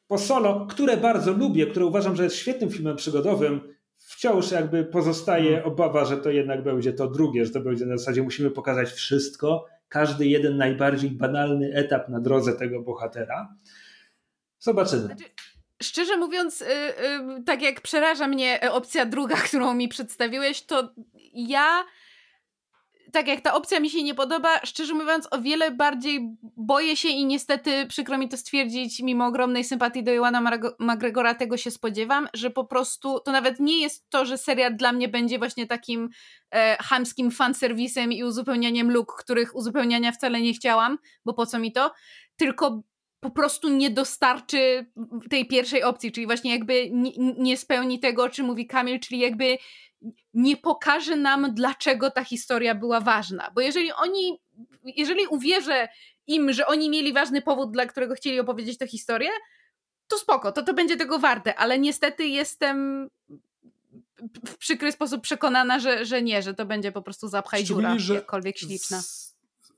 po 0.08 0.18
Solo, 0.18 0.68
które 0.70 0.98
bardzo 0.98 1.34
lubię, 1.34 1.68
które 1.68 1.86
uważam, 1.86 2.16
że 2.16 2.24
jest 2.24 2.36
świetnym 2.36 2.70
filmem 2.70 2.96
przygodowym, 2.96 3.76
wciąż 3.98 4.52
jakby 4.52 4.84
pozostaje 4.84 5.52
hmm. 5.52 5.72
obawa, 5.72 6.06
że 6.06 6.18
to 6.18 6.30
jednak 6.32 6.64
będzie 6.64 6.94
to 6.94 7.08
drugie, 7.08 7.46
że 7.46 7.52
to 7.52 7.60
będzie 7.60 7.86
na 7.86 7.98
zasadzie 7.98 8.24
musimy 8.24 8.52
pokazać 8.52 8.90
wszystko, 8.90 9.66
każdy 9.90 10.28
jeden 10.28 10.58
najbardziej 10.58 11.12
banalny 11.12 11.72
etap 11.74 12.10
na 12.10 12.20
drodze 12.20 12.54
tego 12.54 12.82
bohatera. 12.82 13.56
Zobaczymy. 14.60 15.04
Znaczy, 15.04 15.24
szczerze 15.84 16.18
mówiąc, 16.18 16.62
y, 16.62 16.66
y, 16.66 17.44
tak 17.46 17.62
jak 17.62 17.82
przeraża 17.82 18.28
mnie 18.28 18.60
opcja 18.72 19.06
druga, 19.06 19.36
którą 19.48 19.74
mi 19.74 19.88
przedstawiłeś, 19.88 20.66
to 20.66 20.94
ja 21.34 21.86
tak 23.12 23.28
jak 23.28 23.42
ta 23.42 23.54
opcja 23.54 23.80
mi 23.80 23.90
się 23.90 24.04
nie 24.04 24.16
podoba, 24.16 24.60
szczerze 24.64 24.94
mówiąc, 24.94 25.28
o 25.32 25.42
wiele 25.42 25.72
bardziej 25.72 26.38
boję 26.58 26.96
się 26.96 27.10
i 27.10 27.26
niestety 27.26 27.86
przykro 27.88 28.18
mi 28.18 28.30
to 28.30 28.38
stwierdzić, 28.38 29.00
mimo 29.00 29.26
ogromnej 29.26 29.64
sympatii 29.64 30.04
do 30.04 30.12
Joana 30.12 30.58
McGregora, 30.80 31.36
tego 31.36 31.58
się 31.58 31.72
spodziewam, 31.72 32.28
że 32.34 32.50
po 32.50 32.66
prostu 32.66 33.20
to 33.20 33.32
nawet 33.32 33.60
nie 33.60 33.82
jest 33.82 34.10
to, 34.10 34.26
że 34.26 34.38
serial 34.38 34.76
dla 34.76 34.92
mnie 34.92 35.08
będzie 35.08 35.40
właśnie 35.40 35.68
takim 35.68 36.10
e, 36.52 36.78
chamskim 36.84 37.32
fanserwisem 37.32 38.12
i 38.12 38.24
uzupełnianiem 38.24 38.92
luk, 38.92 39.16
których 39.20 39.56
uzupełniania 39.56 40.12
wcale 40.12 40.42
nie 40.42 40.54
chciałam, 40.54 40.98
bo 41.26 41.34
po 41.34 41.46
co 41.46 41.60
mi 41.60 41.72
to, 41.72 41.92
tylko 42.36 42.84
po 43.20 43.32
prostu 43.32 43.70
nie 43.70 43.90
dostarczy 43.90 44.86
tej 45.30 45.48
pierwszej 45.48 45.84
opcji, 45.84 46.12
czyli 46.12 46.26
właśnie 46.26 46.52
jakby 46.52 46.90
nie, 46.92 47.12
nie 47.38 47.58
spełni 47.58 48.00
tego, 48.00 48.24
o 48.24 48.30
czym 48.30 48.46
mówi 48.46 48.68
Kamil, 48.68 49.00
czyli 49.00 49.20
jakby 49.20 49.58
nie 50.34 50.58
pokaże 50.58 51.16
nam, 51.16 51.54
dlaczego 51.56 52.12
ta 52.12 52.24
historia 52.24 52.76
była 52.76 53.00
ważna. 53.00 53.52
Bo 53.56 53.62
jeżeli 53.62 53.92
oni, 53.92 54.40
jeżeli 54.84 55.28
uwierzę 55.28 55.88
im, 56.28 56.54
że 56.54 56.68
oni 56.68 56.90
mieli 56.90 57.14
ważny 57.14 57.42
powód, 57.42 57.72
dla 57.72 57.86
którego 57.86 58.16
chcieli 58.16 58.40
opowiedzieć 58.40 58.78
tę 58.78 58.88
historię, 58.88 59.30
to 60.08 60.18
spoko, 60.18 60.52
to 60.52 60.64
to 60.64 60.74
będzie 60.74 60.98
tego 60.98 61.20
warte, 61.20 61.56
ale 61.56 61.80
niestety 61.80 62.28
jestem 62.28 63.10
w 64.48 64.58
przykry 64.58 64.92
sposób 64.92 65.22
przekonana, 65.22 65.80
że, 65.80 66.06
że 66.06 66.22
nie, 66.22 66.42
że 66.42 66.54
to 66.54 66.66
będzie 66.66 66.92
po 66.92 67.02
prostu 67.02 67.28
zapchaj 67.28 67.64
dziura, 67.64 67.96
jakkolwiek 68.14 68.58
śliczna. 68.58 69.02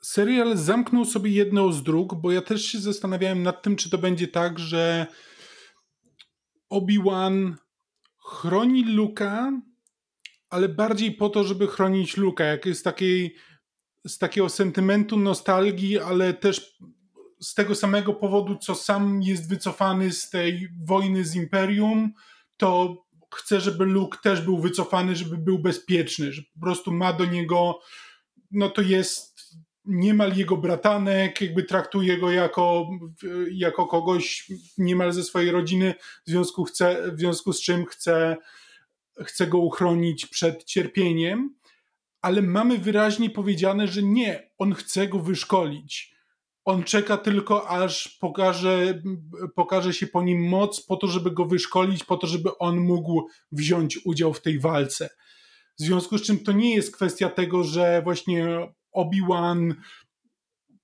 Serial 0.01 0.57
zamknął 0.57 1.05
sobie 1.05 1.31
jedną 1.31 1.71
z 1.71 1.83
dróg, 1.83 2.15
bo 2.15 2.31
ja 2.31 2.41
też 2.41 2.65
się 2.65 2.79
zastanawiałem 2.79 3.43
nad 3.43 3.61
tym, 3.61 3.75
czy 3.75 3.89
to 3.89 3.97
będzie 3.97 4.27
tak, 4.27 4.59
że 4.59 5.07
Obi-Wan 6.69 7.53
chroni 8.19 8.83
Luka 8.83 9.51
ale 10.49 10.69
bardziej 10.69 11.11
po 11.11 11.29
to, 11.29 11.43
żeby 11.43 11.67
chronić 11.67 12.17
Luka, 12.17 12.43
jak 12.43 12.67
z 12.67 12.83
takiej 12.83 13.35
z 14.07 14.17
takiego 14.17 14.49
sentymentu, 14.49 15.17
nostalgii, 15.17 15.99
ale 15.99 16.33
też 16.33 16.77
z 17.39 17.53
tego 17.53 17.75
samego 17.75 18.13
powodu, 18.13 18.55
co 18.55 18.75
sam 18.75 19.21
jest 19.21 19.49
wycofany 19.49 20.11
z 20.11 20.29
tej 20.29 20.69
wojny 20.83 21.25
z 21.25 21.35
Imperium, 21.35 22.13
to 22.57 22.97
chce, 23.35 23.61
żeby 23.61 23.85
Luke 23.85 24.17
też 24.23 24.41
był 24.41 24.57
wycofany, 24.57 25.15
żeby 25.15 25.37
był 25.37 25.59
bezpieczny, 25.59 26.33
że 26.33 26.41
po 26.53 26.59
prostu 26.59 26.93
ma 26.93 27.13
do 27.13 27.25
niego, 27.25 27.79
no 28.51 28.69
to 28.69 28.81
jest 28.81 29.37
niemal 29.85 30.37
jego 30.37 30.57
bratanek, 30.57 31.41
jakby 31.41 31.63
traktuje 31.63 32.17
go 32.17 32.31
jako, 32.31 32.89
jako 33.51 33.85
kogoś 33.85 34.51
niemal 34.77 35.13
ze 35.13 35.23
swojej 35.23 35.51
rodziny, 35.51 35.93
w 36.27 36.29
związku, 36.29 36.63
chce, 36.63 37.11
w 37.11 37.19
związku 37.19 37.53
z 37.53 37.61
czym 37.61 37.85
chce 37.85 38.37
chce 39.25 39.47
go 39.47 39.57
uchronić 39.57 40.25
przed 40.25 40.63
cierpieniem, 40.63 41.55
ale 42.21 42.41
mamy 42.41 42.77
wyraźnie 42.77 43.29
powiedziane, 43.29 43.87
że 43.87 44.03
nie, 44.03 44.49
on 44.57 44.73
chce 44.73 45.07
go 45.07 45.19
wyszkolić. 45.19 46.17
On 46.65 46.83
czeka 46.83 47.17
tylko, 47.17 47.69
aż 47.69 48.07
pokaże, 48.07 49.01
pokaże 49.55 49.93
się 49.93 50.07
po 50.07 50.23
nim 50.23 50.49
moc, 50.49 50.85
po 50.85 50.97
to, 50.97 51.07
żeby 51.07 51.31
go 51.31 51.45
wyszkolić, 51.45 52.03
po 52.03 52.17
to, 52.17 52.27
żeby 52.27 52.57
on 52.57 52.79
mógł 52.79 53.27
wziąć 53.51 53.99
udział 54.05 54.33
w 54.33 54.41
tej 54.41 54.59
walce. 54.59 55.09
W 55.79 55.83
związku 55.83 56.17
z 56.17 56.21
czym 56.21 56.39
to 56.39 56.51
nie 56.51 56.75
jest 56.75 56.95
kwestia 56.95 57.29
tego, 57.29 57.63
że 57.63 58.01
właśnie 58.03 58.67
Obi-Wan 58.95 59.73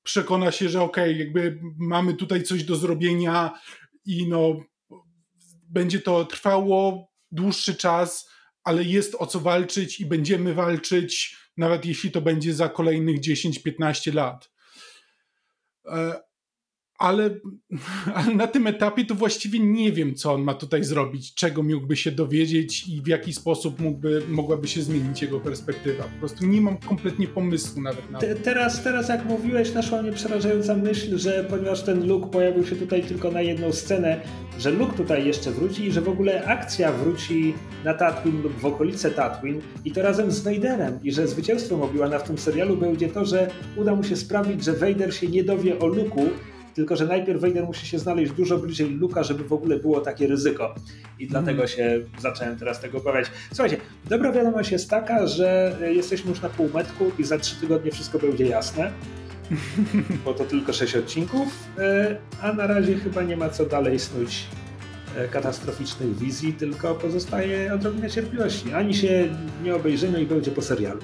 przekona 0.04 0.52
się, 0.52 0.70
że 0.70 0.82
okej, 0.82 1.14
okay, 1.14 1.24
jakby 1.24 1.60
mamy 1.80 2.14
tutaj 2.14 2.44
coś 2.44 2.64
do 2.64 2.76
zrobienia 2.76 3.52
i 4.06 4.28
no 4.28 4.56
będzie 5.70 6.00
to 6.00 6.26
trwało 6.26 7.08
dłuższy 7.34 7.76
czas, 7.76 8.30
ale 8.64 8.84
jest 8.84 9.16
o 9.16 9.28
co 9.28 9.40
walczyć 9.40 10.00
i 10.00 10.06
będziemy 10.06 10.54
walczyć, 10.54 11.38
nawet 11.58 11.86
jeśli 11.86 12.12
to 12.12 12.22
będzie 12.22 12.54
za 12.54 12.70
kolejnych 12.70 13.20
10-15 13.20 14.14
lat. 14.14 14.52
Ale, 17.04 17.30
ale 18.16 18.36
na 18.36 18.48
tym 18.48 18.68
etapie 18.68 19.06
to 19.06 19.16
właściwie 19.16 19.60
nie 19.60 19.92
wiem, 19.92 20.16
co 20.16 20.34
on 20.34 20.42
ma 20.42 20.54
tutaj 20.54 20.84
zrobić, 20.84 21.34
czego 21.34 21.64
mógłby 21.64 21.96
się 21.96 22.12
dowiedzieć 22.12 22.88
i 22.88 23.02
w 23.02 23.08
jaki 23.08 23.34
sposób 23.34 23.80
mógłby, 23.80 24.24
mogłaby 24.28 24.68
się 24.68 24.82
zmienić 24.82 25.22
jego 25.22 25.40
perspektywa. 25.40 26.04
Po 26.04 26.20
prostu 26.20 26.46
nie 26.46 26.62
mam 26.62 26.78
kompletnie 26.78 27.28
pomysłu 27.28 27.82
nawet 27.82 28.12
na 28.12 28.20
to. 28.20 28.26
teraz, 28.44 28.84
teraz 28.84 29.10
jak 29.10 29.26
mówiłeś, 29.26 29.74
naszła 29.74 30.02
mnie 30.02 30.12
przerażająca 30.12 30.76
myśl, 30.76 31.18
że 31.18 31.46
ponieważ 31.50 31.84
ten 31.84 32.08
Luke 32.08 32.28
pojawił 32.28 32.66
się 32.66 32.76
tutaj 32.76 33.04
tylko 33.04 33.32
na 33.32 33.42
jedną 33.42 33.72
scenę, 33.72 34.22
że 34.60 34.72
Luke 34.72 34.98
tutaj 34.98 35.26
jeszcze 35.26 35.52
wróci 35.52 35.84
i 35.86 35.92
że 35.92 36.02
w 36.02 36.10
ogóle 36.10 36.46
akcja 36.46 36.92
wróci 36.92 37.54
na 37.86 37.94
Tatooine 37.94 38.42
lub 38.42 38.60
w 38.60 38.66
okolice 38.66 39.12
Tatooine 39.12 39.62
i 39.86 39.92
to 39.92 40.02
razem 40.02 40.32
z 40.32 40.40
Vaderem 40.40 41.00
i 41.04 41.12
że 41.12 41.28
zwycięstwem 41.28 41.80
Obi-Wana 41.82 42.20
w 42.20 42.24
tym 42.24 42.38
serialu 42.38 42.78
będzie 42.78 43.10
to, 43.10 43.26
że 43.26 43.52
uda 43.76 43.96
mu 43.96 44.04
się 44.04 44.16
sprawić, 44.16 44.64
że 44.64 44.74
Vader 44.74 45.16
się 45.16 45.28
nie 45.28 45.44
dowie 45.44 45.80
o 45.80 45.88
Luku, 45.88 46.30
tylko 46.74 46.96
że 46.96 47.06
najpierw 47.06 47.42
Vader 47.42 47.66
musi 47.66 47.88
się 47.88 48.00
znaleźć 48.00 48.32
dużo 48.32 48.58
bliżej 48.58 48.90
Luka, 48.90 49.24
żeby 49.24 49.44
w 49.44 49.54
ogóle 49.54 49.80
było 49.80 50.02
takie 50.02 50.28
ryzyko. 50.28 50.76
I 51.20 51.28
dlatego 51.28 51.64
mm. 51.64 51.68
się 51.68 52.00
zacząłem 52.20 52.58
teraz 52.58 52.82
tego 52.82 52.98
obawiać. 52.98 53.26
Słuchajcie, 53.54 53.78
dobra 54.10 54.32
wiadomość 54.32 54.72
jest 54.72 54.90
taka, 54.90 55.28
że 55.28 55.78
jesteśmy 55.96 56.30
już 56.30 56.42
na 56.42 56.50
półmetku 56.50 57.12
i 57.20 57.24
za 57.24 57.38
trzy 57.38 57.56
tygodnie 57.56 57.92
wszystko 57.92 58.20
będzie 58.20 58.46
jasne. 58.46 58.92
Bo 60.26 60.34
to 60.34 60.44
tylko 60.44 60.74
sześć 60.74 60.96
odcinków, 60.96 61.70
e, 61.78 62.18
a 62.42 62.54
na 62.54 62.68
razie 62.68 62.96
chyba 62.96 63.24
nie 63.24 63.38
ma 63.38 63.50
co 63.50 63.66
dalej 63.66 64.00
snuć 64.00 64.46
e, 65.18 65.28
katastroficznych 65.28 66.18
wizji, 66.18 66.54
tylko 66.54 66.96
pozostaje 66.96 67.74
odrobinę 67.74 68.10
cierpliwości. 68.10 68.74
Ani 68.74 68.94
się 68.94 69.30
nie 69.64 69.76
obejrzymy 69.76 70.22
i 70.22 70.26
będzie 70.26 70.52
po 70.52 70.62
serialu. 70.62 71.02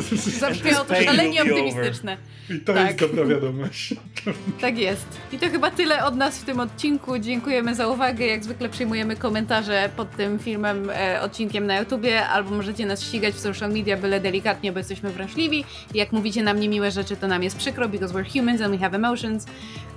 Zabrzmiało 0.40 0.84
to 0.84 0.94
szalenie 0.94 1.42
optymistyczne. 1.42 2.16
I 2.50 2.60
to 2.60 2.74
tak. 2.74 2.86
jest 2.86 3.12
dobra 3.12 3.24
wiadomość. 3.34 3.94
Tak 4.60 4.78
jest. 4.78 5.06
I 5.32 5.38
to 5.38 5.50
chyba 5.50 5.70
tyle 5.70 6.04
od 6.04 6.16
nas 6.16 6.38
w 6.38 6.44
tym 6.44 6.60
odcinku. 6.60 7.18
Dziękujemy 7.18 7.74
za 7.74 7.88
uwagę. 7.88 8.26
Jak 8.26 8.44
zwykle 8.44 8.68
przyjmujemy 8.68 9.16
komentarze 9.16 9.90
pod 9.96 10.16
tym 10.16 10.38
filmem, 10.38 10.90
e, 10.90 11.20
odcinkiem 11.20 11.66
na 11.66 11.78
YouTubie, 11.78 12.26
albo 12.26 12.50
możecie 12.50 12.86
nas 12.86 13.02
ścigać 13.02 13.34
w 13.34 13.40
social 13.40 13.72
media, 13.72 13.96
byle 13.96 14.20
delikatnie, 14.20 14.72
bo 14.72 14.78
jesteśmy 14.78 15.10
wrażliwi. 15.10 15.64
Jak 15.94 16.12
mówicie 16.12 16.42
nam 16.42 16.60
niemiłe 16.60 16.90
rzeczy, 16.90 17.16
to 17.16 17.28
nam 17.28 17.42
jest 17.42 17.56
przykro, 17.56 17.88
because 17.88 18.14
we're 18.14 18.38
humans 18.38 18.60
and 18.60 18.74
we 18.74 18.78
have 18.78 18.96
emotions. 18.96 19.46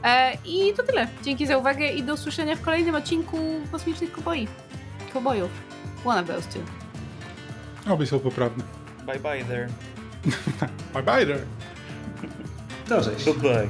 E, 0.04 0.38
I 0.46 0.74
to 0.74 0.84
tyle. 0.84 1.08
Dzięki 1.24 1.48
za 1.48 1.58
uwagę 1.58 1.88
i 1.88 2.04
do 2.04 2.14
usłyszenia 2.14 2.56
w 2.56 2.62
kolejnym 2.62 2.96
odcinku 2.96 3.38
Kosmicznych 3.72 4.12
Koboi. 4.12 4.48
Kobojów. 5.14 5.50
One 6.06 6.22
of 6.22 6.28
those 6.28 6.48
two. 6.48 6.60
Oby 7.94 8.06
są 8.06 8.20
poprawne. 8.20 8.77
Bye 9.08 9.18
bye 9.20 9.44
there. 9.44 9.70
bye 10.94 11.02
bye 11.02 11.26
there. 11.26 11.46
Do 12.90 13.02
rzeczy. 13.04 13.26
Goodbye. 13.26 13.68